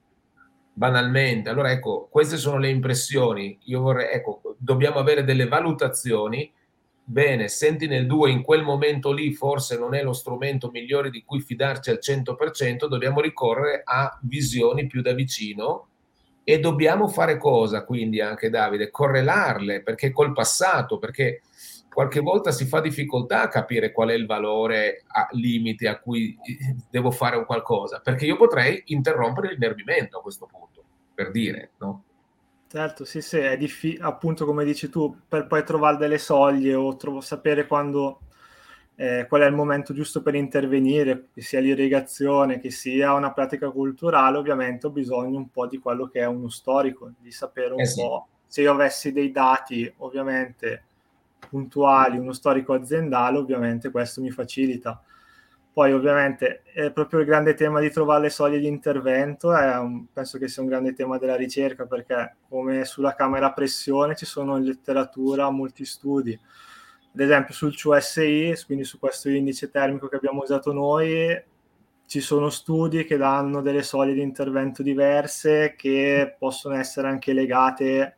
banalmente. 0.72 1.48
Allora 1.48 1.70
ecco 1.70 2.08
queste 2.10 2.36
sono 2.36 2.58
le 2.58 2.70
impressioni. 2.70 3.58
Io 3.64 3.80
vorrei 3.80 4.12
ecco 4.12 4.56
dobbiamo 4.58 4.98
avere 4.98 5.24
delle 5.24 5.46
valutazioni. 5.46 6.52
Bene 7.02 7.48
Sentinel 7.48 8.06
2 8.06 8.30
in 8.30 8.42
quel 8.42 8.62
momento 8.62 9.10
lì 9.12 9.32
forse 9.32 9.76
non 9.76 9.94
è 9.94 10.02
lo 10.02 10.12
strumento 10.12 10.70
migliore 10.70 11.10
di 11.10 11.24
cui 11.24 11.40
fidarci 11.40 11.90
al 11.90 11.98
100% 12.00 12.86
dobbiamo 12.86 13.20
ricorrere 13.20 13.82
a 13.84 14.18
visioni 14.22 14.86
più 14.86 15.02
da 15.02 15.12
vicino. 15.12 15.88
E 16.44 16.58
dobbiamo 16.58 17.06
fare 17.08 17.36
cosa 17.36 17.84
quindi 17.84 18.20
anche 18.20 18.48
Davide? 18.50 18.90
Correlarle 18.90 19.82
perché 19.82 20.10
col 20.10 20.32
passato 20.32 20.98
perché 20.98 21.42
qualche 21.92 22.20
volta 22.20 22.52
si 22.52 22.66
fa 22.66 22.80
difficoltà 22.80 23.42
a 23.42 23.48
capire 23.48 23.92
qual 23.92 24.10
è 24.10 24.14
il 24.14 24.26
valore 24.26 25.02
a 25.06 25.28
limite 25.32 25.88
a 25.88 25.98
cui 25.98 26.38
eh, 26.42 26.76
devo 26.88 27.10
fare 27.10 27.36
un 27.36 27.44
qualcosa, 27.44 28.00
perché 28.00 28.26
io 28.26 28.36
potrei 28.36 28.82
interrompere 28.86 29.52
l'inerbimento 29.52 30.18
a 30.18 30.22
questo 30.22 30.46
punto, 30.46 30.82
per 31.14 31.30
dire, 31.30 31.72
no? 31.78 32.04
Certo, 32.68 33.04
sì, 33.04 33.20
sì, 33.20 33.38
è 33.38 33.56
difficile, 33.56 34.04
appunto 34.04 34.44
come 34.44 34.64
dici 34.64 34.88
tu, 34.88 35.16
per 35.26 35.48
poi 35.48 35.64
trovare 35.64 35.96
delle 35.96 36.18
soglie 36.18 36.74
o 36.74 36.96
trovo, 36.96 37.20
sapere 37.20 37.66
quando, 37.66 38.20
eh, 38.94 39.26
qual 39.28 39.40
è 39.42 39.46
il 39.46 39.54
momento 39.54 39.92
giusto 39.92 40.22
per 40.22 40.36
intervenire, 40.36 41.30
che 41.34 41.42
sia 41.42 41.58
l'irrigazione, 41.58 42.60
che 42.60 42.70
sia 42.70 43.12
una 43.12 43.32
pratica 43.32 43.70
culturale, 43.70 44.38
ovviamente 44.38 44.86
ho 44.86 44.90
bisogno 44.90 45.36
un 45.36 45.50
po' 45.50 45.66
di 45.66 45.78
quello 45.78 46.06
che 46.06 46.20
è 46.20 46.26
uno 46.26 46.48
storico, 46.48 47.10
di 47.18 47.32
sapere 47.32 47.74
un 47.74 47.80
eh 47.80 47.86
sì. 47.86 48.00
po'. 48.00 48.28
Se 48.46 48.62
io 48.62 48.70
avessi 48.70 49.10
dei 49.10 49.32
dati, 49.32 49.92
ovviamente, 49.96 50.84
puntuali, 51.48 52.18
uno 52.18 52.32
storico 52.32 52.74
aziendale, 52.74 53.38
ovviamente 53.38 53.90
questo 53.90 54.20
mi 54.20 54.30
facilita. 54.30 55.02
Poi 55.72 55.92
ovviamente 55.92 56.62
è 56.64 56.90
proprio 56.90 57.20
il 57.20 57.26
grande 57.26 57.54
tema 57.54 57.80
di 57.80 57.90
trovare 57.90 58.22
le 58.22 58.30
soglie 58.30 58.58
di 58.58 58.66
intervento, 58.66 59.48
un, 59.48 60.06
penso 60.12 60.36
che 60.36 60.48
sia 60.48 60.62
un 60.62 60.68
grande 60.68 60.94
tema 60.94 61.16
della 61.16 61.36
ricerca 61.36 61.86
perché 61.86 62.36
come 62.48 62.84
sulla 62.84 63.14
camera 63.14 63.52
pressione 63.52 64.16
ci 64.16 64.26
sono 64.26 64.56
in 64.56 64.64
letteratura 64.64 65.48
molti 65.50 65.84
studi, 65.84 66.38
ad 67.12 67.20
esempio 67.20 67.54
sul 67.54 67.76
CUSI, 67.80 68.54
quindi 68.66 68.84
su 68.84 68.98
questo 68.98 69.28
indice 69.28 69.70
termico 69.70 70.08
che 70.08 70.16
abbiamo 70.16 70.42
usato 70.42 70.72
noi, 70.72 71.40
ci 72.06 72.20
sono 72.20 72.50
studi 72.50 73.04
che 73.04 73.16
danno 73.16 73.62
delle 73.62 73.84
soglie 73.84 74.14
di 74.14 74.22
intervento 74.22 74.82
diverse 74.82 75.74
che 75.76 76.34
possono 76.36 76.74
essere 76.74 77.06
anche 77.06 77.32
legate 77.32 78.16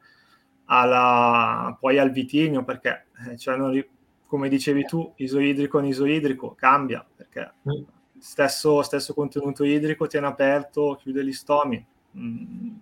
alla, 0.73 1.77
poi 1.79 1.99
al 1.99 2.11
vitigno 2.11 2.65
perché 2.65 3.07
eh, 3.29 3.37
cioè 3.37 3.57
non, 3.57 3.85
come 4.27 4.49
dicevi 4.49 4.85
tu, 4.85 5.13
isoidrico 5.17 5.77
con 5.79 5.87
isoidrico 5.87 6.55
cambia 6.55 7.05
perché 7.15 7.53
mm. 7.69 7.83
stesso, 8.19 8.81
stesso 8.83 9.13
contenuto 9.13 9.65
idrico 9.65 10.07
tiene 10.07 10.27
aperto, 10.27 10.99
chiude 11.01 11.25
gli 11.25 11.33
stomi. 11.33 11.85
Mm. 12.17 12.77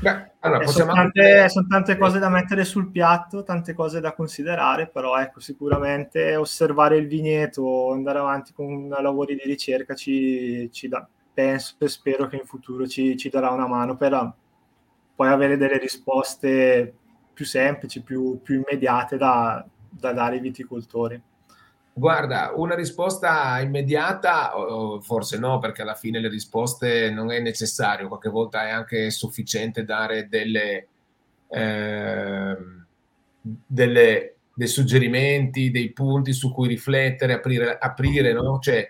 Beh, 0.00 0.30
allora, 0.40 0.62
eh, 0.62 0.68
sono, 0.68 0.92
tante, 0.92 1.48
sono, 1.48 1.66
tante, 1.68 1.96
cose 1.96 2.18
da 2.18 2.28
mettere 2.28 2.64
sul 2.64 2.90
piatto, 2.90 3.42
tante 3.42 3.74
cose 3.74 4.00
da 4.00 4.12
considerare, 4.12 4.88
però 4.88 5.16
ecco, 5.16 5.40
sicuramente 5.40 6.36
osservare 6.36 6.96
il 6.96 7.08
vigneto, 7.08 7.92
andare 7.92 8.18
avanti 8.18 8.52
con 8.52 8.88
lavori 8.88 9.34
di 9.34 9.42
ricerca 9.44 9.94
ci, 9.94 10.68
ci 10.72 10.86
dà, 10.86 11.06
penso 11.32 11.74
e 11.78 11.88
spero 11.88 12.26
che 12.26 12.36
in 12.36 12.44
futuro 12.44 12.86
ci, 12.86 13.16
ci 13.16 13.28
darà 13.28 13.50
una 13.50 13.66
mano 13.66 13.96
per 13.96 14.32
poi 15.16 15.28
avere 15.28 15.56
delle 15.56 15.78
risposte 15.78 16.97
più 17.38 17.46
semplici, 17.46 18.00
più, 18.00 18.40
più 18.42 18.64
immediate 18.66 19.16
da, 19.16 19.64
da 19.88 20.12
dare 20.12 20.34
ai 20.34 20.40
viticoltori? 20.40 21.22
Guarda, 21.92 22.50
una 22.56 22.74
risposta 22.74 23.60
immediata, 23.60 24.50
forse 25.00 25.38
no, 25.38 25.60
perché 25.60 25.82
alla 25.82 25.94
fine 25.94 26.18
le 26.18 26.28
risposte 26.28 27.12
non 27.12 27.30
è 27.30 27.38
necessario, 27.38 28.08
qualche 28.08 28.28
volta 28.28 28.66
è 28.66 28.70
anche 28.70 29.10
sufficiente 29.10 29.84
dare 29.84 30.26
delle, 30.26 30.88
eh, 31.48 32.56
delle, 33.40 34.34
dei 34.52 34.66
suggerimenti, 34.66 35.70
dei 35.70 35.92
punti 35.92 36.32
su 36.32 36.52
cui 36.52 36.66
riflettere, 36.66 37.34
aprire, 37.34 37.78
aprire 37.78 38.32
no? 38.32 38.58
cioè 38.58 38.84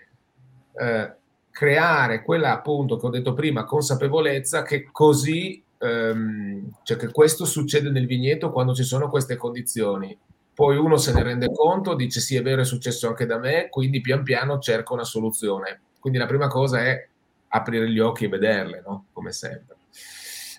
eh, 0.73 1.13
creare 1.51 2.23
quella 2.23 2.53
appunto 2.53 2.97
che 2.97 3.05
ho 3.05 3.09
detto 3.11 3.33
prima, 3.35 3.63
consapevolezza 3.63 4.63
che 4.63 4.89
così, 4.91 5.63
ehm, 5.79 6.69
cioè 6.83 6.97
che 6.97 7.11
questo 7.11 7.45
succede 7.45 7.89
nel 7.89 8.05
vigneto 8.05 8.51
quando 8.51 8.73
ci 8.73 8.83
sono 8.83 9.09
queste 9.09 9.35
condizioni 9.35 10.17
poi 10.59 10.75
uno 10.75 10.97
se 10.97 11.13
ne 11.13 11.23
rende 11.23 11.49
conto, 11.53 11.95
dice 11.95 12.19
sì 12.19 12.35
è 12.35 12.41
vero 12.41 12.59
è 12.59 12.65
successo 12.65 13.07
anche 13.07 13.25
da 13.25 13.37
me, 13.37 13.69
quindi 13.69 14.01
pian 14.01 14.23
piano 14.23 14.59
cerca 14.59 14.93
una 14.93 15.05
soluzione. 15.05 15.83
Quindi 16.01 16.19
la 16.19 16.25
prima 16.25 16.47
cosa 16.47 16.83
è 16.83 17.07
aprire 17.47 17.89
gli 17.89 17.99
occhi 17.99 18.25
e 18.25 18.27
vederle, 18.27 18.83
no? 18.85 19.05
come 19.13 19.31
sempre. 19.31 19.77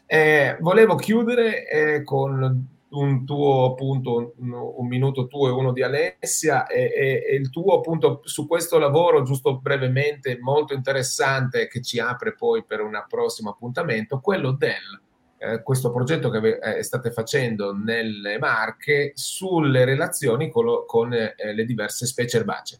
Eh, 0.06 0.56
volevo 0.60 0.94
chiudere 0.94 1.68
eh, 1.68 2.02
con 2.02 2.66
un 2.88 3.26
tuo 3.26 3.64
appunto, 3.66 4.32
un, 4.38 4.52
un, 4.52 4.86
minuto 4.86 5.26
tuo 5.26 5.48
e 5.48 5.52
uno 5.52 5.70
di 5.70 5.82
Alessia 5.82 6.66
e, 6.66 6.84
e, 6.84 7.24
e, 7.28 7.34
il 7.34 7.50
tuo 7.50 7.76
appunto 7.76 8.22
su 8.24 8.46
questo 8.46 8.78
lavoro, 8.78 9.22
giusto 9.22 9.58
brevemente, 9.58 10.38
molto 10.40 10.72
interessante 10.72 11.68
che 11.68 11.82
ci 11.82 11.98
apre 11.98 12.34
poi 12.34 12.64
per 12.64 12.80
un 12.80 13.04
prossimo 13.06 13.50
appuntamento, 13.50 14.20
quello 14.20 14.52
del 14.52 14.98
eh, 15.42 15.62
questo 15.62 15.90
progetto 15.90 16.28
che 16.28 16.58
eh, 16.58 16.82
state 16.82 17.10
facendo 17.10 17.74
nelle 17.74 18.38
Marche 18.38 19.12
sulle 19.14 19.86
relazioni 19.86 20.50
con, 20.50 20.64
lo, 20.66 20.84
con 20.84 21.14
eh, 21.14 21.34
le 21.54 21.64
diverse 21.64 22.04
specie 22.04 22.36
erbacee. 22.36 22.78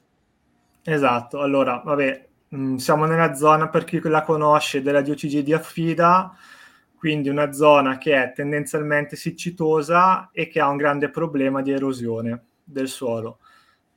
Esatto, 0.82 1.40
allora, 1.40 1.80
vabbè, 1.82 2.28
mm, 2.54 2.76
siamo 2.76 3.06
nella 3.06 3.34
zona, 3.34 3.70
per 3.70 3.84
chi 3.84 3.98
la 4.02 4.22
conosce, 4.22 4.82
della 4.82 5.00
diocesi 5.00 5.42
di 5.42 5.54
Affida, 5.54 6.36
quindi 6.98 7.30
una 7.30 7.50
zona 7.52 7.96
che 7.96 8.22
è 8.22 8.32
tendenzialmente 8.34 9.16
siccitosa 9.16 10.28
e 10.30 10.46
che 10.48 10.60
ha 10.60 10.68
un 10.68 10.76
grande 10.76 11.08
problema 11.08 11.62
di 11.62 11.70
erosione 11.70 12.44
del 12.62 12.88
suolo. 12.88 13.38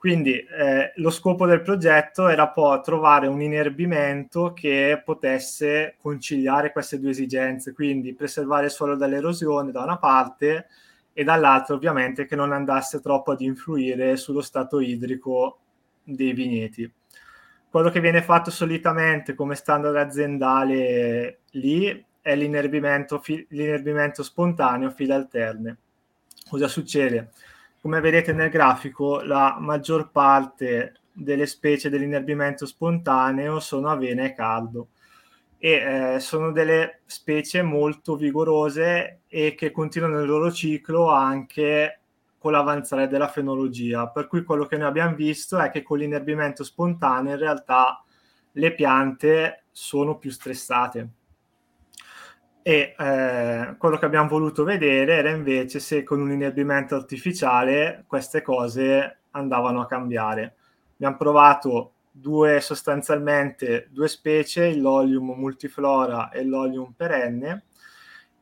Quindi 0.03 0.37
eh, 0.37 0.91
lo 0.95 1.09
scopo 1.09 1.45
del 1.45 1.61
progetto 1.61 2.27
era 2.27 2.49
poi 2.49 2.81
trovare 2.83 3.27
un 3.27 3.41
inerbimento 3.41 4.51
che 4.51 5.01
potesse 5.01 5.95
conciliare 6.01 6.73
queste 6.73 6.99
due 6.99 7.11
esigenze, 7.11 7.71
quindi 7.71 8.13
preservare 8.13 8.65
il 8.65 8.71
suolo 8.71 8.97
dall'erosione 8.97 9.71
da 9.71 9.81
una 9.81 9.97
parte 9.97 10.67
e 11.13 11.23
dall'altra 11.23 11.75
ovviamente 11.75 12.25
che 12.25 12.35
non 12.35 12.51
andasse 12.51 12.99
troppo 12.99 13.31
ad 13.31 13.39
influire 13.39 14.17
sullo 14.17 14.41
stato 14.41 14.81
idrico 14.81 15.59
dei 16.03 16.33
vigneti. 16.33 16.91
Quello 17.69 17.89
che 17.89 18.01
viene 18.01 18.21
fatto 18.21 18.51
solitamente 18.51 19.35
come 19.35 19.55
standard 19.55 19.95
aziendale 19.95 21.43
lì 21.51 22.05
è 22.19 22.35
l'inerbimento, 22.35 23.19
fi- 23.19 23.47
l'inerbimento 23.51 24.21
spontaneo 24.21 24.89
file 24.89 25.13
alterne 25.13 25.77
cosa 26.49 26.67
succede? 26.67 27.31
Come 27.83 27.99
vedete 27.99 28.31
nel 28.31 28.49
grafico, 28.49 29.19
la 29.23 29.57
maggior 29.59 30.09
parte 30.09 31.01
delle 31.11 31.45
specie 31.45 31.89
dell'inerbimento 31.89 32.65
spontaneo 32.65 33.59
sono 33.59 33.89
avena 33.89 34.23
e 34.23 34.33
caldo 34.33 34.87
e 35.57 36.13
eh, 36.13 36.19
sono 36.21 36.53
delle 36.53 37.01
specie 37.05 37.61
molto 37.61 38.15
vigorose 38.15 39.23
e 39.27 39.53
che 39.55 39.71
continuano 39.71 40.21
il 40.21 40.27
loro 40.27 40.49
ciclo 40.49 41.11
anche 41.11 41.99
con 42.37 42.53
l'avanzare 42.53 43.09
della 43.09 43.27
fenologia, 43.27 44.07
per 44.07 44.27
cui 44.27 44.45
quello 44.45 44.65
che 44.65 44.77
noi 44.77 44.87
abbiamo 44.87 45.15
visto 45.15 45.59
è 45.59 45.69
che 45.69 45.83
con 45.83 45.97
l'inerbimento 45.97 46.63
spontaneo 46.63 47.33
in 47.33 47.39
realtà 47.39 48.01
le 48.53 48.73
piante 48.75 49.65
sono 49.71 50.17
più 50.17 50.31
stressate. 50.31 51.09
E 52.65 52.95
eh, 52.97 53.75
quello 53.77 53.97
che 53.97 54.05
abbiamo 54.05 54.29
voluto 54.29 54.63
vedere 54.63 55.15
era 55.15 55.29
invece 55.29 55.79
se 55.79 56.03
con 56.03 56.21
un 56.21 56.31
inerbimento 56.31 56.95
artificiale 56.95 58.05
queste 58.07 58.41
cose 58.41 59.17
andavano 59.31 59.81
a 59.81 59.85
cambiare. 59.85 60.55
Abbiamo 60.93 61.17
provato 61.17 61.93
due 62.09 62.61
sostanzialmente 62.61 63.89
due 63.91 64.07
specie, 64.07 64.75
l'olium 64.75 65.33
multiflora 65.35 66.29
e 66.29 66.45
l'olium 66.45 66.93
perenne. 66.95 67.65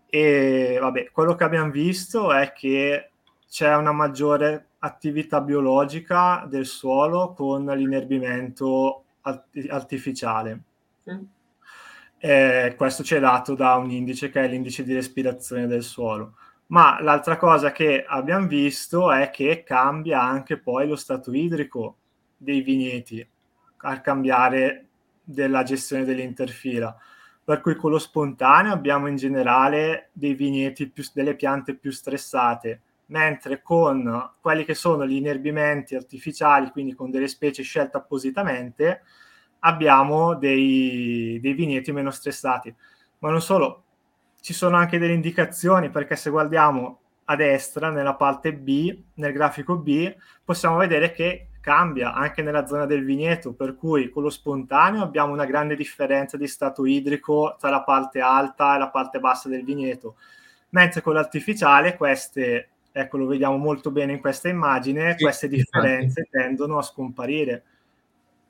E 0.07 0.77
vabbè, 0.80 1.10
quello 1.11 1.35
che 1.35 1.43
abbiamo 1.43 1.72
visto 1.72 2.31
è 2.31 2.52
che 2.52 3.11
c'è 3.49 3.76
una 3.76 3.91
maggiore 3.91 4.68
attività 4.80 5.41
biologica 5.41 6.45
del 6.48 6.65
suolo 6.65 7.34
con 7.34 7.65
l'inerbimento 7.65 9.03
art- 9.22 9.68
artificiale. 9.69 10.61
Mm. 11.10 11.23
Eh, 12.23 12.76
questo 12.77 13.02
ci 13.03 13.15
è 13.15 13.19
dato 13.19 13.56
da 13.56 13.73
un 13.77 13.89
indice 13.89 14.30
che 14.30 14.43
è 14.43 14.48
l'indice 14.48 14.84
di 14.84 14.93
respirazione 14.93 15.65
del 15.65 15.81
suolo. 15.81 16.35
Ma 16.68 17.02
l'altra 17.02 17.35
cosa 17.35 17.72
che 17.72 18.06
abbiamo 18.07 18.45
visto 18.45 19.11
è 19.11 19.31
che 19.31 19.64
cambia 19.64 20.22
anche 20.22 20.60
poi 20.60 20.88
lo 20.88 20.95
stato 20.95 21.34
idrico 21.34 21.98
dei 22.38 22.61
vigneti 22.61 23.27
al 23.77 24.02
cambiare 24.02 24.85
della 25.23 25.64
gestione 25.64 26.06
dell'interfila. 26.06 26.95
Per 27.43 27.60
cui 27.60 27.76
con 27.76 27.89
lo 27.89 27.98
spontaneo 27.98 28.72
abbiamo 28.72 29.07
in 29.07 29.15
generale 29.15 30.10
dei 30.14 30.35
vigneti 30.35 30.88
più, 30.89 31.03
delle 31.15 31.35
piante 31.35 31.73
più 31.73 31.89
stressate, 31.89 32.81
mentre 33.07 33.64
con 33.64 34.34
quelli 34.39 34.64
che 34.64 34.76
sono 34.76 35.07
gli 35.07 35.15
inerbimenti 35.15 35.95
artificiali, 35.95 36.69
quindi 36.69 36.93
con 36.93 37.10
delle 37.10 37.27
specie 37.27 37.64
scelte 37.64 37.98
appositamente, 37.98 39.02
abbiamo 39.62 40.36
dei, 40.36 41.40
dei 41.42 41.54
vigneti 41.54 41.92
meno 41.92 42.12
stressati. 42.12 42.74
Ma 43.20 43.30
non 43.30 43.42
solo, 43.42 43.84
ci 44.42 44.54
sono 44.54 44.78
anche 44.78 44.98
delle 44.98 45.14
indicazioni 45.14 45.90
perché 45.90 46.16
se 46.16 46.30
guardiamo 46.30 47.00
a 47.26 47.36
destra 47.36 47.90
nella 47.90 48.16
parte 48.16 48.54
B, 48.54 49.04
nel 49.16 49.34
grafico 49.34 49.78
B, 49.78 50.14
possiamo 50.44 50.78
vedere 50.78 51.12
che 51.12 51.48
cambia 51.62 52.14
anche 52.14 52.42
nella 52.42 52.66
zona 52.66 52.86
del 52.86 53.06
vigneto, 53.06 53.54
per 53.54 53.76
cui 53.76 54.10
con 54.10 54.24
lo 54.24 54.30
spontaneo 54.30 55.04
abbiamo 55.04 55.32
una 55.32 55.46
grande 55.46 55.76
differenza 55.76 56.36
di 56.36 56.48
stato 56.48 56.86
idrico 56.86 57.56
tra 57.60 57.70
la 57.70 57.84
parte 57.84 58.20
alta 58.20 58.76
e 58.76 58.80
la 58.80 58.90
parte 58.90 59.20
bassa 59.20 59.48
del 59.48 59.64
vigneto, 59.64 60.16
mentre 60.70 61.02
con 61.02 61.14
l'artificiale 61.14 61.96
queste 61.96 62.68
ecco 62.92 63.18
lo 63.18 63.28
vediamo 63.28 63.56
molto 63.58 63.92
bene 63.92 64.14
in 64.14 64.20
questa 64.20 64.50
immagine, 64.50 65.16
queste 65.16 65.48
differenze 65.48 66.28
tendono 66.30 66.78
a 66.78 66.82
scomparire. 66.82 67.64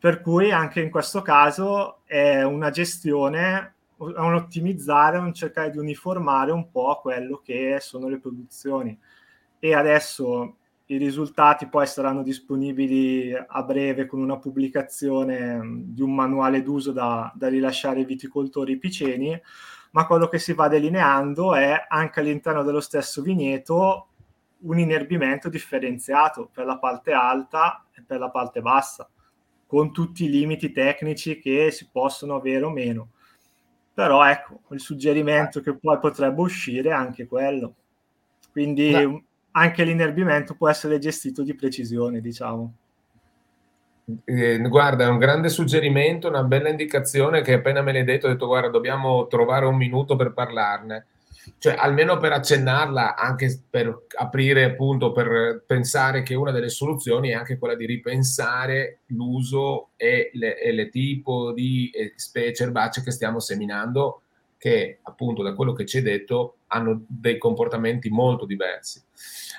Per 0.01 0.19
cui 0.21 0.51
anche 0.51 0.81
in 0.81 0.89
questo 0.89 1.21
caso 1.21 1.99
è 2.05 2.41
una 2.41 2.71
gestione, 2.71 3.75
è 3.95 4.19
un 4.19 4.33
ottimizzare, 4.33 5.19
un 5.19 5.31
cercare 5.31 5.69
di 5.69 5.77
uniformare 5.77 6.51
un 6.51 6.71
po' 6.71 6.99
quello 6.99 7.39
che 7.43 7.77
sono 7.81 8.07
le 8.07 8.17
produzioni. 8.17 8.97
E 9.59 9.75
adesso 9.75 10.55
i 10.87 10.97
risultati 10.97 11.67
poi 11.67 11.85
saranno 11.85 12.23
disponibili 12.23 13.31
a 13.31 13.61
breve 13.61 14.07
con 14.07 14.19
una 14.19 14.39
pubblicazione 14.39 15.59
di 15.89 16.01
un 16.01 16.15
manuale 16.15 16.63
d'uso 16.63 16.91
da, 16.91 17.31
da 17.35 17.47
rilasciare 17.47 17.99
ai 17.99 18.05
viticoltori 18.05 18.79
piceni, 18.79 19.39
ma 19.91 20.07
quello 20.07 20.27
che 20.29 20.39
si 20.39 20.53
va 20.53 20.67
delineando 20.67 21.53
è 21.53 21.85
anche 21.87 22.21
all'interno 22.21 22.63
dello 22.63 22.81
stesso 22.81 23.21
vigneto 23.21 24.07
un 24.61 24.79
inerbimento 24.79 25.47
differenziato 25.47 26.49
per 26.51 26.65
la 26.65 26.79
parte 26.79 27.11
alta 27.11 27.85
e 27.95 28.01
per 28.01 28.17
la 28.17 28.31
parte 28.31 28.61
bassa, 28.61 29.07
con 29.71 29.93
tutti 29.93 30.25
i 30.25 30.29
limiti 30.29 30.73
tecnici 30.73 31.39
che 31.39 31.71
si 31.71 31.87
possono 31.89 32.35
avere 32.35 32.65
o 32.65 32.69
meno. 32.69 33.11
Però 33.93 34.21
ecco, 34.27 34.63
il 34.71 34.81
suggerimento 34.81 35.61
che 35.61 35.77
poi 35.77 35.97
potrebbe 35.97 36.41
uscire 36.41 36.89
è 36.89 36.91
anche 36.91 37.25
quello. 37.25 37.75
Quindi 38.51 38.91
no. 38.91 39.23
anche 39.51 39.85
l'inerbimento 39.85 40.55
può 40.55 40.67
essere 40.67 40.99
gestito 40.99 41.41
di 41.41 41.55
precisione, 41.55 42.19
diciamo. 42.19 42.73
Eh, 44.25 44.59
guarda, 44.59 45.05
è 45.05 45.07
un 45.07 45.19
grande 45.19 45.47
suggerimento, 45.47 46.27
una 46.27 46.43
bella 46.43 46.67
indicazione 46.67 47.41
che 47.41 47.53
appena 47.53 47.81
me 47.81 47.93
l'hai 47.93 48.03
detto, 48.03 48.27
ho 48.27 48.29
detto 48.29 48.47
guarda, 48.47 48.67
dobbiamo 48.67 49.27
trovare 49.27 49.65
un 49.65 49.77
minuto 49.77 50.17
per 50.17 50.33
parlarne 50.33 51.05
cioè 51.57 51.75
almeno 51.77 52.17
per 52.17 52.33
accennarla, 52.33 53.15
anche 53.15 53.63
per 53.69 54.05
aprire 54.17 54.63
appunto, 54.63 55.11
per 55.11 55.63
pensare 55.65 56.23
che 56.23 56.35
una 56.35 56.51
delle 56.51 56.69
soluzioni 56.69 57.29
è 57.29 57.33
anche 57.33 57.57
quella 57.57 57.75
di 57.75 57.85
ripensare 57.85 58.99
l'uso 59.07 59.89
e 59.95 60.29
le, 60.33 60.89
tipo 60.89 61.51
di 61.51 61.89
eh, 61.89 62.13
specie 62.15 62.63
erbacee 62.63 63.03
che 63.03 63.11
stiamo 63.11 63.39
seminando, 63.39 64.21
che 64.57 64.99
appunto 65.03 65.41
da 65.41 65.53
quello 65.53 65.73
che 65.73 65.85
ci 65.85 65.97
hai 65.97 66.03
detto 66.03 66.57
hanno 66.67 67.03
dei 67.07 67.37
comportamenti 67.37 68.09
molto 68.09 68.45
diversi. 68.45 69.01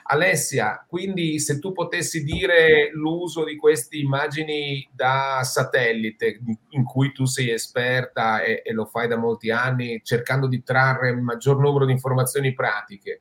Alessia, 0.04 0.84
quindi 0.88 1.38
se 1.38 1.58
tu 1.58 1.72
potessi 1.72 2.24
dire 2.24 2.90
l'uso 2.92 3.44
di 3.44 3.56
queste 3.56 3.96
immagini 3.96 4.88
da 4.92 5.40
satellite 5.42 6.40
in 6.70 6.84
cui 6.84 7.12
tu 7.12 7.24
sei 7.24 7.50
esperta 7.50 8.42
e, 8.42 8.62
e 8.64 8.72
lo 8.72 8.84
fai 8.84 9.08
da 9.08 9.16
molti 9.16 9.50
anni 9.50 10.00
cercando 10.02 10.46
di 10.46 10.62
trarre 10.62 11.10
il 11.10 11.20
maggior 11.20 11.58
numero 11.58 11.84
di 11.84 11.92
informazioni 11.92 12.52
pratiche, 12.52 13.20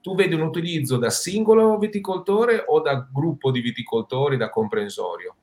tu 0.00 0.14
vedi 0.14 0.34
un 0.34 0.40
utilizzo 0.42 0.96
da 0.96 1.10
singolo 1.10 1.78
viticoltore 1.78 2.64
o 2.66 2.80
da 2.80 3.08
gruppo 3.10 3.50
di 3.50 3.60
viticoltori, 3.60 4.36
da 4.36 4.48
comprensorio? 4.50 5.36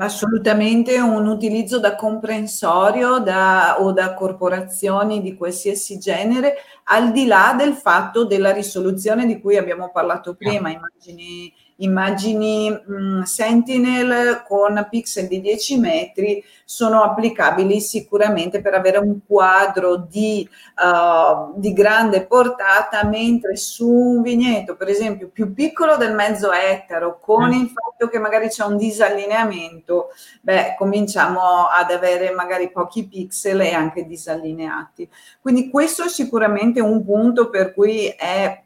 Assolutamente 0.00 0.98
un 1.00 1.26
utilizzo 1.26 1.80
da 1.80 1.96
comprensorio 1.96 3.18
da, 3.18 3.76
o 3.80 3.92
da 3.92 4.14
corporazioni 4.14 5.20
di 5.20 5.34
qualsiasi 5.36 5.98
genere, 5.98 6.54
al 6.84 7.10
di 7.10 7.26
là 7.26 7.54
del 7.58 7.74
fatto 7.74 8.24
della 8.24 8.52
risoluzione 8.52 9.26
di 9.26 9.40
cui 9.40 9.56
abbiamo 9.56 9.90
parlato 9.90 10.36
prima, 10.36 10.70
immagini 10.70 11.52
immagini 11.78 12.70
mh, 12.70 12.92
mm, 12.92 13.22
Sentinel 13.22 14.42
con 14.46 14.86
pixel 14.90 15.26
di 15.26 15.40
10 15.40 15.78
metri 15.78 16.44
sono 16.64 17.02
applicabili 17.02 17.80
sicuramente 17.80 18.60
per 18.60 18.74
avere 18.74 18.98
un 18.98 19.20
quadro 19.26 19.96
di, 19.96 20.46
uh, 20.76 21.58
di 21.58 21.72
grande 21.72 22.26
portata, 22.26 23.04
mentre 23.04 23.56
su 23.56 23.88
un 23.88 24.22
vigneto, 24.22 24.76
per 24.76 24.88
esempio, 24.88 25.28
più 25.28 25.54
piccolo 25.54 25.96
del 25.96 26.14
mezzo 26.14 26.52
ettaro, 26.52 27.18
con 27.20 27.48
mm. 27.48 27.52
il 27.52 27.72
fatto 27.72 28.08
che 28.08 28.18
magari 28.18 28.48
c'è 28.48 28.64
un 28.64 28.76
disallineamento, 28.76 30.08
beh, 30.42 30.74
cominciamo 30.76 31.68
ad 31.68 31.90
avere 31.90 32.32
magari 32.32 32.70
pochi 32.70 33.08
pixel 33.08 33.60
e 33.60 33.72
anche 33.72 34.04
disallineati. 34.04 35.08
Quindi 35.40 35.70
questo 35.70 36.04
è 36.04 36.08
sicuramente 36.08 36.80
un 36.80 37.02
punto 37.02 37.48
per 37.48 37.72
cui 37.72 38.08
è 38.08 38.62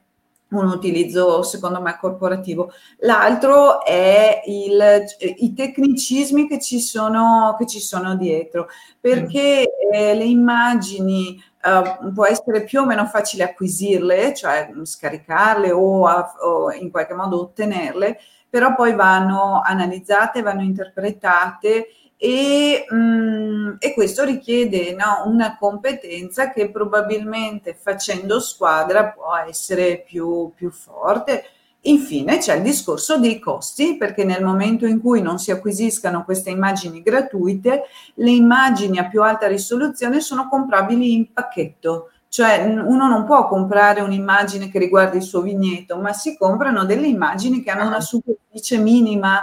un 0.52 0.66
utilizzo 0.66 1.42
secondo 1.42 1.80
me 1.80 1.96
corporativo. 1.98 2.72
L'altro 2.98 3.84
è 3.84 4.42
il, 4.46 5.04
i 5.38 5.54
tecnicismi 5.54 6.48
che 6.48 6.60
ci, 6.60 6.80
sono, 6.80 7.56
che 7.58 7.66
ci 7.66 7.80
sono 7.80 8.16
dietro, 8.16 8.68
perché 9.00 9.68
eh, 9.92 10.14
le 10.14 10.24
immagini 10.24 11.42
Uh, 11.62 12.12
può 12.12 12.26
essere 12.26 12.64
più 12.64 12.80
o 12.80 12.84
meno 12.84 13.06
facile 13.06 13.44
acquisirle, 13.44 14.34
cioè 14.34 14.72
scaricarle 14.82 15.70
o, 15.70 16.06
a, 16.06 16.34
o, 16.40 16.72
in 16.72 16.90
qualche 16.90 17.14
modo 17.14 17.40
ottenerle, 17.40 18.18
però 18.50 18.74
poi 18.74 18.96
vanno 18.96 19.62
analizzate, 19.64 20.42
vanno 20.42 20.62
interpretate 20.62 21.86
e, 22.24 22.84
mh, 22.88 22.94
mm, 22.94 23.74
e 23.80 23.92
questo 23.94 24.22
richiede 24.22 24.94
no, 24.94 25.24
una 25.26 25.56
competenza 25.58 26.52
che 26.52 26.70
probabilmente 26.70 27.74
facendo 27.74 28.38
squadra 28.38 29.08
può 29.08 29.34
essere 29.44 30.04
più, 30.06 30.52
più 30.54 30.70
forte. 30.70 31.42
Infine 31.80 32.38
c'è 32.38 32.54
il 32.54 32.62
discorso 32.62 33.18
dei 33.18 33.40
costi, 33.40 33.96
perché 33.96 34.22
nel 34.22 34.44
momento 34.44 34.86
in 34.86 35.00
cui 35.00 35.20
non 35.20 35.40
si 35.40 35.50
acquisiscano 35.50 36.22
queste 36.22 36.50
immagini 36.50 37.02
gratuite, 37.02 37.86
le 38.14 38.30
immagini 38.30 38.98
a 39.00 39.08
più 39.08 39.20
alta 39.20 39.48
risoluzione 39.48 40.20
sono 40.20 40.46
comprabili 40.48 41.12
in 41.12 41.32
pacchetto. 41.32 42.10
Cioè 42.28 42.62
uno 42.64 43.08
non 43.08 43.24
può 43.24 43.48
comprare 43.48 44.00
un'immagine 44.00 44.70
che 44.70 44.78
riguarda 44.78 45.16
il 45.16 45.22
suo 45.22 45.40
vigneto, 45.40 45.96
ma 45.96 46.12
si 46.12 46.36
comprano 46.36 46.84
delle 46.84 47.08
immagini 47.08 47.64
che 47.64 47.70
hanno 47.72 47.88
una 47.88 48.00
superficie 48.00 48.78
minima 48.78 49.42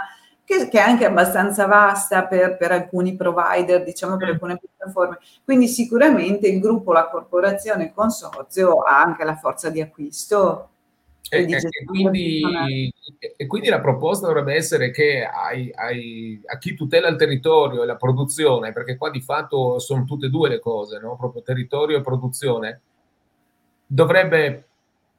che, 0.50 0.68
che, 0.68 0.78
è 0.78 0.82
anche 0.82 1.04
abbastanza 1.04 1.66
vasta 1.66 2.26
per, 2.26 2.56
per, 2.56 2.72
alcuni 2.72 3.14
provider, 3.14 3.84
diciamo 3.84 4.16
per 4.16 4.28
mm. 4.28 4.32
alcune 4.32 4.58
piattaforme. 4.58 5.18
Quindi 5.44 5.68
sicuramente 5.68 6.48
il 6.48 6.58
gruppo, 6.58 6.92
la 6.92 7.08
corporazione, 7.08 7.84
il 7.84 7.92
consorzio 7.94 8.80
ha 8.80 9.00
anche 9.00 9.22
la 9.22 9.36
forza 9.36 9.70
di 9.70 9.80
acquisto. 9.80 10.68
e, 11.30 11.42
e, 11.42 11.84
quindi, 11.84 12.42
e, 13.36 13.46
quindi, 13.46 13.68
la 13.68 13.80
proposta 13.80 14.26
dovrebbe 14.26 14.54
essere 14.54 14.90
che 14.90 15.24
ai, 15.24 15.70
ai, 15.72 16.42
a 16.44 16.58
chi 16.58 16.74
tutela 16.74 17.06
il 17.06 17.16
territorio 17.16 17.84
e 17.84 17.86
la 17.86 17.96
produzione, 17.96 18.72
perché 18.72 18.96
qua 18.96 19.10
di 19.10 19.20
fatto 19.20 19.78
sono 19.78 20.04
tutte 20.04 20.26
e 20.26 20.30
due 20.30 20.48
le 20.48 20.58
cose, 20.58 20.98
no? 20.98 21.16
proprio 21.16 21.42
territorio 21.42 21.98
e 21.98 22.00
produzione, 22.00 22.80
dovrebbe, 23.86 24.69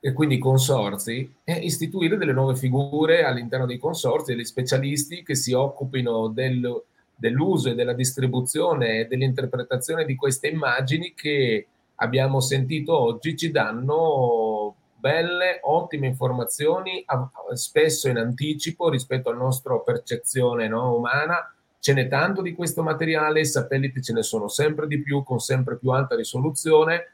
e 0.04 0.14
quindi 0.14 0.40
consorzi, 0.40 1.32
eh, 1.44 1.54
istituire 1.54 2.18
delle 2.18 2.34
nuove 2.34 2.56
figure 2.56 3.24
all'interno 3.24 3.68
dei 3.68 3.78
consorzi, 3.78 4.34
degli 4.34 4.44
specialisti 4.44 5.22
che 5.22 5.36
si 5.36 5.54
occupino 5.54 6.28
del, 6.30 6.84
dell'uso 7.16 7.70
e 7.70 7.76
della 7.76 7.94
distribuzione 7.94 9.02
e 9.02 9.06
dell'interpretazione 9.06 10.04
di 10.06 10.16
queste 10.16 10.48
immagini 10.48 11.14
che 11.14 11.68
abbiamo 11.98 12.40
sentito 12.40 13.00
oggi 13.00 13.38
ci 13.38 13.52
danno 13.52 14.76
belle, 14.98 15.60
ottime 15.62 16.08
informazioni, 16.08 17.06
spesso 17.54 18.10
in 18.10 18.18
anticipo 18.18 18.90
rispetto 18.90 19.30
alla 19.30 19.38
nostra 19.38 19.78
percezione 19.78 20.68
no, 20.68 20.96
umana. 20.96 21.54
Ce 21.78 21.94
n'è 21.94 22.08
tanto 22.08 22.42
di 22.42 22.54
questo 22.54 22.82
materiale, 22.82 23.42
i 23.42 23.46
satelliti 23.46 24.02
ce 24.02 24.14
ne 24.14 24.24
sono 24.24 24.48
sempre 24.48 24.88
di 24.88 25.00
più, 25.00 25.22
con 25.24 25.40
sempre 25.40 25.78
più 25.78 25.92
alta 25.92 26.16
risoluzione 26.16 27.06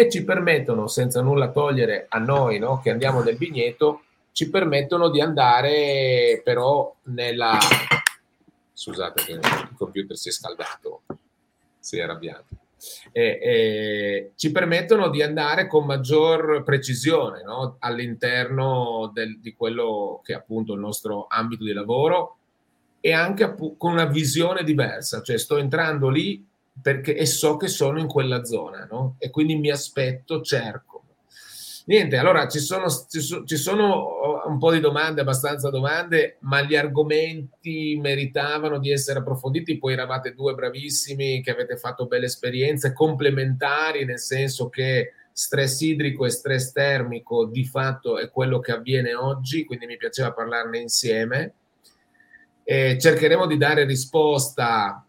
e 0.00 0.10
ci 0.10 0.24
permettono, 0.24 0.86
senza 0.86 1.20
nulla 1.20 1.50
togliere 1.50 2.06
a 2.08 2.18
noi 2.18 2.58
no, 2.58 2.80
che 2.80 2.90
andiamo 2.90 3.22
nel 3.22 3.36
vigneto, 3.36 4.02
ci 4.32 4.50
permettono 4.50 5.10
di 5.10 5.20
andare 5.20 6.40
però 6.44 6.94
nella... 7.04 7.58
Scusate 8.72 9.32
il 9.32 9.40
computer 9.76 10.16
si 10.16 10.28
è 10.28 10.32
scaldato, 10.32 11.02
si 11.80 11.98
è 11.98 12.02
arrabbiato 12.02 12.46
eh, 13.12 13.38
eh, 13.42 14.32
ci 14.36 14.52
permettono 14.52 15.08
di 15.08 15.22
andare 15.22 15.66
con 15.66 15.84
maggior 15.84 16.62
precisione 16.62 17.42
no? 17.42 17.76
all'interno 17.80 19.10
del, 19.12 19.40
di 19.40 19.54
quello 19.54 20.20
che 20.22 20.32
è 20.32 20.36
appunto 20.36 20.74
il 20.74 20.80
nostro 20.80 21.26
ambito 21.28 21.64
di 21.64 21.72
lavoro 21.72 22.36
e 23.00 23.12
anche 23.12 23.54
con 23.76 23.92
una 23.92 24.06
visione 24.06 24.64
diversa, 24.64 25.22
cioè 25.22 25.38
sto 25.38 25.56
entrando 25.56 26.08
lì 26.08 26.44
perché 26.80 27.16
e 27.16 27.26
so 27.26 27.56
che 27.56 27.68
sono 27.68 27.98
in 27.98 28.06
quella 28.06 28.44
zona 28.44 28.86
no? 28.90 29.16
e 29.18 29.30
quindi 29.30 29.56
mi 29.56 29.70
aspetto, 29.70 30.42
cerco 30.42 30.98
Niente, 31.88 32.18
allora 32.18 32.46
ci 32.48 32.58
sono, 32.58 32.86
ci, 33.08 33.20
so, 33.20 33.44
ci 33.44 33.56
sono, 33.56 33.94
oh, 33.94 34.46
un 34.46 34.58
po' 34.58 34.72
di 34.72 34.78
domande, 34.78 35.22
abbastanza 35.22 35.70
domande, 35.70 36.36
ma 36.40 36.60
gli 36.60 36.76
argomenti 36.76 37.98
meritavano 37.98 38.78
di 38.78 38.92
essere 38.92 39.20
approfonditi. 39.20 39.78
Poi 39.78 39.94
eravate 39.94 40.34
due 40.34 40.52
bravissimi 40.52 41.42
che 41.42 41.50
avete 41.50 41.78
fatto 41.78 42.06
belle 42.06 42.26
esperienze 42.26 42.92
complementari, 42.92 44.04
nel 44.04 44.18
senso 44.18 44.68
che 44.68 45.14
stress 45.32 45.80
idrico 45.80 46.26
e 46.26 46.30
stress 46.30 46.72
termico 46.72 47.46
di 47.46 47.64
fatto 47.64 48.18
è 48.18 48.28
quello 48.28 48.60
che 48.60 48.72
avviene 48.72 49.14
oggi, 49.14 49.64
quindi 49.64 49.86
mi 49.86 49.96
piaceva 49.96 50.32
parlarne 50.32 50.78
insieme. 50.78 51.54
E 52.64 52.98
cercheremo 53.00 53.46
di 53.46 53.56
dare 53.56 53.86
risposta 53.86 55.07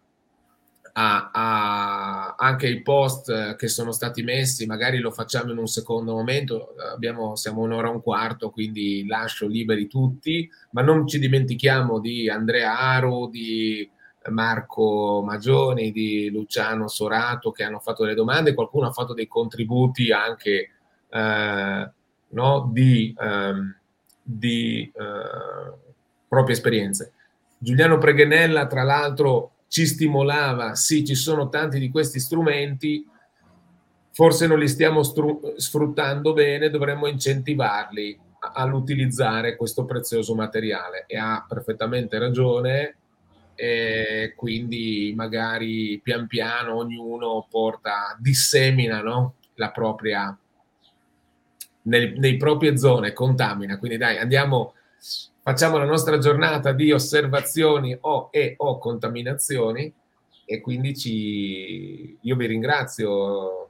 a, 0.92 1.30
a, 1.32 2.34
anche 2.36 2.68
i 2.68 2.82
post 2.82 3.56
che 3.56 3.68
sono 3.68 3.92
stati 3.92 4.22
messi, 4.22 4.66
magari 4.66 4.98
lo 4.98 5.10
facciamo 5.10 5.52
in 5.52 5.58
un 5.58 5.66
secondo 5.66 6.12
momento, 6.12 6.74
Abbiamo, 6.92 7.36
siamo 7.36 7.62
un'ora 7.62 7.88
e 7.88 7.92
un 7.92 8.02
quarto, 8.02 8.50
quindi 8.50 9.06
lascio 9.06 9.46
liberi 9.46 9.86
tutti, 9.86 10.48
ma 10.72 10.82
non 10.82 11.06
ci 11.06 11.18
dimentichiamo 11.18 12.00
di 12.00 12.28
Andrea 12.28 12.78
Aru, 12.78 13.28
di 13.30 13.88
Marco 14.28 15.22
Magioni, 15.24 15.92
di 15.92 16.30
Luciano 16.30 16.88
Sorato 16.88 17.50
che 17.50 17.62
hanno 17.62 17.78
fatto 17.78 18.02
delle 18.02 18.14
domande, 18.14 18.54
qualcuno 18.54 18.86
ha 18.86 18.92
fatto 18.92 19.14
dei 19.14 19.26
contributi 19.26 20.12
anche 20.12 20.70
eh, 21.08 21.90
no, 22.28 22.70
di, 22.72 23.14
um, 23.18 23.74
di 24.22 24.92
uh, 24.94 25.74
proprie 26.28 26.54
esperienze. 26.54 27.12
Giuliano 27.58 27.98
Preghenella, 27.98 28.66
tra 28.66 28.82
l'altro, 28.82 29.52
ci 29.70 29.86
stimolava, 29.86 30.74
sì, 30.74 31.04
ci 31.04 31.14
sono 31.14 31.48
tanti 31.48 31.78
di 31.78 31.90
questi 31.90 32.18
strumenti, 32.18 33.06
forse 34.10 34.48
non 34.48 34.58
li 34.58 34.66
stiamo 34.66 35.04
stru- 35.04 35.54
sfruttando 35.54 36.32
bene, 36.32 36.70
dovremmo 36.70 37.06
incentivarli 37.06 38.18
all'utilizzare 38.54 39.54
questo 39.54 39.84
prezioso 39.84 40.34
materiale 40.34 41.04
e 41.06 41.16
ha 41.16 41.44
perfettamente 41.48 42.18
ragione 42.18 42.96
e 43.54 44.32
quindi 44.34 45.12
magari 45.14 46.00
pian 46.02 46.26
piano 46.26 46.74
ognuno 46.74 47.46
porta, 47.48 48.16
dissemina 48.18 49.00
no? 49.02 49.34
la 49.54 49.70
propria 49.70 50.36
nel, 51.82 52.18
nei 52.18 52.36
proprie 52.36 52.76
zone, 52.76 53.12
contamina, 53.12 53.78
quindi 53.78 53.98
dai 53.98 54.18
andiamo 54.18 54.74
facciamo 55.42 55.78
la 55.78 55.84
nostra 55.84 56.18
giornata 56.18 56.72
di 56.72 56.92
osservazioni 56.92 57.96
o, 58.00 58.28
e 58.30 58.54
o 58.58 58.78
contaminazioni 58.78 59.92
e 60.44 60.60
quindi 60.60 60.96
ci, 60.96 62.18
io 62.20 62.36
vi 62.36 62.46
ringrazio, 62.46 63.68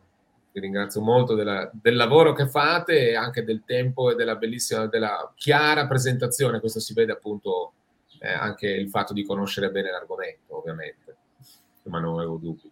vi 0.52 0.60
ringrazio 0.60 1.00
molto 1.00 1.34
della, 1.34 1.70
del 1.72 1.94
lavoro 1.94 2.32
che 2.32 2.48
fate 2.48 3.10
e 3.10 3.14
anche 3.16 3.44
del 3.44 3.62
tempo 3.64 4.10
e 4.10 4.14
della 4.14 4.36
bellissima, 4.36 4.86
della 4.86 5.30
chiara 5.36 5.86
presentazione, 5.86 6.60
questo 6.60 6.80
si 6.80 6.94
vede 6.94 7.12
appunto 7.12 7.72
eh, 8.20 8.32
anche 8.32 8.68
il 8.68 8.88
fatto 8.88 9.12
di 9.12 9.24
conoscere 9.24 9.70
bene 9.70 9.90
l'argomento 9.90 10.58
ovviamente, 10.58 11.16
ma 11.84 12.00
non 12.00 12.18
avevo 12.18 12.36
dubbi. 12.36 12.70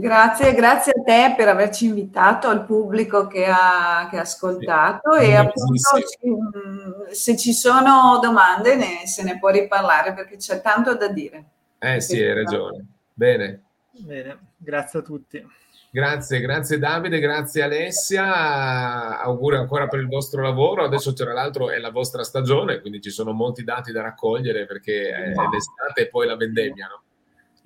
Grazie, 0.00 0.54
grazie 0.54 0.92
a 0.92 1.02
te 1.02 1.34
per 1.36 1.48
averci 1.48 1.86
invitato, 1.86 2.46
al 2.46 2.64
pubblico 2.64 3.26
che 3.26 3.46
ha, 3.46 4.06
che 4.08 4.16
ha 4.16 4.20
ascoltato 4.20 5.14
sì, 5.18 5.24
e 5.24 5.34
appunto 5.34 5.98
ci, 6.06 6.28
mm, 6.30 7.10
se 7.10 7.36
ci 7.36 7.52
sono 7.52 8.20
domande 8.22 8.76
ne, 8.76 9.08
se 9.08 9.24
ne 9.24 9.40
può 9.40 9.48
riparlare 9.48 10.14
perché 10.14 10.36
c'è 10.36 10.62
tanto 10.62 10.94
da 10.94 11.08
dire. 11.08 11.44
Eh 11.80 12.00
sì, 12.00 12.22
hai 12.22 12.32
ragione. 12.32 12.86
Bene. 13.12 13.62
Bene, 13.90 14.38
grazie 14.56 15.00
a 15.00 15.02
tutti. 15.02 15.44
Grazie, 15.90 16.40
grazie 16.42 16.78
Davide, 16.78 17.18
grazie 17.18 17.62
Alessia, 17.62 19.18
auguri 19.18 19.56
ancora 19.56 19.88
per 19.88 19.98
il 19.98 20.06
vostro 20.06 20.42
lavoro, 20.42 20.84
adesso 20.84 21.12
tra 21.12 21.32
l'altro 21.32 21.70
è 21.70 21.78
la 21.78 21.90
vostra 21.90 22.22
stagione, 22.22 22.80
quindi 22.80 23.00
ci 23.00 23.10
sono 23.10 23.32
molti 23.32 23.64
dati 23.64 23.90
da 23.90 24.02
raccogliere 24.02 24.64
perché 24.64 25.10
è 25.10 25.32
l'estate 25.50 26.02
e 26.02 26.08
poi 26.08 26.28
la 26.28 26.36
vendemmia, 26.36 26.86
no? 26.86 27.02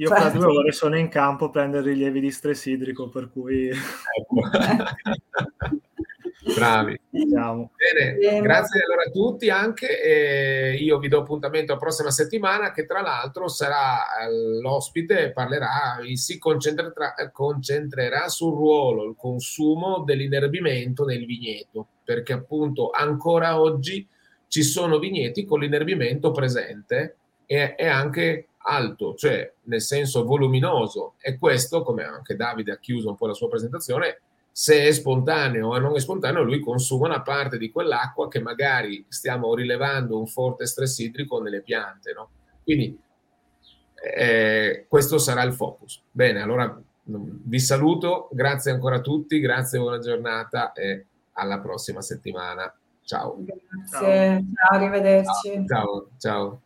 Io 0.03 0.09
fra 0.09 0.31
due 0.31 0.47
ore 0.47 0.73
sono 0.73 0.99
in 0.99 1.09
campo 1.09 1.45
a 1.45 1.51
prendere 1.51 1.91
rilievi 1.91 2.19
di 2.19 2.33
stress 2.33 2.67
idrico, 2.67 3.09
per 3.09 3.31
cui... 3.31 3.69
Ecco. 3.69 4.43
Bravi. 6.57 6.99
Bene, 7.09 8.17
Bene, 8.19 8.41
grazie 8.41 8.83
allora 8.83 9.03
a 9.07 9.11
tutti 9.11 9.49
anche. 9.49 10.03
Eh, 10.03 10.75
io 10.75 10.99
vi 10.99 11.07
do 11.07 11.21
appuntamento 11.21 11.73
la 11.73 11.79
prossima 11.79 12.11
settimana 12.11 12.73
che 12.73 12.85
tra 12.85 13.01
l'altro 13.01 13.47
sarà 13.47 14.27
eh, 14.27 14.61
l'ospite, 14.61 15.31
parlerà, 15.31 15.99
si 16.15 16.37
concentrerà, 16.39 17.15
concentrerà 17.31 18.29
sul 18.29 18.55
ruolo, 18.55 19.05
il 19.05 19.15
consumo 19.17 20.03
dell'inerbimento 20.05 21.05
nel 21.05 21.25
vigneto, 21.25 21.87
perché 22.03 22.33
appunto 22.33 22.91
ancora 22.91 23.61
oggi 23.61 24.05
ci 24.49 24.65
sono 24.65 24.99
vigneti 24.99 25.45
con 25.45 25.61
l'inerbimento 25.61 26.33
presente 26.33 27.17
e, 27.47 27.77
e 27.79 27.87
anche 27.87 28.49
alto, 28.65 29.15
cioè 29.15 29.53
nel 29.65 29.81
senso 29.81 30.25
voluminoso, 30.25 31.15
e 31.21 31.39
questo, 31.39 31.83
come 31.83 32.05
anche 32.05 32.37
Davide 32.37 32.73
ha 32.73 32.79
chiuso 32.79 33.09
un 33.09 33.17
po' 33.17 33.27
la 33.27 33.35
sua 33.35 33.49
presentazione, 33.49 34.21
se 34.53 34.87
è 34.87 34.93
spontaneo 34.93 35.69
o 35.69 35.79
non 35.79 35.97
è 35.97 36.01
spontaneo, 36.01 36.43
lui 36.43 36.61
consuma 36.61 37.07
una 37.07 37.23
parte 37.23 37.57
di 37.57 37.71
quell'acqua 37.71 38.29
che 38.29 38.41
magari 38.41 39.05
stiamo 39.09 39.55
rilevando 39.55 40.19
un 40.19 40.27
forte 40.27 40.67
stress 40.67 40.99
idrico 40.99 41.41
nelle 41.41 41.63
piante. 41.63 42.13
No? 42.13 42.29
Quindi 42.63 42.99
eh, 44.15 44.85
questo 44.89 45.17
sarà 45.17 45.43
il 45.43 45.55
focus. 45.55 46.03
Bene, 46.11 46.43
allora 46.43 46.67
mm, 46.67 47.31
vi 47.45 47.59
saluto, 47.59 48.29
grazie 48.33 48.73
ancora 48.73 48.97
a 48.97 49.01
tutti, 49.01 49.41
grazie, 49.41 49.79
buona 49.79 49.99
giornata 49.99 50.73
e 50.73 51.07
alla 51.33 51.59
prossima 51.59 52.03
settimana. 52.03 52.73
Ciao. 53.05 53.37
Grazie, 53.39 53.87
ciao, 53.91 54.01
ciao 54.01 54.77
arrivederci. 54.77 55.65
ciao. 55.67 56.09
ciao. 56.19 56.61